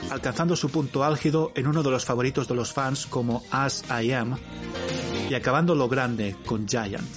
alcanzando 0.09 0.55
su 0.55 0.69
punto 0.69 1.03
álgido 1.03 1.51
en 1.55 1.67
uno 1.67 1.83
de 1.83 1.91
los 1.91 2.05
favoritos 2.05 2.47
de 2.47 2.55
los 2.55 2.73
fans 2.73 3.05
como 3.05 3.43
As 3.51 3.83
I 3.89 4.11
Am 4.13 4.37
y 5.29 5.33
acabando 5.33 5.75
lo 5.75 5.89
grande 5.89 6.35
con 6.45 6.67
Giant. 6.67 7.07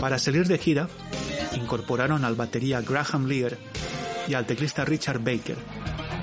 Para 0.00 0.18
salir 0.18 0.46
de 0.46 0.56
gira, 0.56 0.88
incorporaron 1.54 2.24
al 2.24 2.34
batería 2.34 2.80
Graham 2.80 3.26
Lear 3.26 3.58
y 4.26 4.34
al 4.34 4.46
teclista 4.46 4.84
Richard 4.84 5.18
Baker, 5.18 5.58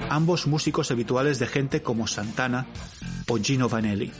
ambos 0.09 0.47
músicos 0.47 0.89
habituales 0.89 1.37
de 1.37 1.45
gente 1.45 1.83
como 1.83 2.07
Santana 2.07 2.65
o 3.27 3.37
Gino 3.37 3.69
Vanelli. 3.69 4.11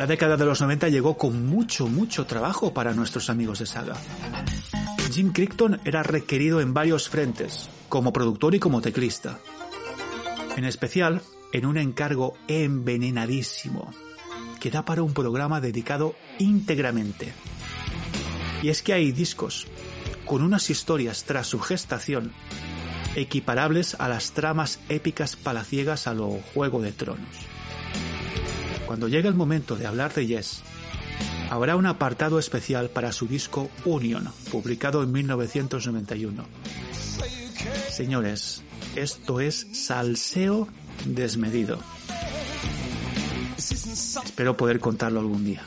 La 0.00 0.06
década 0.06 0.38
de 0.38 0.46
los 0.46 0.62
90 0.62 0.88
llegó 0.88 1.18
con 1.18 1.44
mucho, 1.44 1.86
mucho 1.86 2.24
trabajo 2.24 2.72
para 2.72 2.94
nuestros 2.94 3.28
amigos 3.28 3.58
de 3.58 3.66
Saga. 3.66 3.96
Jim 5.12 5.30
Crichton 5.30 5.78
era 5.84 6.02
requerido 6.02 6.62
en 6.62 6.72
varios 6.72 7.10
frentes, 7.10 7.68
como 7.90 8.10
productor 8.10 8.54
y 8.54 8.60
como 8.60 8.80
teclista. 8.80 9.40
En 10.56 10.64
especial, 10.64 11.20
en 11.52 11.66
un 11.66 11.76
encargo 11.76 12.32
envenenadísimo, 12.48 13.92
que 14.58 14.70
da 14.70 14.86
para 14.86 15.02
un 15.02 15.12
programa 15.12 15.60
dedicado 15.60 16.14
íntegramente. 16.38 17.34
Y 18.62 18.70
es 18.70 18.80
que 18.80 18.94
hay 18.94 19.12
discos 19.12 19.66
con 20.24 20.40
unas 20.40 20.70
historias 20.70 21.24
tras 21.24 21.46
su 21.46 21.60
gestación 21.60 22.32
equiparables 23.16 23.96
a 23.98 24.08
las 24.08 24.32
tramas 24.32 24.80
épicas 24.88 25.36
palaciegas 25.36 26.06
a 26.06 26.14
lo 26.14 26.38
Juego 26.54 26.80
de 26.80 26.92
Tronos. 26.92 27.59
Cuando 28.90 29.06
llegue 29.06 29.28
el 29.28 29.34
momento 29.34 29.76
de 29.76 29.86
hablar 29.86 30.12
de 30.14 30.26
Yes, 30.26 30.62
habrá 31.48 31.76
un 31.76 31.86
apartado 31.86 32.40
especial 32.40 32.90
para 32.90 33.12
su 33.12 33.28
disco 33.28 33.70
Union, 33.84 34.28
publicado 34.50 35.04
en 35.04 35.12
1991. 35.12 36.44
Señores, 37.88 38.64
esto 38.96 39.38
es 39.38 39.68
salseo 39.74 40.66
desmedido. 41.04 41.78
Espero 43.56 44.56
poder 44.56 44.80
contarlo 44.80 45.20
algún 45.20 45.44
día. 45.44 45.62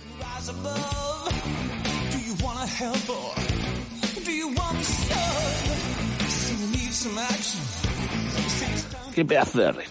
Qué 9.15 9.24
pedazo 9.24 9.59
de 9.59 9.71
red, 9.71 9.88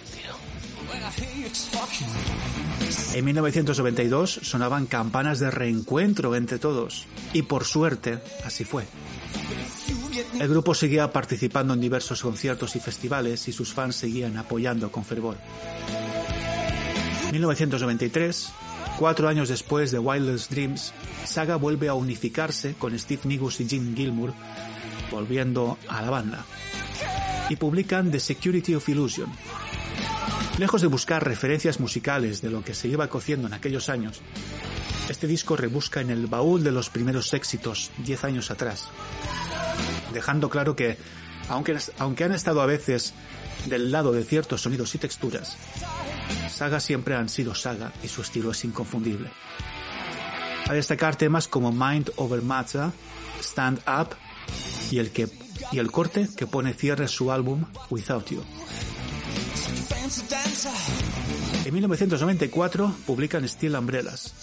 En 3.15 3.25
1992 3.25 4.41
sonaban 4.43 4.87
campanas 4.87 5.39
de 5.39 5.51
reencuentro 5.51 6.35
entre 6.35 6.59
todos, 6.59 7.07
y 7.33 7.43
por 7.43 7.65
suerte 7.65 8.19
así 8.45 8.65
fue. 8.65 8.85
El 10.41 10.49
grupo 10.49 10.75
seguía 10.75 11.13
participando 11.13 11.75
en 11.75 11.81
diversos 11.81 12.23
conciertos 12.23 12.75
y 12.77 12.81
festivales 12.81 13.49
y 13.49 13.53
sus 13.53 13.73
fans 13.73 13.97
seguían 13.97 14.37
apoyando 14.37 14.91
con 14.91 15.05
fervor. 15.05 15.37
1993, 17.33 18.53
cuatro 18.99 19.29
años 19.29 19.49
después 19.49 19.91
de 19.91 19.99
Wildest 19.99 20.51
Dreams, 20.51 20.93
Saga 21.25 21.57
vuelve 21.57 21.89
a 21.89 21.95
unificarse 21.95 22.75
con 22.75 22.99
Steve 22.99 23.23
Nigus 23.25 23.61
y 23.61 23.69
Jim 23.69 23.95
Gilmour, 23.97 24.35
volviendo 25.11 25.79
a 25.89 26.03
la 26.03 26.11
banda, 26.11 26.45
y 27.49 27.57
publican 27.57 28.11
The 28.11 28.21
Security 28.21 28.75
of 28.75 28.89
Illusion. 28.89 29.31
Lejos 30.59 30.83
de 30.83 30.87
buscar 30.87 31.25
referencias 31.25 31.81
musicales 31.81 32.43
de 32.43 32.51
lo 32.51 32.63
que 32.63 32.75
se 32.75 32.89
iba 32.89 33.09
cociendo 33.09 33.49
en 33.49 33.55
aquellos 33.55 33.89
años, 33.89 34.21
este 35.09 35.27
disco 35.27 35.57
rebusca 35.57 36.01
en 36.01 36.11
el 36.11 36.27
baúl 36.27 36.63
de 36.63 36.71
los 36.71 36.91
primeros 36.91 37.33
éxitos 37.33 37.91
diez 37.99 38.23
años 38.25 38.51
atrás, 38.51 38.89
dejando 40.13 40.51
claro 40.51 40.77
que, 40.77 40.99
aunque, 41.49 41.77
aunque 41.99 42.25
han 42.25 42.33
estado 42.33 42.61
a 42.61 42.67
veces 42.67 43.15
del 43.67 43.91
lado 43.91 44.13
de 44.13 44.25
ciertos 44.25 44.63
sonidos 44.63 44.95
y 44.95 44.99
texturas, 44.99 45.57
Saga 46.51 46.81
siempre 46.81 47.15
han 47.17 47.31
sido 47.31 47.55
Saga 47.55 47.93
y 48.03 48.09
su 48.09 48.21
estilo 48.21 48.51
es 48.51 48.65
inconfundible. 48.65 49.31
A 50.69 50.75
destacar 50.75 51.17
temas 51.17 51.49
como 51.49 51.73
Mind 51.73 52.11
Over 52.17 52.43
Matter, 52.43 52.91
Stand 53.41 53.81
Up 53.89 54.17
y 54.91 54.99
el, 54.99 55.11
que, 55.11 55.29
y 55.73 55.79
el 55.79 55.91
corte 55.91 56.29
que 56.37 56.47
pone 56.47 56.75
cierre 56.75 57.09
su 57.09 57.33
álbum 57.33 57.65
Without 57.91 58.31
You. 58.31 58.45
En 61.65 61.75
1994 61.75 62.95
publican 63.07 63.49
Steel 63.49 63.77
Umbrellas. 63.77 64.35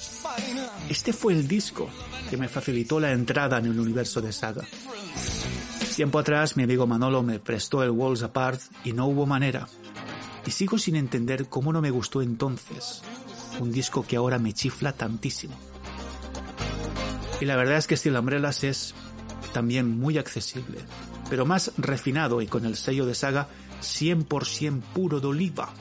Este 0.89 1.14
fue 1.14 1.34
el 1.34 1.47
disco 1.47 1.89
que 2.30 2.38
me 2.38 2.47
facilitó 2.47 3.00
la 3.00 3.12
entrada 3.12 3.58
en 3.58 3.66
el 3.66 3.80
universo 3.80 4.22
de 4.22 4.32
Saga. 4.32 4.64
Tiempo 5.95 6.20
atrás 6.20 6.56
mi 6.56 6.64
amigo 6.64 6.88
Manolo 6.88 7.24
me 7.24 7.39
prestó 7.39 7.84
el 7.84 7.91
Walls 7.91 8.24
Apart 8.24 8.62
y 8.84 8.93
no 8.93 9.08
hubo 9.08 9.26
manera. 9.26 9.68
Y 10.45 10.52
sigo 10.52 10.78
sin 10.78 10.95
entender 10.95 11.47
cómo 11.47 11.74
no 11.74 11.82
me 11.82 11.91
gustó 11.91 12.22
entonces 12.22 13.02
un 13.60 13.72
disco 13.72 14.06
que 14.08 14.16
ahora 14.16 14.39
me 14.39 14.54
chifla 14.54 14.93
tantísimo. 14.93 15.56
Y 17.41 17.45
la 17.45 17.56
verdad 17.56 17.78
es 17.78 17.88
que 17.88 17.97
Steel 17.97 18.18
Umbrellas 18.18 18.64
es 18.64 18.93
también 19.54 20.00
muy 20.00 20.18
accesible, 20.18 20.80
pero 21.30 21.45
más 21.45 21.72
refinado 21.78 22.41
y 22.41 22.47
con 22.47 22.66
el 22.66 22.76
sello 22.76 23.06
de 23.06 23.16
saga 23.16 23.50
100% 23.80 24.82
puro 24.93 25.19
de 25.19 25.27
oliva. 25.27 25.73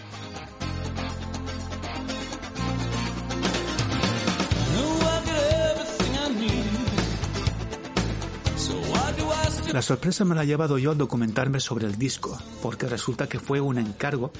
La 9.72 9.82
sorpresa 9.82 10.24
me 10.24 10.34
la 10.34 10.40
ha 10.40 10.44
llevado 10.44 10.78
yo 10.78 10.92
al 10.92 10.98
documentarme 10.98 11.60
sobre 11.60 11.86
el 11.86 11.98
disco, 11.98 12.38
porque 12.62 12.88
resulta 12.88 13.28
que 13.28 13.38
fue 13.38 13.60
un 13.60 13.78
encargo 13.78 14.32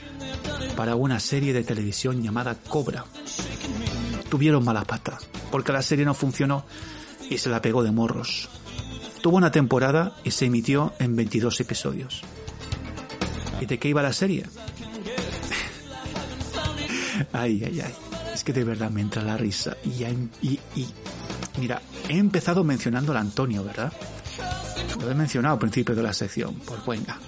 para 0.75 0.95
una 0.95 1.21
serie 1.21 1.53
de 1.53 1.65
televisión 1.65 2.23
llamada 2.23 2.57
Cobra. 2.57 3.05
Tuvieron 4.31 4.65
mala 4.65 4.85
pata, 4.85 5.19
porque 5.51 5.73
la 5.73 5.83
serie 5.83 6.07
no 6.07 6.15
funcionó 6.15 6.65
y 7.29 7.39
se 7.39 7.51
la 7.51 7.61
pegó 7.61 7.83
de 7.83 7.93
morros. 7.93 8.49
Tuvo 9.23 9.37
una 9.37 9.51
temporada 9.51 10.17
y 10.25 10.31
se 10.31 10.47
emitió 10.47 10.95
en 10.99 11.15
22 11.15 11.61
episodios. 11.61 12.23
¿Y 13.61 13.67
de 13.67 13.79
qué 13.79 13.89
iba 13.89 14.03
la 14.03 14.13
serie? 14.13 14.45
ay, 17.33 17.63
ay, 17.65 17.81
ay. 17.81 17.95
Es 18.33 18.45
que 18.45 18.53
de 18.53 18.65
verdad 18.65 18.91
me 18.91 19.01
entra 19.01 19.23
la 19.23 19.37
risa. 19.37 19.77
Y, 19.85 20.05
y, 20.47 20.61
y, 20.77 20.87
mira, 21.59 21.83
he 22.09 22.17
empezado 22.19 22.63
mencionando 22.63 23.13
al 23.13 23.19
Antonio, 23.19 23.65
¿verdad? 23.65 23.93
Lo 25.01 25.11
he 25.11 25.15
mencionado 25.15 25.55
al 25.55 25.61
principio 25.61 25.95
de 25.95 26.03
la 26.03 26.13
sección. 26.13 26.55
Pues 26.65 26.85
venga, 26.87 27.19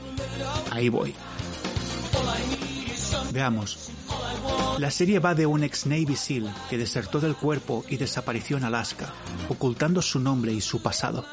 ahí 0.70 0.88
voy. 0.88 1.14
Veamos. 3.32 3.90
La 4.78 4.90
serie 4.90 5.18
va 5.18 5.34
de 5.34 5.46
un 5.46 5.62
ex 5.62 5.86
Navy 5.86 6.16
SEAL 6.16 6.54
que 6.68 6.78
desertó 6.78 7.20
del 7.20 7.36
cuerpo 7.36 7.84
y 7.88 7.96
desapareció 7.96 8.56
en 8.56 8.64
Alaska, 8.64 9.12
ocultando 9.48 10.00
su 10.00 10.18
nombre 10.20 10.52
y 10.52 10.60
su 10.60 10.82
pasado. 10.82 11.24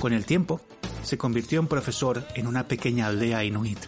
Con 0.00 0.12
el 0.12 0.24
tiempo, 0.24 0.60
se 1.08 1.16
convirtió 1.16 1.58
en 1.58 1.68
profesor 1.68 2.22
en 2.34 2.46
una 2.46 2.68
pequeña 2.68 3.06
aldea 3.06 3.42
inuit. 3.42 3.78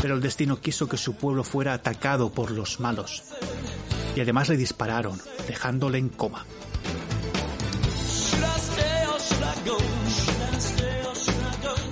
Pero 0.00 0.14
el 0.14 0.20
destino 0.20 0.60
quiso 0.60 0.88
que 0.88 0.96
su 0.96 1.16
pueblo 1.16 1.42
fuera 1.42 1.74
atacado 1.74 2.30
por 2.30 2.52
los 2.52 2.78
malos. 2.78 3.24
Y 4.14 4.20
además 4.20 4.48
le 4.48 4.56
dispararon, 4.56 5.20
dejándole 5.48 5.98
en 5.98 6.08
coma. 6.08 6.46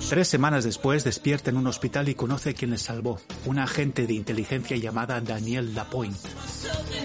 Tres 0.09 0.27
semanas 0.29 0.63
después 0.63 1.03
despierta 1.03 1.49
en 1.49 1.57
un 1.57 1.67
hospital 1.67 2.07
y 2.07 2.15
conoce 2.15 2.51
a 2.51 2.53
quien 2.53 2.71
le 2.71 2.77
salvó, 2.77 3.19
un 3.45 3.59
agente 3.59 4.07
de 4.07 4.13
inteligencia 4.13 4.77
llamada 4.77 5.19
Daniel 5.19 5.75
Lapointe, 5.75 6.29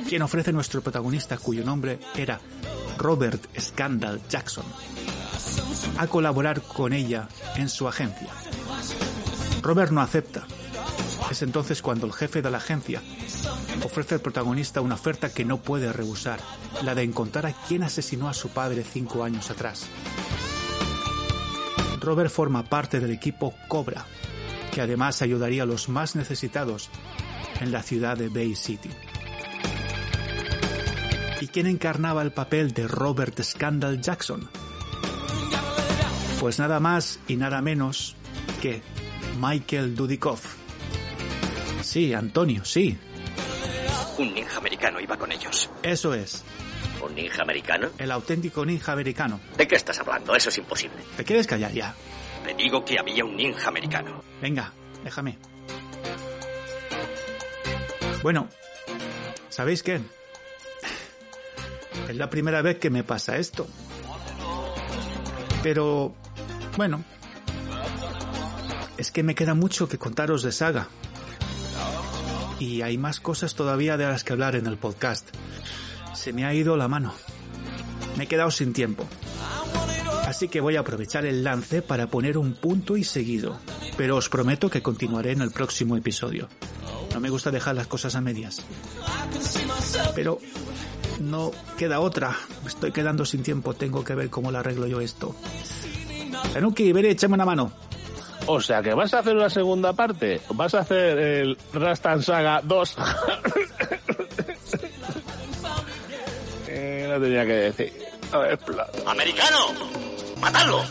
quien 0.09 0.23
ofrece 0.23 0.51
a 0.51 0.53
nuestro 0.53 0.83
protagonista 0.83 1.37
cuyo 1.37 1.65
nombre 1.65 1.99
era 2.17 2.41
Robert 2.99 3.45
Scandal 3.61 4.21
Jackson, 4.29 4.65
a 5.99 6.07
colaborar 6.07 6.63
con 6.63 6.93
ella 6.93 7.29
en 7.57 7.69
su 7.69 7.89
agencia. 7.89 8.29
Robert 9.63 9.93
no 9.93 10.01
acepta. 10.01 10.47
Es 11.31 11.43
entonces 11.43 11.83
cuando 11.83 12.07
el 12.07 12.13
jefe 12.13 12.43
de 12.43 12.51
la 12.51 12.59
agencia 12.59 13.03
ofrece 13.85 14.15
al 14.15 14.21
protagonista 14.21 14.81
una 14.81 14.95
oferta 14.95 15.33
que 15.33 15.45
no 15.45 15.59
puede 15.59 15.93
rehusar, 15.93 16.41
la 16.83 16.95
de 16.95 17.03
encontrar 17.03 17.47
a 17.47 17.53
quien 17.53 17.83
asesinó 17.83 18.29
a 18.29 18.35
su 18.35 18.51
padre 18.51 18.85
cinco 18.85 19.25
años 19.25 19.51
atrás. 19.51 19.87
Robert 22.01 22.31
forma 22.31 22.63
parte 22.63 23.01
del 23.01 23.11
equipo 23.11 23.55
Cobra, 23.69 24.05
que 24.73 24.81
además 24.81 25.23
ayudaría 25.23 25.65
a 25.65 25.67
los 25.67 25.89
más 25.89 26.15
necesitados 26.15 26.91
en 27.61 27.73
la 27.73 27.83
ciudad 27.83 28.17
de 28.17 28.29
Bay 28.29 28.55
City. 28.55 28.91
¿Y 31.41 31.49
quién 31.49 31.67
encarnaba 31.67 32.23
el 32.23 32.33
papel 32.33 32.73
de 32.73 32.87
Robert 32.87 33.43
Scandal 33.43 34.01
Jackson? 34.01 34.49
Pues 36.41 36.59
nada 36.59 36.81
más 36.81 37.19
y 37.29 37.37
nada 37.37 37.61
menos 37.63 38.15
que 38.61 38.83
Michael 39.41 39.97
Dudikoff. 39.97 40.55
Sí, 41.83 42.13
Antonio, 42.13 42.65
sí. 42.65 42.97
Un 44.19 44.35
ninja 44.35 44.59
americano 44.59 45.01
iba 45.01 45.17
con 45.17 45.33
ellos. 45.33 45.71
Eso 45.83 46.15
es. 46.15 46.45
¿Un 47.03 47.15
ninja 47.15 47.43
americano? 47.43 47.89
El 47.99 48.11
auténtico 48.11 48.65
ninja 48.65 48.93
americano. 48.93 49.41
¿De 49.57 49.67
qué 49.67 49.77
estás 49.77 49.99
hablando? 50.01 50.35
Eso 50.35 50.49
es 50.49 50.59
imposible. 50.59 50.99
¿Te 51.17 51.25
quieres 51.25 51.47
callar 51.47 51.73
ya? 51.73 51.95
Te 52.45 52.55
digo 52.55 52.85
que 52.85 52.99
había 52.99 53.25
un 53.25 53.37
ninja 53.37 53.69
americano. 53.69 54.23
Venga, 54.41 54.73
déjame. 55.05 55.39
Bueno, 58.23 58.49
¿sabéis 59.49 59.83
qué? 59.83 60.01
Es 62.09 62.17
la 62.17 62.31
primera 62.31 62.63
vez 62.63 62.79
que 62.79 62.91
me 62.91 63.05
pasa 63.05 63.37
esto. 63.37 63.67
Pero, 65.67 66.15
bueno, 66.77 67.03
es 68.97 69.11
que 69.11 69.25
me 69.25 69.35
queda 69.35 69.55
mucho 69.55 69.89
que 69.89 69.99
contaros 69.99 70.45
de 70.45 70.53
Saga. 70.53 70.87
Y 72.61 72.83
hay 72.83 72.97
más 72.99 73.19
cosas 73.19 73.57
todavía 73.57 73.97
de 73.97 74.07
las 74.07 74.23
que 74.23 74.33
hablar 74.33 74.55
en 74.55 74.69
el 74.69 74.77
podcast. 74.77 75.29
Se 76.15 76.33
me 76.33 76.45
ha 76.45 76.55
ido 76.55 76.77
la 76.77 76.87
mano. 76.87 77.13
Me 78.17 78.25
he 78.25 78.29
quedado 78.29 78.53
sin 78.53 78.73
tiempo. 78.73 79.09
Así 80.29 80.47
que 80.47 80.61
voy 80.61 80.77
a 80.77 80.81
aprovechar 80.83 81.27
el 81.27 81.43
lance 81.43 81.83
para 81.83 82.07
poner 82.07 82.39
un 82.39 82.55
punto 82.55 82.97
y 82.97 83.03
seguido. 83.03 83.59
Pero 83.97 84.19
os 84.19 84.29
prometo 84.29 84.71
que 84.71 84.83
continuaré 84.83 85.33
en 85.33 85.43
el 85.43 85.51
próximo 85.51 85.97
episodio. 85.97 86.49
No 87.13 87.19
me 87.19 87.29
gusta 87.29 87.51
dejar 87.51 87.75
las 87.75 87.89
cosas 87.89 88.15
a 88.15 88.21
medias. 88.21 88.65
Pero 90.15 90.39
no 91.21 91.51
queda 91.79 92.01
otra. 92.01 92.37
Me 92.63 92.69
estoy 92.69 92.93
quedando 92.93 93.25
sin 93.25 93.43
tiempo. 93.43 93.75
Tengo 93.75 94.05
que 94.05 94.15
ver 94.15 94.31
cómo 94.31 94.51
lo 94.51 94.59
arreglo 94.59 94.87
yo 94.87 95.01
esto. 95.01 95.35
Tanuki, 96.53 96.93
veré, 96.93 97.11
échame 97.11 97.35
una 97.35 97.45
mano. 97.45 97.73
O 98.47 98.61
sea 98.61 98.81
que 98.83 98.95
vas 98.95 99.13
a 99.15 99.19
hacer 99.21 99.35
una 99.37 99.51
segunda 99.51 99.93
parte. 99.93 100.41
Vas 100.55 100.75
a 100.75 100.81
hacer 100.81 101.19
el 101.19 101.59
Rastan 101.73 102.23
Saga 102.23 102.61
2. 102.63 102.97
eh, 106.69 107.07
no 107.11 107.21
tenía 107.21 107.45
que 107.45 107.53
decir. 107.53 107.93
A 108.33 108.39
ver, 108.39 108.59
pla- 108.59 108.89
¡Americano! 109.07 109.59
¡Matadlo! 110.41 110.83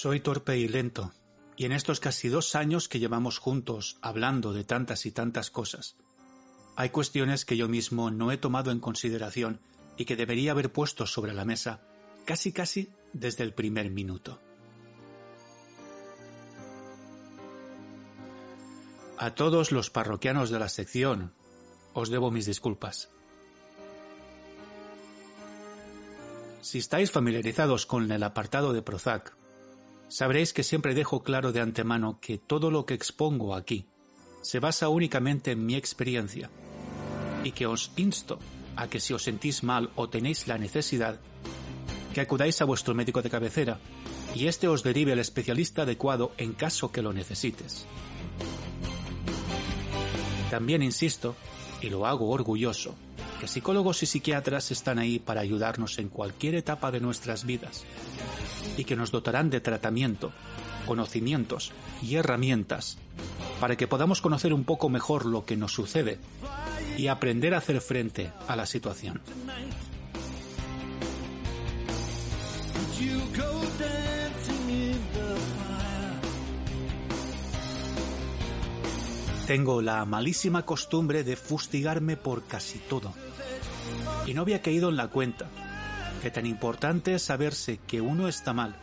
Soy 0.00 0.20
torpe 0.20 0.56
y 0.56 0.68
lento, 0.68 1.12
y 1.56 1.64
en 1.64 1.72
estos 1.72 1.98
casi 1.98 2.28
dos 2.28 2.54
años 2.54 2.86
que 2.86 3.00
llevamos 3.00 3.38
juntos 3.38 3.98
hablando 4.00 4.52
de 4.52 4.62
tantas 4.62 5.06
y 5.06 5.10
tantas 5.10 5.50
cosas, 5.50 5.96
hay 6.76 6.90
cuestiones 6.90 7.44
que 7.44 7.56
yo 7.56 7.66
mismo 7.66 8.12
no 8.12 8.30
he 8.30 8.36
tomado 8.36 8.70
en 8.70 8.78
consideración 8.78 9.60
y 9.96 10.04
que 10.04 10.14
debería 10.14 10.52
haber 10.52 10.70
puesto 10.70 11.04
sobre 11.04 11.34
la 11.34 11.44
mesa 11.44 11.80
casi 12.24 12.52
casi 12.52 12.92
desde 13.12 13.42
el 13.42 13.54
primer 13.54 13.90
minuto. 13.90 14.40
A 19.16 19.34
todos 19.34 19.72
los 19.72 19.90
parroquianos 19.90 20.50
de 20.50 20.60
la 20.60 20.68
sección 20.68 21.32
os 21.92 22.08
debo 22.08 22.30
mis 22.30 22.46
disculpas. 22.46 23.10
Si 26.60 26.78
estáis 26.78 27.10
familiarizados 27.10 27.84
con 27.84 28.12
el 28.12 28.22
apartado 28.22 28.72
de 28.72 28.82
Prozac, 28.82 29.37
sabréis 30.08 30.52
que 30.52 30.62
siempre 30.62 30.94
dejo 30.94 31.22
claro 31.22 31.52
de 31.52 31.60
antemano 31.60 32.18
que 32.20 32.38
todo 32.38 32.70
lo 32.70 32.86
que 32.86 32.94
expongo 32.94 33.54
aquí 33.54 33.86
se 34.42 34.60
basa 34.60 34.88
únicamente 34.88 35.52
en 35.52 35.64
mi 35.66 35.74
experiencia 35.74 36.50
y 37.44 37.52
que 37.52 37.66
os 37.66 37.92
insto 37.96 38.38
a 38.76 38.88
que 38.88 39.00
si 39.00 39.12
os 39.12 39.22
sentís 39.22 39.62
mal 39.62 39.90
o 39.96 40.08
tenéis 40.08 40.46
la 40.46 40.58
necesidad, 40.58 41.18
que 42.14 42.20
acudáis 42.20 42.60
a 42.62 42.64
vuestro 42.64 42.94
médico 42.94 43.22
de 43.22 43.30
cabecera 43.30 43.78
y 44.34 44.46
éste 44.46 44.68
os 44.68 44.82
derive 44.82 45.12
al 45.12 45.18
especialista 45.18 45.82
adecuado 45.82 46.32
en 46.38 46.52
caso 46.52 46.90
que 46.90 47.02
lo 47.02 47.12
necesites. 47.12 47.86
También 50.50 50.82
insisto, 50.82 51.36
y 51.82 51.90
lo 51.90 52.06
hago 52.06 52.30
orgulloso, 52.30 52.94
que 53.40 53.48
psicólogos 53.48 54.02
y 54.02 54.06
psiquiatras 54.06 54.70
están 54.70 54.98
ahí 54.98 55.18
para 55.18 55.40
ayudarnos 55.40 55.98
en 55.98 56.08
cualquier 56.08 56.54
etapa 56.54 56.90
de 56.90 57.00
nuestras 57.00 57.44
vidas 57.44 57.84
y 58.76 58.84
que 58.84 58.96
nos 58.96 59.10
dotarán 59.10 59.50
de 59.50 59.60
tratamiento, 59.60 60.32
conocimientos 60.86 61.72
y 62.02 62.16
herramientas 62.16 62.98
para 63.60 63.76
que 63.76 63.88
podamos 63.88 64.20
conocer 64.20 64.52
un 64.52 64.64
poco 64.64 64.88
mejor 64.88 65.26
lo 65.26 65.44
que 65.44 65.56
nos 65.56 65.72
sucede 65.72 66.18
y 66.96 67.08
aprender 67.08 67.54
a 67.54 67.58
hacer 67.58 67.80
frente 67.80 68.32
a 68.46 68.56
la 68.56 68.66
situación. 68.66 69.20
Tengo 79.46 79.80
la 79.80 80.04
malísima 80.04 80.66
costumbre 80.66 81.24
de 81.24 81.34
fustigarme 81.34 82.18
por 82.18 82.44
casi 82.44 82.78
todo. 82.78 83.14
Y 84.26 84.34
no 84.34 84.42
había 84.42 84.60
caído 84.60 84.90
en 84.90 84.96
la 84.96 85.08
cuenta 85.08 85.48
que 86.22 86.30
tan 86.30 86.46
importante 86.46 87.14
es 87.14 87.22
saberse 87.22 87.78
que 87.86 88.00
uno 88.00 88.28
está 88.28 88.52
mal 88.52 88.76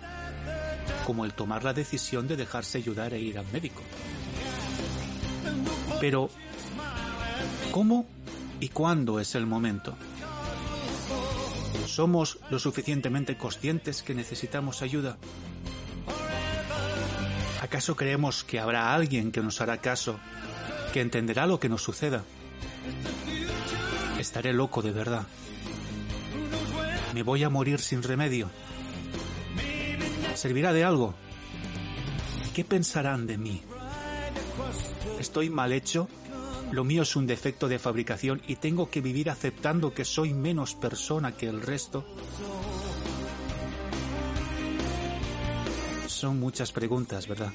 como 1.06 1.24
el 1.24 1.34
tomar 1.34 1.64
la 1.64 1.74
decisión 1.74 2.28
de 2.28 2.36
dejarse 2.36 2.80
ayudar 2.80 3.14
e 3.14 3.20
ir 3.20 3.38
al 3.38 3.46
médico. 3.54 3.82
Pero, 6.02 6.30
¿cómo 7.72 8.06
y 8.60 8.70
cuándo 8.70 9.20
es 9.20 9.36
el 9.36 9.46
momento? 9.46 9.96
¿Somos 11.86 12.40
lo 12.50 12.60
suficientemente 12.60 13.38
conscientes 13.38 14.02
que 14.02 14.16
necesitamos 14.16 14.82
ayuda? 14.82 15.18
¿Acaso 17.62 17.96
creemos 17.96 18.44
que 18.44 18.60
habrá 18.60 18.94
alguien 18.94 19.32
que 19.32 19.42
nos 19.42 19.62
hará 19.62 19.78
caso, 19.78 20.20
que 20.92 21.02
entenderá 21.02 21.46
lo 21.46 21.60
que 21.60 21.70
nos 21.70 21.84
suceda? 21.84 22.24
Estaré 24.20 24.54
loco 24.54 24.82
de 24.82 24.92
verdad. 24.92 25.26
¿Me 27.16 27.24
voy 27.24 27.46
a 27.46 27.50
morir 27.50 27.80
sin 27.80 28.04
remedio? 28.04 28.50
¿Servirá 30.34 30.74
de 30.74 30.84
algo? 30.84 31.16
¿Qué 32.54 32.66
pensarán 32.66 33.26
de 33.26 33.38
mí? 33.38 33.62
¿Estoy 35.18 35.50
mal 35.50 35.72
hecho? 35.72 36.10
¿Lo 36.74 36.84
mío 36.84 37.04
es 37.04 37.16
un 37.16 37.26
defecto 37.26 37.70
de 37.70 37.80
fabricación 37.80 38.42
y 38.50 38.58
tengo 38.58 38.90
que 38.90 39.00
vivir 39.00 39.30
aceptando 39.30 39.94
que 39.94 40.04
soy 40.04 40.34
menos 40.34 40.76
persona 40.76 41.38
que 41.38 41.48
el 41.48 41.62
resto? 41.62 42.06
Son 46.08 46.38
muchas 46.38 46.74
preguntas, 46.74 47.30
¿verdad? 47.30 47.54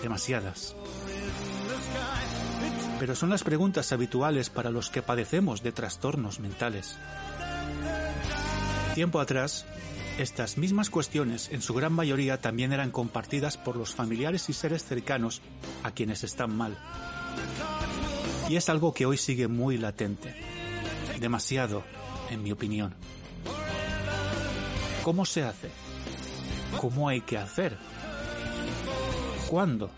Demasiadas. 0.00 0.76
Pero 3.00 3.16
son 3.16 3.30
las 3.30 3.42
preguntas 3.42 3.90
habituales 3.90 4.48
para 4.48 4.70
los 4.70 4.90
que 4.90 5.02
padecemos 5.02 5.64
de 5.64 5.72
trastornos 5.72 6.38
mentales. 6.38 6.96
Tiempo 8.96 9.20
atrás, 9.20 9.66
estas 10.16 10.56
mismas 10.56 10.88
cuestiones 10.88 11.50
en 11.52 11.60
su 11.60 11.74
gran 11.74 11.92
mayoría 11.92 12.40
también 12.40 12.72
eran 12.72 12.90
compartidas 12.90 13.58
por 13.58 13.76
los 13.76 13.94
familiares 13.94 14.48
y 14.48 14.54
seres 14.54 14.86
cercanos 14.86 15.42
a 15.82 15.90
quienes 15.90 16.24
están 16.24 16.56
mal. 16.56 16.78
Y 18.48 18.56
es 18.56 18.70
algo 18.70 18.94
que 18.94 19.04
hoy 19.04 19.18
sigue 19.18 19.48
muy 19.48 19.76
latente. 19.76 20.34
Demasiado, 21.20 21.84
en 22.30 22.42
mi 22.42 22.52
opinión. 22.52 22.94
¿Cómo 25.04 25.26
se 25.26 25.42
hace? 25.42 25.68
¿Cómo 26.80 27.10
hay 27.10 27.20
que 27.20 27.36
hacer? 27.36 27.76
¿Cuándo? 29.50 29.90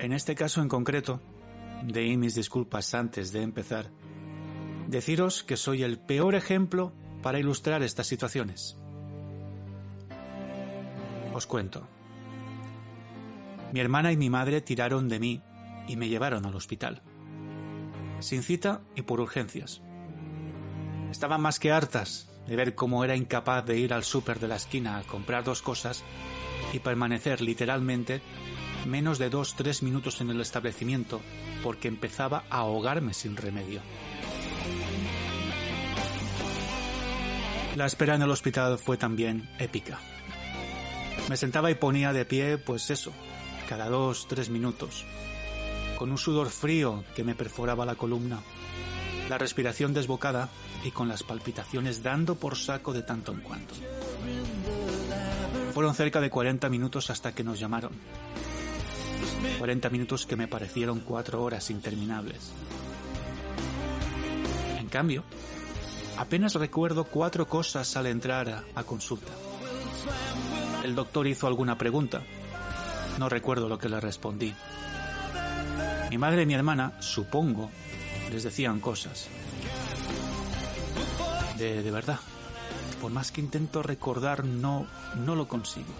En 0.00 0.14
este 0.14 0.34
caso 0.34 0.62
en 0.62 0.68
concreto, 0.68 1.20
de 1.82 2.16
mis 2.16 2.34
disculpas 2.34 2.94
antes 2.94 3.32
de 3.32 3.42
empezar, 3.42 3.90
deciros 4.88 5.42
que 5.42 5.58
soy 5.58 5.82
el 5.82 5.98
peor 5.98 6.34
ejemplo 6.34 6.94
para 7.22 7.38
ilustrar 7.38 7.82
estas 7.82 8.06
situaciones. 8.06 8.78
Os 11.34 11.46
cuento. 11.46 11.86
Mi 13.74 13.80
hermana 13.80 14.10
y 14.10 14.16
mi 14.16 14.30
madre 14.30 14.62
tiraron 14.62 15.10
de 15.10 15.20
mí 15.20 15.42
y 15.86 15.96
me 15.96 16.08
llevaron 16.08 16.46
al 16.46 16.54
hospital. 16.54 17.02
Sin 18.20 18.42
cita 18.42 18.80
y 18.96 19.02
por 19.02 19.20
urgencias. 19.20 19.82
Estaban 21.10 21.42
más 21.42 21.60
que 21.60 21.72
hartas 21.72 22.30
de 22.46 22.56
ver 22.56 22.74
cómo 22.74 23.04
era 23.04 23.16
incapaz 23.16 23.66
de 23.66 23.78
ir 23.78 23.92
al 23.92 24.04
súper 24.04 24.40
de 24.40 24.48
la 24.48 24.56
esquina 24.56 24.96
a 24.96 25.02
comprar 25.02 25.44
dos 25.44 25.60
cosas 25.60 26.02
y 26.72 26.78
permanecer 26.78 27.42
literalmente 27.42 28.22
menos 28.86 29.18
de 29.18 29.30
dos 29.30 29.54
tres 29.54 29.82
minutos 29.82 30.20
en 30.20 30.30
el 30.30 30.40
establecimiento 30.40 31.20
porque 31.62 31.88
empezaba 31.88 32.44
a 32.50 32.58
ahogarme 32.58 33.14
sin 33.14 33.36
remedio. 33.36 33.80
La 37.76 37.86
espera 37.86 38.16
en 38.16 38.22
el 38.22 38.30
hospital 38.30 38.78
fue 38.78 38.96
también 38.96 39.48
épica. 39.58 39.98
Me 41.28 41.36
sentaba 41.36 41.70
y 41.70 41.74
ponía 41.74 42.12
de 42.12 42.24
pie, 42.24 42.58
pues 42.58 42.90
eso, 42.90 43.12
cada 43.68 43.88
dos, 43.88 44.26
tres 44.28 44.50
minutos, 44.50 45.04
con 45.96 46.10
un 46.10 46.18
sudor 46.18 46.50
frío 46.50 47.04
que 47.14 47.22
me 47.22 47.34
perforaba 47.34 47.86
la 47.86 47.94
columna, 47.94 48.40
la 49.28 49.38
respiración 49.38 49.94
desbocada 49.94 50.48
y 50.84 50.90
con 50.90 51.06
las 51.08 51.22
palpitaciones 51.22 52.02
dando 52.02 52.34
por 52.34 52.56
saco 52.56 52.92
de 52.92 53.02
tanto 53.02 53.32
en 53.32 53.40
cuanto. 53.40 53.74
Fueron 55.72 55.94
cerca 55.94 56.20
de 56.20 56.30
40 56.30 56.68
minutos 56.68 57.10
hasta 57.10 57.32
que 57.32 57.44
nos 57.44 57.60
llamaron. 57.60 57.92
40 59.58 59.90
minutos 59.90 60.26
que 60.26 60.36
me 60.36 60.48
parecieron 60.48 61.00
cuatro 61.00 61.42
horas 61.42 61.70
interminables. 61.70 62.52
En 64.78 64.88
cambio, 64.88 65.24
apenas 66.16 66.54
recuerdo 66.54 67.04
cuatro 67.04 67.48
cosas 67.48 67.96
al 67.96 68.06
entrar 68.06 68.48
a, 68.48 68.64
a 68.74 68.84
consulta. 68.84 69.32
El 70.84 70.94
doctor 70.94 71.26
hizo 71.26 71.46
alguna 71.46 71.76
pregunta. 71.76 72.22
No 73.18 73.28
recuerdo 73.28 73.68
lo 73.68 73.78
que 73.78 73.88
le 73.88 74.00
respondí. 74.00 74.54
Mi 76.10 76.18
madre 76.18 76.42
y 76.42 76.46
mi 76.46 76.54
hermana, 76.54 76.94
supongo, 77.00 77.70
les 78.32 78.42
decían 78.42 78.80
cosas. 78.80 79.28
De, 81.58 81.82
de 81.82 81.90
verdad. 81.90 82.18
Por 83.00 83.12
más 83.12 83.30
que 83.30 83.40
intento 83.40 83.82
recordar, 83.82 84.44
no, 84.44 84.86
no 85.24 85.34
lo 85.34 85.46
consigo. 85.46 85.92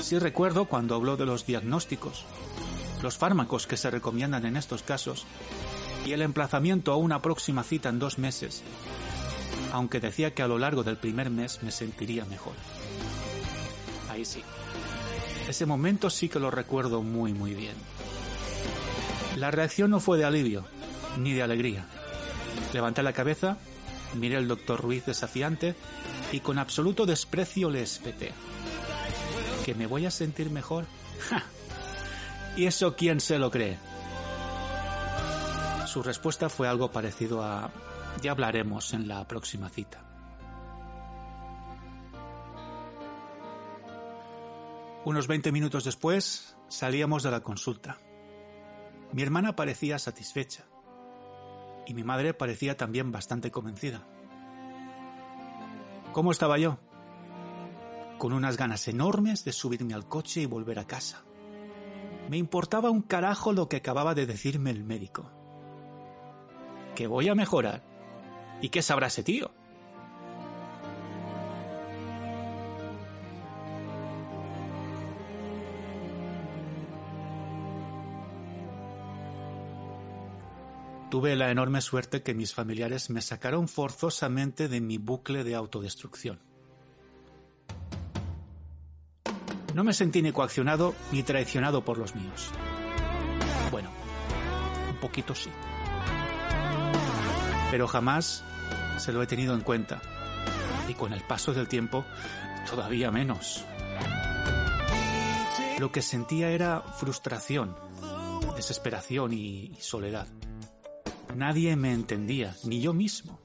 Sí 0.00 0.18
recuerdo 0.18 0.66
cuando 0.66 0.94
habló 0.94 1.16
de 1.16 1.26
los 1.26 1.46
diagnósticos, 1.46 2.24
los 3.02 3.16
fármacos 3.16 3.66
que 3.66 3.76
se 3.76 3.90
recomiendan 3.90 4.44
en 4.46 4.56
estos 4.56 4.82
casos 4.82 5.26
y 6.04 6.12
el 6.12 6.22
emplazamiento 6.22 6.92
a 6.92 6.96
una 6.96 7.22
próxima 7.22 7.62
cita 7.62 7.88
en 7.88 7.98
dos 7.98 8.18
meses, 8.18 8.62
aunque 9.72 10.00
decía 10.00 10.34
que 10.34 10.42
a 10.42 10.48
lo 10.48 10.58
largo 10.58 10.84
del 10.84 10.98
primer 10.98 11.30
mes 11.30 11.62
me 11.62 11.70
sentiría 11.70 12.24
mejor. 12.26 12.54
Ahí 14.10 14.24
sí. 14.24 14.42
Ese 15.48 15.66
momento 15.66 16.10
sí 16.10 16.28
que 16.28 16.38
lo 16.38 16.50
recuerdo 16.50 17.02
muy 17.02 17.32
muy 17.32 17.54
bien. 17.54 17.74
La 19.36 19.50
reacción 19.50 19.90
no 19.90 20.00
fue 20.00 20.16
de 20.16 20.24
alivio, 20.24 20.64
ni 21.18 21.32
de 21.32 21.42
alegría. 21.42 21.86
Levanté 22.72 23.02
la 23.02 23.12
cabeza, 23.12 23.58
miré 24.14 24.36
al 24.36 24.48
doctor 24.48 24.80
Ruiz 24.80 25.06
desafiante 25.06 25.74
y 26.30 26.40
con 26.40 26.58
absoluto 26.58 27.04
desprecio 27.04 27.70
le 27.70 27.82
espeté. 27.82 28.32
¿Que 29.64 29.74
me 29.74 29.86
voy 29.86 30.04
a 30.04 30.10
sentir 30.10 30.50
mejor? 30.50 30.84
¿Y 32.56 32.66
eso 32.66 32.94
quién 32.96 33.18
se 33.18 33.38
lo 33.38 33.50
cree? 33.50 33.78
Su 35.86 36.02
respuesta 36.02 36.50
fue 36.50 36.68
algo 36.68 36.90
parecido 36.90 37.42
a 37.42 37.70
ya 38.22 38.32
hablaremos 38.32 38.92
en 38.92 39.08
la 39.08 39.26
próxima 39.26 39.70
cita. 39.70 40.02
Unos 45.04 45.26
20 45.26 45.50
minutos 45.50 45.84
después 45.84 46.56
salíamos 46.68 47.22
de 47.22 47.30
la 47.30 47.40
consulta. 47.40 47.98
Mi 49.12 49.22
hermana 49.22 49.56
parecía 49.56 49.98
satisfecha 49.98 50.64
y 51.86 51.94
mi 51.94 52.04
madre 52.04 52.34
parecía 52.34 52.76
también 52.76 53.12
bastante 53.12 53.50
convencida. 53.50 54.02
¿Cómo 56.12 56.32
estaba 56.32 56.58
yo? 56.58 56.78
Con 58.18 58.32
unas 58.32 58.56
ganas 58.56 58.88
enormes 58.88 59.44
de 59.44 59.52
subirme 59.52 59.94
al 59.94 60.08
coche 60.08 60.40
y 60.40 60.46
volver 60.46 60.78
a 60.78 60.86
casa. 60.86 61.24
Me 62.30 62.38
importaba 62.38 62.90
un 62.90 63.02
carajo 63.02 63.52
lo 63.52 63.68
que 63.68 63.76
acababa 63.76 64.14
de 64.14 64.26
decirme 64.26 64.70
el 64.70 64.84
médico. 64.84 65.30
Que 66.94 67.06
voy 67.06 67.28
a 67.28 67.34
mejorar. 67.34 67.82
¿Y 68.62 68.70
qué 68.70 68.82
sabrá 68.82 69.08
ese 69.08 69.22
tío? 69.22 69.50
Tuve 81.10 81.36
la 81.36 81.52
enorme 81.52 81.80
suerte 81.80 82.24
que 82.24 82.34
mis 82.34 82.54
familiares 82.54 83.08
me 83.08 83.20
sacaron 83.20 83.68
forzosamente 83.68 84.66
de 84.66 84.80
mi 84.80 84.98
bucle 84.98 85.44
de 85.44 85.54
autodestrucción. 85.54 86.53
No 89.74 89.82
me 89.82 89.92
sentí 89.92 90.22
ni 90.22 90.30
coaccionado 90.30 90.94
ni 91.10 91.24
traicionado 91.24 91.84
por 91.84 91.98
los 91.98 92.14
míos. 92.14 92.48
Bueno, 93.72 93.90
un 94.88 94.96
poquito 95.00 95.34
sí. 95.34 95.50
Pero 97.72 97.88
jamás 97.88 98.44
se 98.98 99.12
lo 99.12 99.20
he 99.20 99.26
tenido 99.26 99.52
en 99.52 99.62
cuenta. 99.62 100.00
Y 100.88 100.94
con 100.94 101.12
el 101.12 101.22
paso 101.22 101.52
del 101.52 101.66
tiempo, 101.66 102.04
todavía 102.70 103.10
menos. 103.10 103.64
Lo 105.80 105.90
que 105.90 106.02
sentía 106.02 106.50
era 106.50 106.80
frustración, 106.80 107.74
desesperación 108.54 109.32
y 109.32 109.74
soledad. 109.80 110.28
Nadie 111.34 111.74
me 111.74 111.92
entendía, 111.92 112.54
ni 112.62 112.80
yo 112.80 112.94
mismo. 112.94 113.40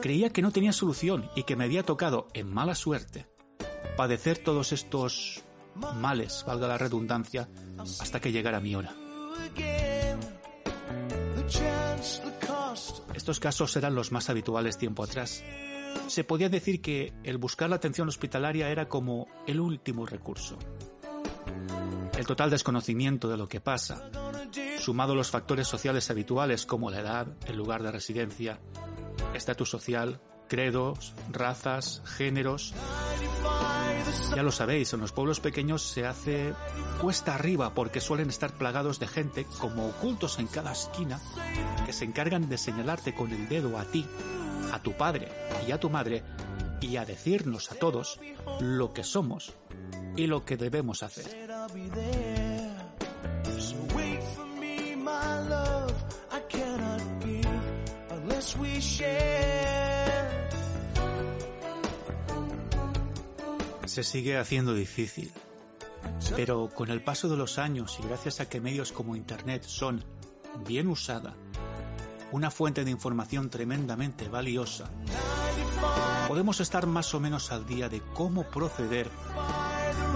Creía 0.00 0.30
que 0.30 0.42
no 0.42 0.50
tenía 0.50 0.72
solución 0.72 1.30
y 1.36 1.44
que 1.44 1.54
me 1.54 1.62
había 1.62 1.84
tocado, 1.84 2.26
en 2.34 2.52
mala 2.52 2.74
suerte, 2.74 3.28
padecer 4.02 4.38
todos 4.38 4.72
estos 4.72 5.44
males, 5.76 6.44
valga 6.44 6.66
la 6.66 6.76
redundancia, 6.76 7.48
hasta 7.78 8.18
que 8.18 8.32
llegara 8.32 8.58
mi 8.58 8.74
hora. 8.74 8.92
Estos 13.14 13.38
casos 13.38 13.76
eran 13.76 13.94
los 13.94 14.10
más 14.10 14.28
habituales 14.28 14.76
tiempo 14.76 15.04
atrás. 15.04 15.44
Se 16.08 16.24
podía 16.24 16.48
decir 16.48 16.82
que 16.82 17.12
el 17.22 17.38
buscar 17.38 17.70
la 17.70 17.76
atención 17.76 18.08
hospitalaria 18.08 18.70
era 18.70 18.88
como 18.88 19.28
el 19.46 19.60
último 19.60 20.04
recurso. 20.04 20.58
El 22.18 22.26
total 22.26 22.50
desconocimiento 22.50 23.28
de 23.28 23.36
lo 23.36 23.46
que 23.46 23.60
pasa, 23.60 24.10
sumado 24.80 25.12
a 25.12 25.16
los 25.16 25.30
factores 25.30 25.68
sociales 25.68 26.10
habituales 26.10 26.66
como 26.66 26.90
la 26.90 26.98
edad, 26.98 27.28
el 27.46 27.56
lugar 27.56 27.84
de 27.84 27.92
residencia, 27.92 28.58
estatus 29.32 29.70
social, 29.70 30.20
credos, 30.52 31.14
razas, 31.30 32.02
géneros. 32.04 32.74
Ya 34.34 34.42
lo 34.42 34.52
sabéis, 34.52 34.92
en 34.92 35.00
los 35.00 35.12
pueblos 35.12 35.40
pequeños 35.40 35.82
se 35.82 36.06
hace 36.06 36.54
cuesta 37.00 37.34
arriba 37.34 37.74
porque 37.74 38.00
suelen 38.00 38.30
estar 38.30 38.52
plagados 38.52 38.98
de 38.98 39.06
gente 39.06 39.46
como 39.58 39.88
ocultos 39.88 40.38
en 40.38 40.46
cada 40.46 40.72
esquina 40.72 41.20
que 41.84 41.92
se 41.92 42.04
encargan 42.04 42.48
de 42.48 42.56
señalarte 42.56 43.14
con 43.14 43.30
el 43.32 43.48
dedo 43.48 43.78
a 43.78 43.84
ti, 43.84 44.06
a 44.72 44.80
tu 44.82 44.92
padre 44.92 45.28
y 45.66 45.72
a 45.72 45.78
tu 45.78 45.90
madre 45.90 46.22
y 46.80 46.96
a 46.96 47.04
decirnos 47.04 47.70
a 47.70 47.74
todos 47.74 48.20
lo 48.60 48.92
que 48.92 49.04
somos 49.04 49.54
y 50.16 50.26
lo 50.26 50.44
que 50.44 50.56
debemos 50.56 51.02
hacer. 51.02 51.26
Se 63.92 64.04
sigue 64.04 64.38
haciendo 64.38 64.72
difícil, 64.72 65.30
pero 66.34 66.70
con 66.70 66.88
el 66.88 67.04
paso 67.04 67.28
de 67.28 67.36
los 67.36 67.58
años 67.58 67.98
y 68.00 68.06
gracias 68.08 68.40
a 68.40 68.48
que 68.48 68.58
medios 68.58 68.90
como 68.90 69.16
Internet 69.16 69.64
son, 69.66 70.02
bien 70.66 70.86
usada, 70.88 71.36
una 72.30 72.50
fuente 72.50 72.86
de 72.86 72.90
información 72.90 73.50
tremendamente 73.50 74.30
valiosa, 74.30 74.90
podemos 76.26 76.60
estar 76.60 76.86
más 76.86 77.12
o 77.12 77.20
menos 77.20 77.52
al 77.52 77.66
día 77.66 77.90
de 77.90 78.00
cómo 78.14 78.44
proceder 78.44 79.10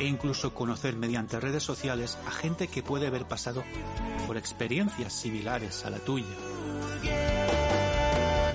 e 0.01 0.07
incluso 0.07 0.55
conocer 0.55 0.97
mediante 0.97 1.39
redes 1.39 1.63
sociales 1.63 2.17
a 2.27 2.31
gente 2.31 2.69
que 2.69 2.83
puede 2.83 3.09
haber 3.09 3.29
pasado 3.29 3.63
por 4.27 4.39
experiencias 4.39 5.13
similares 5.13 5.85
a 5.85 5.91
la 5.91 5.99
tuya. 5.99 6.35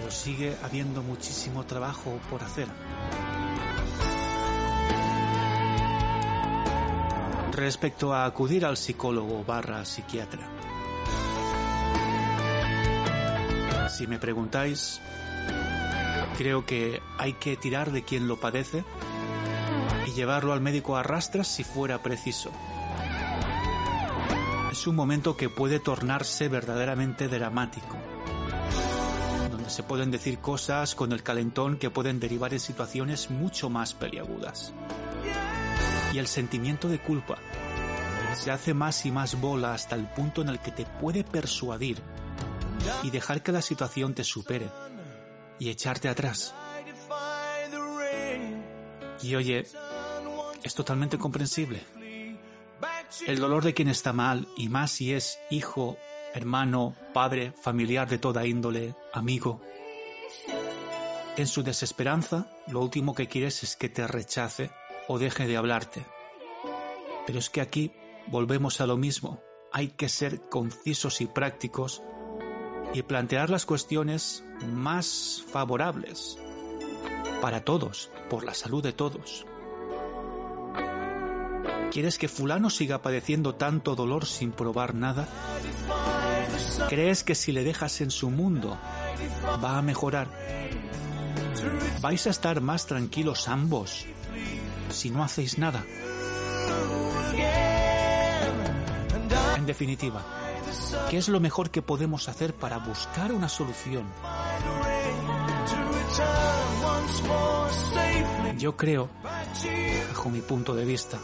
Sigue 0.10 0.58
habiendo 0.64 1.04
muchísimo 1.04 1.66
trabajo 1.68 2.20
por 2.30 2.44
hacer. 2.44 2.68
Respecto 7.62 8.12
a 8.12 8.26
acudir 8.26 8.66
al 8.66 8.76
psicólogo 8.76 9.44
barra 9.44 9.86
psiquiatra. 9.86 10.50
Si 13.88 14.08
me 14.08 14.18
preguntáis, 14.18 15.00
creo 16.40 16.66
que 16.66 17.04
hay 17.20 17.34
que 17.34 17.58
tirar 17.58 17.92
de 17.92 18.04
quien 18.04 18.28
lo 18.28 18.40
padece 18.40 18.84
y 20.08 20.12
llevarlo 20.14 20.54
al 20.54 20.62
médico 20.62 20.98
a 20.98 21.04
rastras 21.04 21.48
si 21.48 21.64
fuera 21.64 22.02
preciso. 22.02 22.50
Es 24.72 24.88
un 24.88 24.96
momento 24.96 25.38
que 25.38 25.48
puede 25.50 25.80
tornarse 25.80 26.48
verdaderamente 26.48 27.28
dramático 27.28 27.96
se 29.72 29.84
pueden 29.84 30.12
decir 30.12 30.40
cosas 30.40 30.96
con 30.96 31.14
el 31.14 31.24
calentón 31.24 31.78
que 31.78 31.90
pueden 31.90 32.20
derivar 32.20 32.54
en 32.54 32.60
situaciones 32.60 33.32
mucho 33.32 33.70
más 33.70 33.94
peliagudas. 33.94 34.74
Y 36.14 36.18
el 36.18 36.28
sentimiento 36.28 36.90
de 36.90 37.00
culpa 37.00 37.38
se 38.36 38.52
hace 38.52 38.74
más 38.74 39.06
y 39.06 39.12
más 39.12 39.40
bola 39.40 39.74
hasta 39.74 39.96
el 39.96 40.08
punto 40.08 40.42
en 40.42 40.50
el 40.50 40.60
que 40.60 40.72
te 40.72 40.86
puede 40.86 41.24
persuadir 41.24 42.02
y 43.04 43.12
dejar 43.12 43.44
que 43.44 43.52
la 43.52 43.62
situación 43.62 44.14
te 44.14 44.24
supere 44.24 44.70
y 45.60 45.70
echarte 45.70 46.10
atrás. 46.10 46.56
Y 49.22 49.36
oye, 49.36 49.66
es 50.64 50.74
totalmente 50.74 51.18
comprensible. 51.18 51.84
el 53.28 53.40
dolor 53.40 53.64
de 53.64 53.74
quien 53.74 53.90
está 53.90 54.14
mal, 54.14 54.48
y 54.58 54.70
más 54.70 54.92
si 54.92 55.14
es 55.14 55.38
hijo, 55.52 55.98
hermano, 56.34 56.96
padre, 57.14 57.54
familiar 57.62 58.10
de 58.10 58.18
toda 58.18 58.48
índole, 58.48 58.96
amigo. 59.14 59.62
En 61.38 61.48
su 61.48 61.62
desesperanza, 61.62 62.48
lo 62.68 62.82
último 62.82 63.14
que 63.14 63.28
quieres 63.28 63.62
es 63.64 63.76
que 63.76 63.90
te 63.90 64.08
rechace 64.08 64.72
o 65.08 65.20
deje 65.20 65.48
de 65.48 65.58
hablarte. 65.58 66.06
Pero 67.26 67.40
es 67.40 67.50
que 67.50 67.62
aquí 67.62 67.94
volvemos 68.28 68.82
a 68.82 68.88
lo 68.88 68.98
mismo. 68.98 69.42
Hay 69.72 69.90
que 69.90 70.10
ser 70.10 70.42
concisos 70.50 71.22
y 71.22 71.28
prácticos 71.28 72.04
y 72.94 73.04
plantear 73.04 73.50
las 73.50 73.66
cuestiones 73.66 74.44
más 74.68 75.44
favorables 75.52 76.38
para 77.42 77.64
todos, 77.64 78.12
por 78.30 78.44
la 78.44 78.54
salud 78.54 78.84
de 78.84 78.94
todos. 78.94 79.46
¿Quieres 81.92 82.18
que 82.18 82.28
fulano 82.28 82.70
siga 82.70 83.02
padeciendo 83.02 83.56
tanto 83.56 83.96
dolor 83.96 84.26
sin 84.26 84.52
probar 84.52 84.96
nada? 84.96 85.28
¿Crees 86.90 87.24
que 87.24 87.36
si 87.36 87.52
le 87.52 87.64
dejas 87.64 88.02
en 88.02 88.12
su 88.12 88.30
mundo 88.30 88.78
va 89.64 89.78
a 89.78 89.82
mejorar? 89.82 90.30
¿Vais 92.00 92.28
a 92.28 92.30
estar 92.30 92.62
más 92.62 92.86
tranquilos 92.86 93.48
ambos 93.48 94.06
si 94.94 95.10
no 95.10 95.24
hacéis 95.24 95.58
nada? 95.58 95.84
En 99.58 99.66
definitiva, 99.66 100.24
¿qué 101.10 101.18
es 101.18 101.30
lo 101.30 101.40
mejor 101.40 101.70
que 101.70 101.82
podemos 101.82 102.28
hacer 102.30 102.54
para 102.54 102.78
buscar 102.80 103.32
una 103.32 103.50
solución? 103.50 104.06
Yo 108.58 108.76
creo, 108.76 109.10
bajo 110.10 110.30
mi 110.30 110.42
punto 110.42 110.76
de 110.76 110.86
vista, 110.86 111.20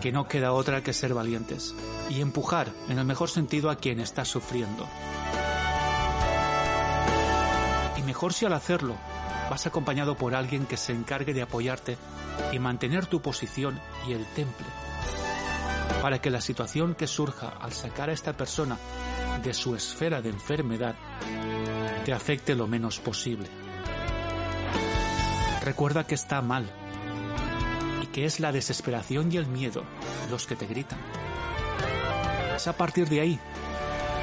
que 0.00 0.12
no 0.12 0.26
queda 0.26 0.52
otra 0.52 0.82
que 0.82 0.92
ser 0.92 1.14
valientes 1.14 1.74
y 2.08 2.20
empujar, 2.20 2.72
en 2.88 2.98
el 2.98 3.04
mejor 3.04 3.28
sentido, 3.28 3.70
a 3.70 3.76
quien 3.76 4.00
está 4.00 4.24
sufriendo. 4.24 4.88
Y 7.96 8.02
mejor 8.02 8.32
si 8.32 8.46
al 8.46 8.54
hacerlo 8.54 8.96
vas 9.50 9.66
acompañado 9.66 10.16
por 10.16 10.36
alguien 10.36 10.64
que 10.64 10.76
se 10.76 10.92
encargue 10.92 11.34
de 11.34 11.42
apoyarte 11.42 11.98
y 12.52 12.60
mantener 12.60 13.06
tu 13.06 13.20
posición 13.20 13.80
y 14.06 14.12
el 14.12 14.24
temple, 14.26 14.66
para 16.00 16.20
que 16.20 16.30
la 16.30 16.40
situación 16.40 16.94
que 16.94 17.08
surja 17.08 17.48
al 17.60 17.72
sacar 17.72 18.10
a 18.10 18.12
esta 18.12 18.36
persona 18.36 18.78
de 19.42 19.52
su 19.52 19.74
esfera 19.74 20.22
de 20.22 20.30
enfermedad 20.30 20.94
te 22.04 22.12
afecte 22.12 22.54
lo 22.54 22.68
menos 22.68 23.00
posible. 23.00 23.48
Recuerda 25.64 26.06
que 26.06 26.14
está 26.14 26.40
mal 26.42 26.70
y 28.02 28.06
que 28.06 28.26
es 28.26 28.38
la 28.38 28.52
desesperación 28.52 29.32
y 29.32 29.36
el 29.36 29.46
miedo 29.46 29.82
los 30.30 30.46
que 30.46 30.54
te 30.54 30.66
gritan. 30.66 31.00
Es 32.54 32.68
a 32.68 32.76
partir 32.76 33.08
de 33.08 33.20
ahí 33.20 33.40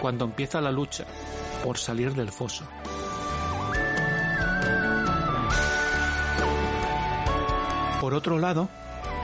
cuando 0.01 0.23
empieza 0.23 0.61
la 0.61 0.71
lucha 0.71 1.05
por 1.63 1.77
salir 1.77 2.13
del 2.13 2.31
foso. 2.31 2.65
Por 8.07 8.13
otro 8.13 8.39
lado, 8.39 8.69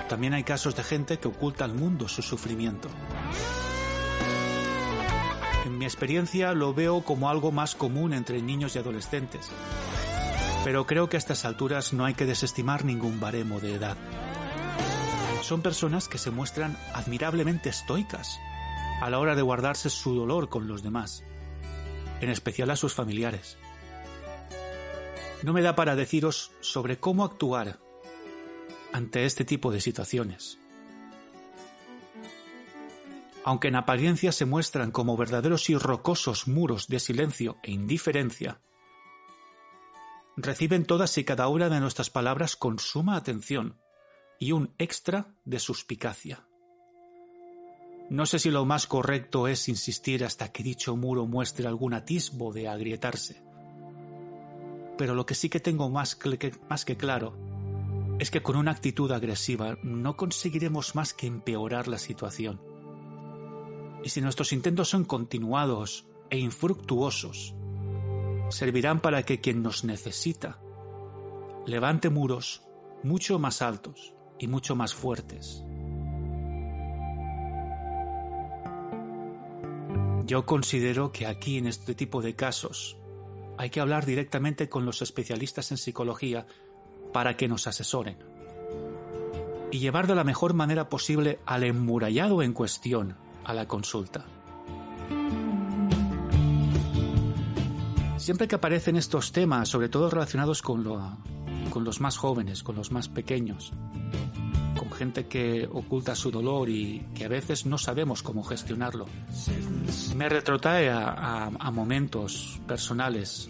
también 0.09 0.33
hay 0.33 0.43
casos 0.43 0.75
de 0.75 0.83
gente 0.83 1.17
que 1.17 1.29
oculta 1.29 1.63
al 1.63 1.73
mundo 1.73 2.09
su 2.09 2.21
sufrimiento. 2.21 2.89
En 5.63 5.77
mi 5.77 5.85
experiencia 5.85 6.51
lo 6.51 6.73
veo 6.73 7.01
como 7.01 7.29
algo 7.29 7.53
más 7.53 7.75
común 7.75 8.11
entre 8.11 8.41
niños 8.41 8.75
y 8.75 8.79
adolescentes, 8.79 9.49
pero 10.65 10.85
creo 10.85 11.07
que 11.07 11.15
a 11.15 11.19
estas 11.19 11.45
alturas 11.45 11.93
no 11.93 12.03
hay 12.03 12.13
que 12.13 12.25
desestimar 12.25 12.83
ningún 12.83 13.21
baremo 13.21 13.61
de 13.61 13.75
edad. 13.75 13.95
Son 15.43 15.61
personas 15.61 16.09
que 16.09 16.17
se 16.17 16.31
muestran 16.31 16.77
admirablemente 16.93 17.69
estoicas 17.69 18.37
a 18.99 19.09
la 19.09 19.19
hora 19.19 19.35
de 19.35 19.43
guardarse 19.43 19.89
su 19.89 20.13
dolor 20.13 20.49
con 20.49 20.67
los 20.67 20.83
demás, 20.83 21.23
en 22.19 22.29
especial 22.29 22.69
a 22.69 22.75
sus 22.75 22.93
familiares. 22.93 23.57
No 25.41 25.53
me 25.53 25.61
da 25.61 25.73
para 25.73 25.95
deciros 25.95 26.51
sobre 26.59 26.99
cómo 26.99 27.23
actuar 27.23 27.79
ante 28.93 29.25
este 29.25 29.43
tipo 29.43 29.71
de 29.71 29.81
situaciones. 29.81 30.59
Aunque 33.43 33.67
en 33.67 33.75
apariencia 33.75 34.31
se 34.31 34.45
muestran 34.45 34.91
como 34.91 35.17
verdaderos 35.17 35.69
y 35.69 35.75
rocosos 35.75 36.47
muros 36.47 36.87
de 36.87 36.99
silencio 36.99 37.57
e 37.63 37.71
indiferencia, 37.71 38.61
reciben 40.37 40.85
todas 40.85 41.17
y 41.17 41.25
cada 41.25 41.49
una 41.49 41.67
de 41.67 41.81
nuestras 41.81 42.09
palabras 42.09 42.55
con 42.55 42.79
suma 42.79 43.17
atención 43.17 43.81
y 44.39 44.53
un 44.53 44.73
extra 44.77 45.35
de 45.43 45.59
suspicacia. 45.59 46.47
No 48.09 48.25
sé 48.25 48.39
si 48.39 48.51
lo 48.51 48.63
más 48.65 48.85
correcto 48.85 49.47
es 49.47 49.67
insistir 49.67 50.23
hasta 50.23 50.51
que 50.51 50.63
dicho 50.63 50.95
muro 50.95 51.25
muestre 51.25 51.67
algún 51.67 51.93
atisbo 51.93 52.53
de 52.53 52.67
agrietarse. 52.67 53.41
Pero 54.97 55.15
lo 55.15 55.25
que 55.25 55.35
sí 55.35 55.49
que 55.49 55.59
tengo 55.59 55.89
más 55.89 56.15
que, 56.15 56.53
más 56.69 56.85
que 56.85 56.95
claro 56.95 57.52
es 58.19 58.31
que 58.31 58.41
con 58.41 58.55
una 58.55 58.71
actitud 58.71 59.11
agresiva 59.11 59.77
no 59.83 60.15
conseguiremos 60.15 60.95
más 60.95 61.13
que 61.13 61.27
empeorar 61.27 61.87
la 61.87 61.97
situación. 61.97 62.61
Y 64.03 64.09
si 64.09 64.21
nuestros 64.21 64.53
intentos 64.53 64.89
son 64.89 65.05
continuados 65.05 66.07
e 66.29 66.37
infructuosos, 66.37 67.55
servirán 68.49 68.99
para 68.99 69.23
que 69.23 69.39
quien 69.39 69.63
nos 69.63 69.83
necesita 69.83 70.59
levante 71.65 72.09
muros 72.09 72.63
mucho 73.03 73.39
más 73.39 73.61
altos 73.61 74.13
y 74.39 74.47
mucho 74.47 74.75
más 74.75 74.93
fuertes. 74.93 75.63
Yo 80.25 80.45
considero 80.45 81.11
que 81.11 81.25
aquí 81.25 81.57
en 81.57 81.67
este 81.67 81.95
tipo 81.95 82.21
de 82.21 82.35
casos 82.35 82.97
hay 83.57 83.69
que 83.69 83.79
hablar 83.79 84.05
directamente 84.05 84.69
con 84.69 84.85
los 84.85 85.01
especialistas 85.01 85.71
en 85.71 85.77
psicología 85.77 86.47
para 87.13 87.37
que 87.37 87.47
nos 87.47 87.67
asesoren 87.67 88.17
y 89.73 89.79
llevar 89.79 90.05
de 90.05 90.13
la 90.13 90.23
mejor 90.23 90.53
manera 90.53 90.87
posible 90.87 91.39
al 91.47 91.63
emmurallado 91.63 92.43
en 92.43 92.53
cuestión 92.53 93.15
a 93.43 93.55
la 93.55 93.67
consulta. 93.67 94.23
Siempre 98.17 98.47
que 98.47 98.53
aparecen 98.53 98.95
estos 98.95 99.31
temas, 99.31 99.67
sobre 99.67 99.89
todo 99.89 100.11
relacionados 100.11 100.61
con, 100.61 100.83
lo, 100.83 101.17
con 101.71 101.83
los 101.83 102.01
más 102.01 102.17
jóvenes, 102.17 102.61
con 102.61 102.75
los 102.75 102.91
más 102.91 103.09
pequeños, 103.09 103.73
con 104.77 104.91
gente 104.91 105.25
que 105.25 105.67
oculta 105.69 106.15
su 106.15 106.29
dolor 106.29 106.69
y 106.69 107.07
que 107.15 107.25
a 107.25 107.29
veces 107.29 107.65
no 107.65 107.79
sabemos 107.79 108.21
cómo 108.21 108.43
gestionarlo, 108.43 109.07
me 110.15 110.29
retrotrae 110.29 110.91
a, 110.91 111.47
a 111.47 111.71
momentos 111.71 112.61
personales, 112.67 113.49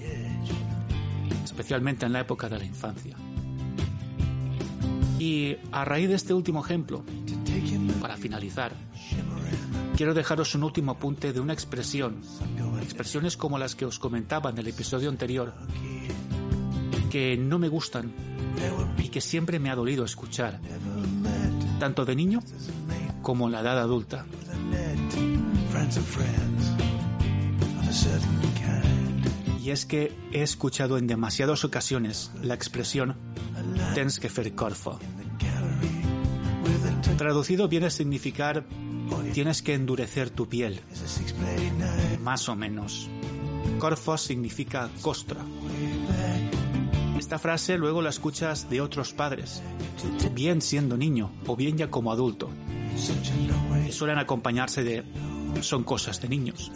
especialmente 1.44 2.06
en 2.06 2.14
la 2.14 2.22
época 2.22 2.48
de 2.48 2.60
la 2.60 2.66
infancia. 2.66 3.18
Y 5.24 5.56
a 5.72 5.86
raíz 5.86 6.10
de 6.10 6.16
este 6.16 6.34
último 6.34 6.66
ejemplo, 6.66 7.02
para 8.02 8.18
finalizar, 8.18 8.74
quiero 9.96 10.14
dejaros 10.14 10.54
un 10.54 10.66
último 10.66 10.92
apunte 10.92 11.32
de 11.32 11.40
una 11.40 11.54
expresión, 11.54 12.20
expresiones 12.82 13.38
como 13.38 13.58
las 13.58 13.74
que 13.74 13.86
os 13.86 14.00
comentaba 14.00 14.50
en 14.50 14.58
el 14.58 14.68
episodio 14.68 15.10
anterior, 15.10 15.54
que 17.10 17.38
no 17.38 17.58
me 17.58 17.70
gustan 17.70 18.12
y 18.98 19.08
que 19.08 19.22
siempre 19.22 19.60
me 19.60 19.70
ha 19.70 19.78
dolido 19.78 20.04
escuchar, 20.04 20.60
tanto 21.80 22.04
de 22.04 22.18
niño 22.18 22.42
como 23.22 23.46
en 23.46 23.54
la 23.54 23.62
edad 23.62 23.80
adulta. 23.80 24.26
Y 29.64 29.70
es 29.70 29.86
que 29.86 30.14
he 30.34 30.42
escuchado 30.42 30.98
en 30.98 31.08
demasiadas 31.08 31.64
ocasiones 31.64 32.30
la 32.42 32.56
expresión 32.56 33.16
tens 33.94 34.20
que 34.20 34.30
fer 34.30 34.54
corfo. 34.56 35.00
Traducido 37.18 37.68
viene 37.68 37.88
a 37.88 37.90
significar 37.90 38.66
tienes 39.34 39.62
que 39.62 39.74
endurecer 39.74 40.30
tu 40.30 40.48
piel. 40.48 40.82
Más 42.22 42.50
o 42.50 42.56
menos. 42.56 43.10
Corfo 43.80 44.18
significa 44.18 44.90
costra. 45.02 45.42
Esta 47.18 47.40
frase 47.40 47.78
luego 47.78 48.02
la 48.02 48.10
escuchas 48.10 48.70
de 48.70 48.82
otros 48.82 49.14
padres, 49.14 49.62
bien 50.34 50.62
siendo 50.62 50.98
niño 50.98 51.32
o 51.48 51.56
bien 51.56 51.78
ya 51.78 51.90
como 51.90 52.12
adulto. 52.12 52.50
Y 53.88 53.92
suelen 53.92 54.18
acompañarse 54.18 54.84
de 54.84 55.04
son 55.62 55.84
cosas 55.84 56.20
de 56.22 56.30
niños. 56.30 56.72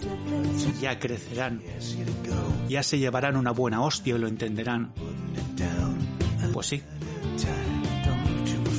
Ya 0.81 0.99
crecerán. 0.99 1.61
Ya 2.69 2.83
se 2.83 2.99
llevarán 2.99 3.35
una 3.35 3.51
buena 3.51 3.81
hostia 3.81 4.15
y 4.15 4.19
lo 4.19 4.27
entenderán. 4.27 4.93
Pues 6.53 6.67
sí. 6.67 6.81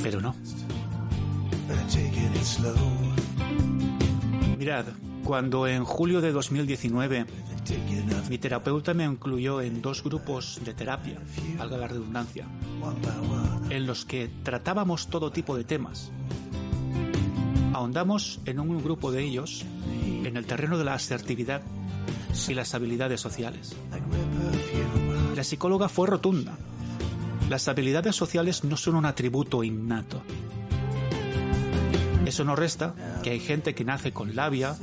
Pero 0.03 0.21
no. 0.21 0.35
Mirad, 4.57 4.85
cuando 5.23 5.67
en 5.67 5.85
julio 5.85 6.21
de 6.21 6.31
2019 6.31 7.25
mi 8.29 8.37
terapeuta 8.37 8.93
me 8.93 9.05
incluyó 9.05 9.61
en 9.61 9.81
dos 9.81 10.03
grupos 10.03 10.59
de 10.65 10.73
terapia, 10.73 11.19
valga 11.57 11.77
la 11.77 11.87
redundancia, 11.87 12.47
en 13.69 13.85
los 13.85 14.05
que 14.05 14.29
tratábamos 14.43 15.07
todo 15.07 15.31
tipo 15.31 15.55
de 15.55 15.63
temas. 15.63 16.11
ahondamos 17.73 18.41
en 18.45 18.59
un 18.59 18.81
grupo 18.83 19.11
de 19.11 19.23
ellos 19.23 19.63
en 20.23 20.35
el 20.35 20.45
terreno 20.45 20.77
de 20.77 20.83
la 20.83 20.95
asertividad 20.95 21.61
y 22.47 22.53
las 22.53 22.73
habilidades 22.73 23.21
sociales. 23.21 23.75
La 25.35 25.43
psicóloga 25.43 25.89
fue 25.89 26.07
rotunda. 26.07 26.57
Las 27.49 27.67
habilidades 27.67 28.15
sociales 28.15 28.63
no 28.63 28.77
son 28.77 28.95
un 28.95 29.05
atributo 29.05 29.63
innato. 29.63 30.21
Eso 32.23 32.43
no 32.43 32.55
resta 32.55 32.93
que 33.23 33.31
hay 33.31 33.39
gente 33.39 33.73
que 33.73 33.83
nace 33.83 34.13
con 34.13 34.35
labia 34.35 34.77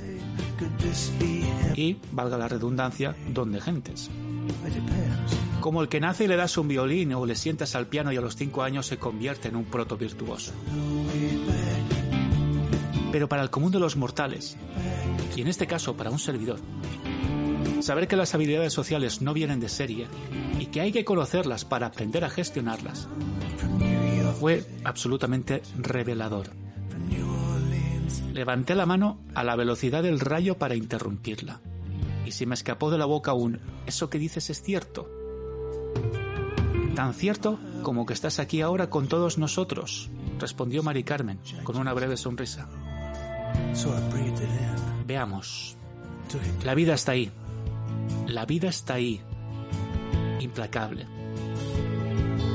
y, 1.77 1.97
valga 2.11 2.37
la 2.37 2.49
redundancia, 2.49 3.15
don 3.29 3.53
de 3.53 3.61
gentes. 3.61 4.11
Como 5.61 5.81
el 5.81 5.89
que 5.89 6.01
nace 6.01 6.25
y 6.25 6.27
le 6.27 6.35
das 6.35 6.59
un 6.59 6.67
violín 6.67 7.15
o 7.15 7.25
le 7.25 7.37
sientas 7.37 7.77
al 7.77 7.87
piano 7.87 8.13
y 8.13 8.17
a 8.17 8.21
los 8.21 8.35
cinco 8.35 8.65
años 8.65 8.87
se 8.87 8.99
convierte 8.99 9.47
en 9.47 9.55
un 9.55 9.67
proto 9.67 9.97
virtuoso. 9.97 10.53
Pero 13.13 13.29
para 13.29 13.43
el 13.43 13.51
común 13.51 13.71
de 13.71 13.79
los 13.79 13.97
mortales, 13.97 14.57
y 15.37 15.41
en 15.41 15.47
este 15.47 15.69
caso 15.69 15.97
para 15.97 16.11
un 16.11 16.19
servidor, 16.19 16.59
saber 17.81 18.09
que 18.09 18.17
las 18.17 18.35
habilidades 18.35 18.73
sociales 18.73 19.23
no 19.23 19.35
vienen 19.35 19.61
de 19.61 19.69
serie 19.69 20.07
y 20.59 20.67
que 20.67 20.81
hay 20.81 20.93
que 20.93 21.05
conocerlas 21.05 21.65
para 21.65 21.87
aprender 21.87 22.25
a 22.25 22.31
gestionarlas, 22.31 23.09
fue 24.37 24.65
absolutamente 24.85 25.63
revelador. 25.77 26.51
Levanté 28.33 28.75
la 28.75 28.85
mano 28.85 29.19
a 29.35 29.45
la 29.45 29.57
velocidad 29.57 30.03
del 30.03 30.21
rayo 30.21 30.59
para 30.59 30.75
interrumpirla. 30.75 31.61
Y 32.27 32.33
se 32.33 32.45
me 32.45 32.55
escapó 32.55 32.91
de 32.91 32.99
la 32.99 33.07
boca 33.07 33.33
un 33.33 33.61
¿eso 33.87 34.11
que 34.11 34.19
dices 34.19 34.51
es 34.51 34.63
cierto? 34.63 35.09
Tan 36.95 37.15
cierto 37.15 37.59
como 37.83 38.05
que 38.05 38.13
estás 38.13 38.39
aquí 38.39 38.61
ahora 38.61 38.91
con 38.91 39.09
todos 39.09 39.39
nosotros, 39.39 40.11
respondió 40.39 40.83
Mari 40.83 41.03
Carmen 41.03 41.39
con 41.63 41.77
una 41.77 41.95
breve 41.95 42.17
sonrisa. 42.17 42.69
Veamos. 45.07 45.77
La 46.65 46.75
vida 46.75 46.95
está 46.95 47.13
ahí. 47.13 47.31
La 48.27 48.45
vida 48.47 48.69
está 48.69 48.95
ahí. 48.95 49.21
Implacable. 50.41 51.07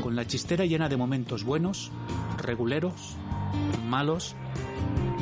Con 0.02 0.16
la 0.16 0.28
chistera 0.28 0.66
llena 0.66 0.90
de 0.90 0.98
momentos 0.98 1.44
buenos, 1.44 1.92
reguleros, 2.38 3.16
malos 3.88 4.36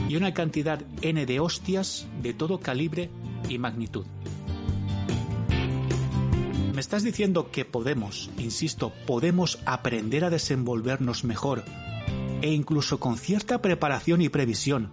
y 0.08 0.16
una 0.16 0.34
cantidad 0.34 0.82
N 1.02 1.26
de 1.26 1.40
hostias 1.40 2.08
de 2.22 2.34
todo 2.34 2.60
calibre 2.60 3.10
y 3.48 3.58
magnitud. 3.58 4.06
Me 6.74 6.82
estás 6.82 7.04
diciendo 7.04 7.52
que 7.52 7.66
podemos, 7.66 8.30
insisto, 8.38 8.94
podemos 9.06 9.60
aprender 9.66 10.24
a 10.24 10.30
desenvolvernos 10.30 11.26
mejor 11.26 11.64
e 12.42 12.52
incluso 12.52 13.00
con 13.00 13.18
cierta 13.18 13.62
preparación 13.62 14.22
y 14.22 14.30
previsión, 14.30 14.90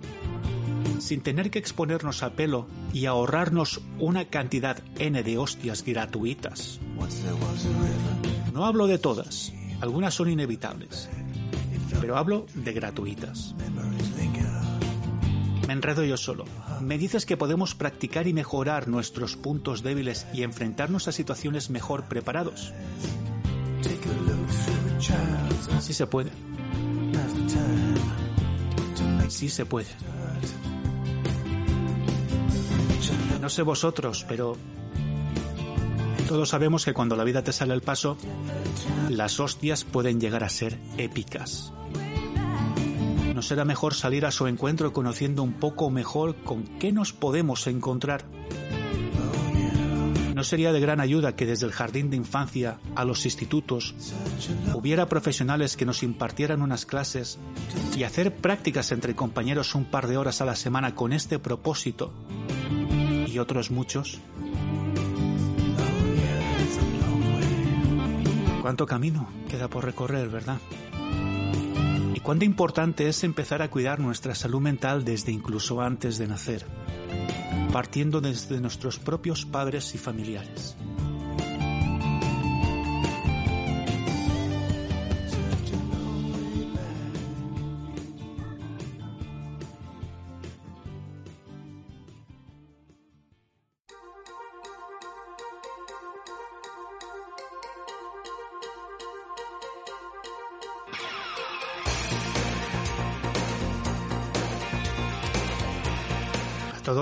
sin 0.98 1.20
tener 1.20 1.51
que 1.51 1.59
exponernos 1.59 2.23
a 2.23 2.32
pelo 2.32 2.66
y 2.93 3.06
ahorrarnos 3.06 3.81
una 3.98 4.27
cantidad 4.27 4.82
N 4.98 5.23
de 5.23 5.39
hostias 5.39 5.85
gratuitas. 5.85 6.81
No 8.52 8.64
hablo 8.64 8.86
de 8.86 8.98
todas, 8.98 9.52
algunas 9.81 10.14
son 10.14 10.31
inevitables, 10.31 11.09
pero 12.01 12.16
hablo 12.16 12.47
de 12.55 12.73
gratuitas. 12.73 13.55
Me 15.66 15.73
enredo 15.73 16.05
yo 16.05 16.16
solo. 16.16 16.44
Me 16.81 16.97
dices 16.97 17.27
que 17.27 17.36
podemos 17.36 17.74
practicar 17.74 18.28
y 18.28 18.32
mejorar 18.32 18.86
nuestros 18.86 19.36
puntos 19.36 19.82
débiles 19.82 20.27
y 20.32 20.43
enfrentarnos 20.43 21.09
a 21.09 21.12
situaciones 21.12 21.70
mejor 21.70 22.05
preparados. 22.05 22.73
Sí 25.81 25.93
se 25.93 26.06
puede. 26.06 26.31
Sí 29.28 29.48
se 29.48 29.66
puede. 29.66 29.89
No 33.47 33.51
sé 33.51 33.62
vosotros, 33.62 34.27
pero 34.28 34.56
todos 36.27 36.48
sabemos 36.48 36.85
que 36.85 36.93
cuando 36.93 37.14
la 37.14 37.23
vida 37.23 37.44
te 37.44 37.52
sale 37.52 37.74
al 37.74 37.81
paso, 37.81 38.16
las 39.09 39.39
hostias 39.39 39.85
pueden 39.85 40.20
llegar 40.20 40.43
a 40.43 40.48
ser 40.48 40.77
épicas. 40.98 41.73
¿No 43.36 43.43
será 43.43 43.64
mejor 43.64 43.94
salir 43.94 44.27
a 44.27 44.32
su 44.32 44.48
encuentro 44.48 44.93
conociendo 44.93 45.44
un 45.44 45.52
poco 45.52 45.90
mejor 45.90 46.35
con 46.43 46.64
qué 46.81 46.90
nos 46.90 47.12
podemos 47.12 47.68
encontrar? 47.68 48.24
¿No 50.35 50.43
sería 50.43 50.73
de 50.73 50.81
gran 50.81 50.98
ayuda 50.98 51.36
que 51.36 51.47
desde 51.47 51.66
el 51.66 51.73
jardín 51.73 52.10
de 52.10 52.16
infancia 52.16 52.81
a 52.97 53.05
los 53.05 53.27
institutos 53.27 53.94
hubiera 54.74 55.09
profesionales 55.09 55.77
que 55.77 55.86
nos 55.86 56.02
impartieran 56.02 56.62
unas 56.62 56.85
clases 56.85 57.39
y 57.97 58.02
hacer 58.02 58.35
prácticas 58.35 58.90
entre 58.90 59.14
compañeros 59.14 59.77
un 59.77 59.85
par 59.85 60.09
de 60.09 60.16
horas 60.16 60.40
a 60.40 60.47
la 60.47 60.56
semana 60.56 60.97
con 60.97 61.12
este 61.12 61.39
propósito 61.39 62.12
y 63.37 63.39
otros 63.39 63.71
muchos? 63.71 64.19
¿Cuánto 68.63 68.87
camino 68.87 69.29
queda 69.49 69.69
por 69.69 69.85
recorrer, 69.85 70.29
verdad? 70.31 70.59
cuánto 72.23 72.45
importante 72.45 73.09
es 73.09 73.23
empezar 73.23 73.63
a 73.63 73.71
cuidar 73.71 74.01
nuestra 74.01 74.35
salud 74.35 74.61
mental 74.61 75.05
desde 75.05 75.31
incluso 75.31 75.81
antes 75.81 76.19
de 76.19 76.27
nacer, 76.27 76.67
partiendo 77.73 78.21
desde 78.21 78.61
nuestros 78.61 78.99
propios 78.99 79.47
padres 79.47 79.95
y 79.95 79.99
familiares. 79.99 80.77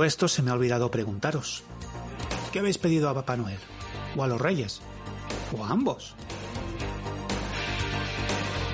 Esto 0.05 0.29
se 0.29 0.43
me 0.43 0.51
ha 0.51 0.55
olvidado 0.55 0.91
preguntaros. 0.91 1.63
¿Qué 2.53 2.59
habéis 2.59 2.79
pedido 2.79 3.09
a 3.09 3.15
Papá 3.15 3.37
Noel? 3.37 3.59
¿O 4.17 4.23
a 4.23 4.27
los 4.27 4.41
Reyes? 4.41 4.81
¿O 5.57 5.65
a 5.65 5.71
ambos? 5.71 6.15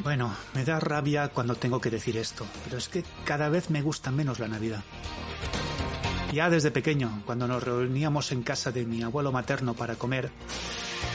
Bueno, 0.02 0.34
me 0.54 0.64
da 0.64 0.80
rabia 0.80 1.28
cuando 1.28 1.54
tengo 1.54 1.80
que 1.80 1.90
decir 1.90 2.16
esto, 2.16 2.46
pero 2.64 2.78
es 2.78 2.88
que 2.88 3.04
cada 3.24 3.48
vez 3.48 3.70
me 3.70 3.82
gusta 3.82 4.10
menos 4.10 4.38
la 4.38 4.48
Navidad. 4.48 4.82
Ya 6.32 6.48
desde 6.48 6.70
pequeño, 6.70 7.22
cuando 7.26 7.46
nos 7.48 7.62
reuníamos 7.62 8.32
en 8.32 8.42
casa 8.42 8.72
de 8.72 8.86
mi 8.86 9.02
abuelo 9.02 9.30
materno 9.32 9.74
para 9.74 9.96
comer, 9.96 10.30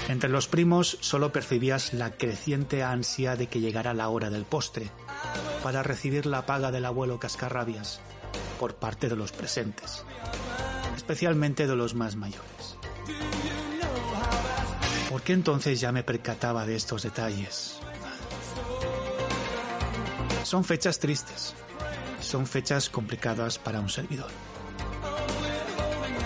entre 0.08 0.30
los 0.30 0.48
primos 0.48 0.98
solo 1.02 1.32
percibías 1.32 1.94
la 1.94 2.12
creciente 2.12 2.84
ansia 2.84 3.36
de 3.36 3.48
que 3.48 3.60
llegara 3.60 3.94
la 3.94 4.10
hora 4.10 4.30
del 4.30 4.46
postre, 4.46 4.92
para 5.64 5.84
recibir 5.84 6.26
la 6.26 6.46
paga 6.46 6.72
del 6.72 6.86
abuelo 6.86 7.20
cascarrabias, 7.20 8.02
por 8.60 8.76
parte 8.76 9.10
de 9.10 9.16
los 9.16 9.32
presentes, 9.32 10.04
especialmente 10.96 11.68
de 11.68 11.76
los 11.76 11.94
más 11.94 12.16
mayores. 12.16 12.78
¿Por 15.10 15.22
qué 15.22 15.34
entonces 15.34 15.80
ya 15.80 15.92
me 15.92 16.04
percataba 16.04 16.66
de 16.66 16.76
estos 16.76 17.04
detalles? 17.04 17.80
Son 20.44 20.64
fechas 20.64 21.00
tristes, 21.00 21.54
son 22.22 22.46
fechas 22.46 22.90
complicadas 22.90 23.58
para 23.58 23.80
un 23.80 23.90
servidor. 23.90 24.30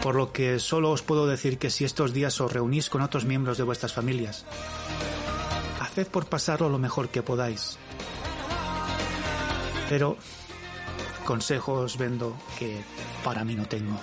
Por 0.02 0.16
lo 0.16 0.32
que 0.32 0.60
solo 0.60 0.92
os 0.92 1.02
puedo 1.02 1.28
decir 1.28 1.58
que 1.58 1.70
si 1.70 1.84
estos 1.84 2.14
días 2.14 2.40
os 2.40 2.52
reunís 2.52 2.90
con 2.90 3.02
otros 3.02 3.26
miembros 3.26 3.58
de 3.58 3.64
vuestras 3.64 3.94
familias, 3.94 4.46
haced 5.80 6.08
por 6.08 6.28
pasarlo 6.28 6.70
lo 6.70 6.80
mejor 6.80 7.10
que 7.10 7.22
podáis. 7.22 7.78
Pero 9.90 10.18
consejos 11.30 11.96
vendo 11.96 12.36
que 12.58 12.82
para 13.24 13.44
mí 13.44 13.54
no 13.54 13.68
tengo. 13.68 13.96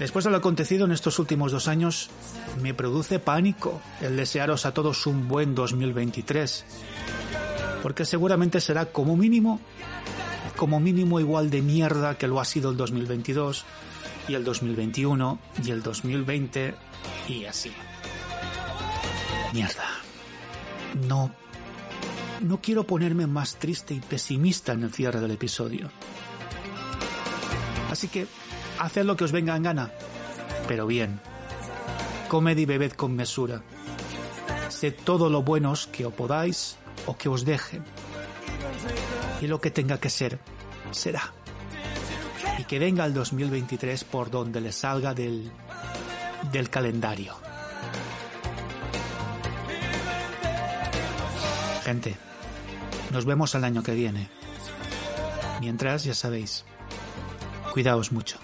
Después 0.00 0.24
de 0.24 0.32
lo 0.32 0.38
acontecido 0.38 0.84
en 0.84 0.90
estos 0.90 1.20
últimos 1.20 1.52
dos 1.52 1.68
años, 1.68 2.10
me 2.60 2.74
produce 2.74 3.20
pánico 3.20 3.80
el 4.00 4.16
desearos 4.16 4.66
a 4.66 4.74
todos 4.74 5.06
un 5.06 5.28
buen 5.28 5.54
2023, 5.54 6.64
porque 7.84 8.04
seguramente 8.04 8.60
será 8.60 8.86
como 8.86 9.16
mínimo, 9.16 9.60
como 10.56 10.80
mínimo 10.80 11.20
igual 11.20 11.48
de 11.48 11.62
mierda 11.62 12.18
que 12.18 12.26
lo 12.26 12.40
ha 12.40 12.44
sido 12.44 12.72
el 12.72 12.76
2022 12.76 13.64
y 14.26 14.34
el 14.34 14.42
2021 14.42 15.38
y 15.64 15.70
el 15.70 15.84
2020 15.84 16.74
y 17.28 17.44
así. 17.44 17.70
Mierda. 19.52 19.86
No 21.06 21.32
no 22.42 22.60
quiero 22.60 22.84
ponerme 22.84 23.26
más 23.26 23.56
triste 23.56 23.94
y 23.94 24.00
pesimista 24.00 24.72
en 24.72 24.84
el 24.84 24.92
cierre 24.92 25.20
del 25.20 25.30
episodio. 25.30 25.90
Así 27.90 28.08
que, 28.08 28.26
haced 28.78 29.04
lo 29.04 29.16
que 29.16 29.24
os 29.24 29.32
venga 29.32 29.56
en 29.56 29.62
gana, 29.62 29.90
pero 30.66 30.86
bien. 30.86 31.20
Comed 32.28 32.56
y 32.56 32.64
bebed 32.64 32.92
con 32.92 33.14
mesura. 33.14 33.62
Sed 34.68 34.94
todo 35.04 35.28
lo 35.28 35.42
buenos 35.42 35.86
que 35.86 36.06
os 36.06 36.14
podáis 36.14 36.76
o 37.06 37.16
que 37.16 37.28
os 37.28 37.44
dejen. 37.44 37.84
Y 39.40 39.46
lo 39.46 39.60
que 39.60 39.70
tenga 39.70 39.98
que 39.98 40.08
ser, 40.08 40.38
será. 40.90 41.32
Y 42.58 42.64
que 42.64 42.78
venga 42.78 43.04
el 43.04 43.12
2023 43.12 44.04
por 44.04 44.30
donde 44.30 44.60
le 44.60 44.72
salga 44.72 45.14
del, 45.14 45.50
del 46.50 46.70
calendario. 46.70 47.34
Gente, 51.84 52.16
nos 53.12 53.26
vemos 53.26 53.54
el 53.54 53.64
año 53.64 53.82
que 53.82 53.94
viene. 53.94 54.28
Mientras, 55.60 56.04
ya 56.04 56.14
sabéis, 56.14 56.64
cuidaos 57.72 58.10
mucho. 58.10 58.38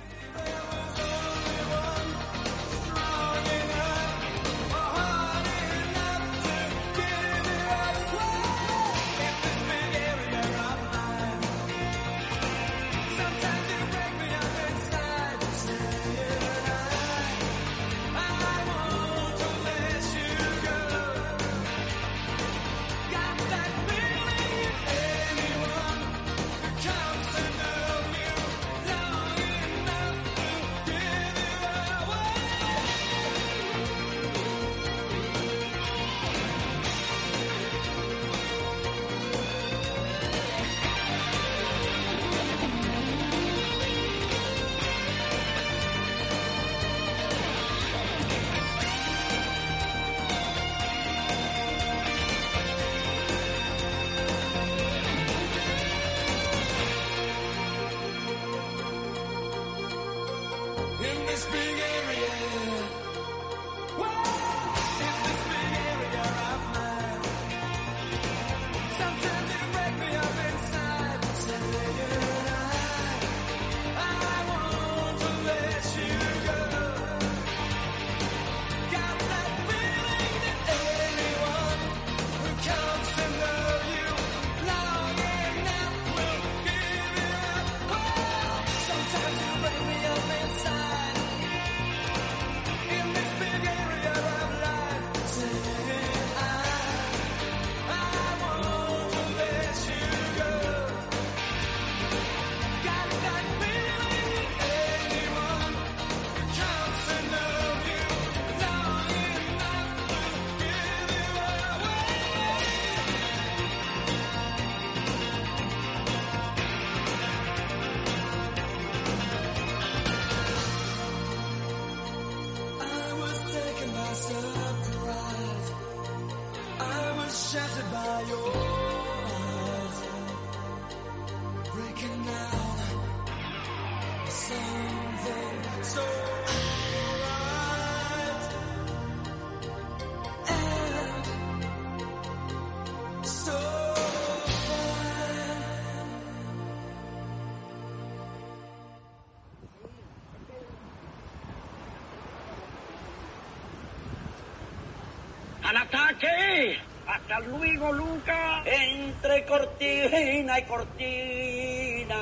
Luego, 157.51 157.93
Luca. 157.93 158.63
Entre 158.65 159.45
cortina 159.45 160.59
y 160.59 160.63
cortina. 160.63 162.17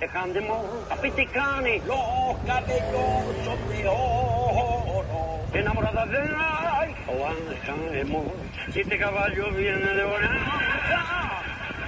Dejandemos 0.00 0.64
a 0.90 0.96
Piticani 0.96 1.78
los 1.80 2.36
cabellos 2.46 3.68
de 3.68 3.88
oro. 3.88 5.40
Enamoradas 5.52 6.10
de 6.10 6.18
ay, 6.18 6.94
o 7.08 7.50
dejandemos. 7.50 8.26
Siete 8.72 8.98
caballos 8.98 9.56
vienen 9.56 9.96
de 9.96 10.04
bonanza. 10.04 11.42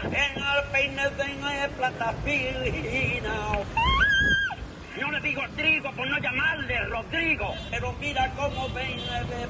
En 0.04 0.42
el 0.42 0.64
peine 0.72 1.02
de 1.10 1.68
plata 1.76 2.14
fina. 2.24 3.58
No 5.00 5.12
le 5.12 5.20
digo 5.20 5.42
Trigo 5.54 5.92
por 5.92 6.08
no 6.08 6.18
llamarle 6.18 6.84
Rodrigo, 6.86 7.54
pero 7.70 7.92
mira 8.00 8.32
cómo 8.36 8.68
ven 8.70 9.00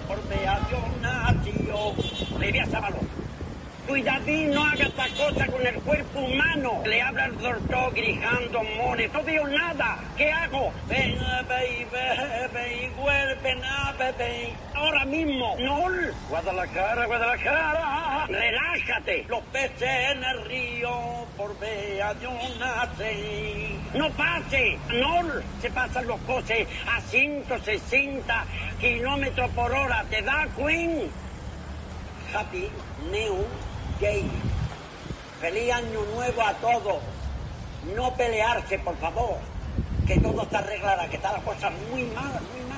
por 0.07 0.23
beación 0.29 1.01
nació. 1.01 1.95
Le 2.39 2.51
voy 2.51 2.59
a 2.59 2.67
Sábalo. 2.67 3.08
Cuidadín, 3.99 4.55
no 4.55 4.65
haga 4.65 4.85
esta 4.85 5.09
cosa 5.09 5.45
con 5.49 5.67
el 5.67 5.75
cuerpo 5.81 6.21
humano. 6.21 6.83
Le 6.87 7.03
habla 7.03 7.25
el 7.25 7.37
doctor 7.37 7.93
grijando 7.93 8.63
mones. 8.63 9.13
No 9.13 9.25
veo 9.25 9.49
nada. 9.49 9.99
¿Qué 10.17 10.31
hago? 10.31 10.73
Ahora 14.73 15.05
mismo. 15.05 15.57
No. 15.59 15.83
Guarda 16.29 16.53
la 16.53 16.67
cara, 16.69 17.07
guarda 17.07 17.27
la 17.27 17.39
cara. 17.39 18.27
Relájate. 18.29 19.27
Los 19.29 19.43
peces 19.47 20.11
en 20.13 20.23
el 20.23 20.45
río 20.45 21.27
por 21.37 21.59
beación 21.59 22.39
nacen. 22.61 23.81
No 23.95 24.11
pase. 24.11 24.79
No. 24.91 25.25
Se 25.61 25.71
pasan 25.71 26.07
los 26.07 26.21
coches 26.21 26.69
a 26.87 27.01
160 27.01 28.45
kilómetros 28.81 29.51
por 29.51 29.73
hora. 29.73 30.05
¿Te 30.09 30.23
da, 30.23 30.47
Queen? 30.57 31.11
Happy 32.33 32.69
New 33.11 33.45
Day. 34.01 34.31
Feliz 35.41 35.73
año 35.73 36.05
nuevo 36.15 36.43
a 36.43 36.55
todos. 36.55 37.03
No 37.97 38.15
pelearse, 38.15 38.79
por 38.79 38.97
favor. 38.99 39.39
Que 40.07 40.21
todo 40.21 40.43
está 40.43 40.59
arreglado, 40.59 41.11
que 41.11 41.17
está 41.17 41.33
la 41.33 41.41
cosa 41.41 41.71
muy 41.91 42.05
mal, 42.05 42.41
muy 42.53 42.63
mal. 42.69 42.78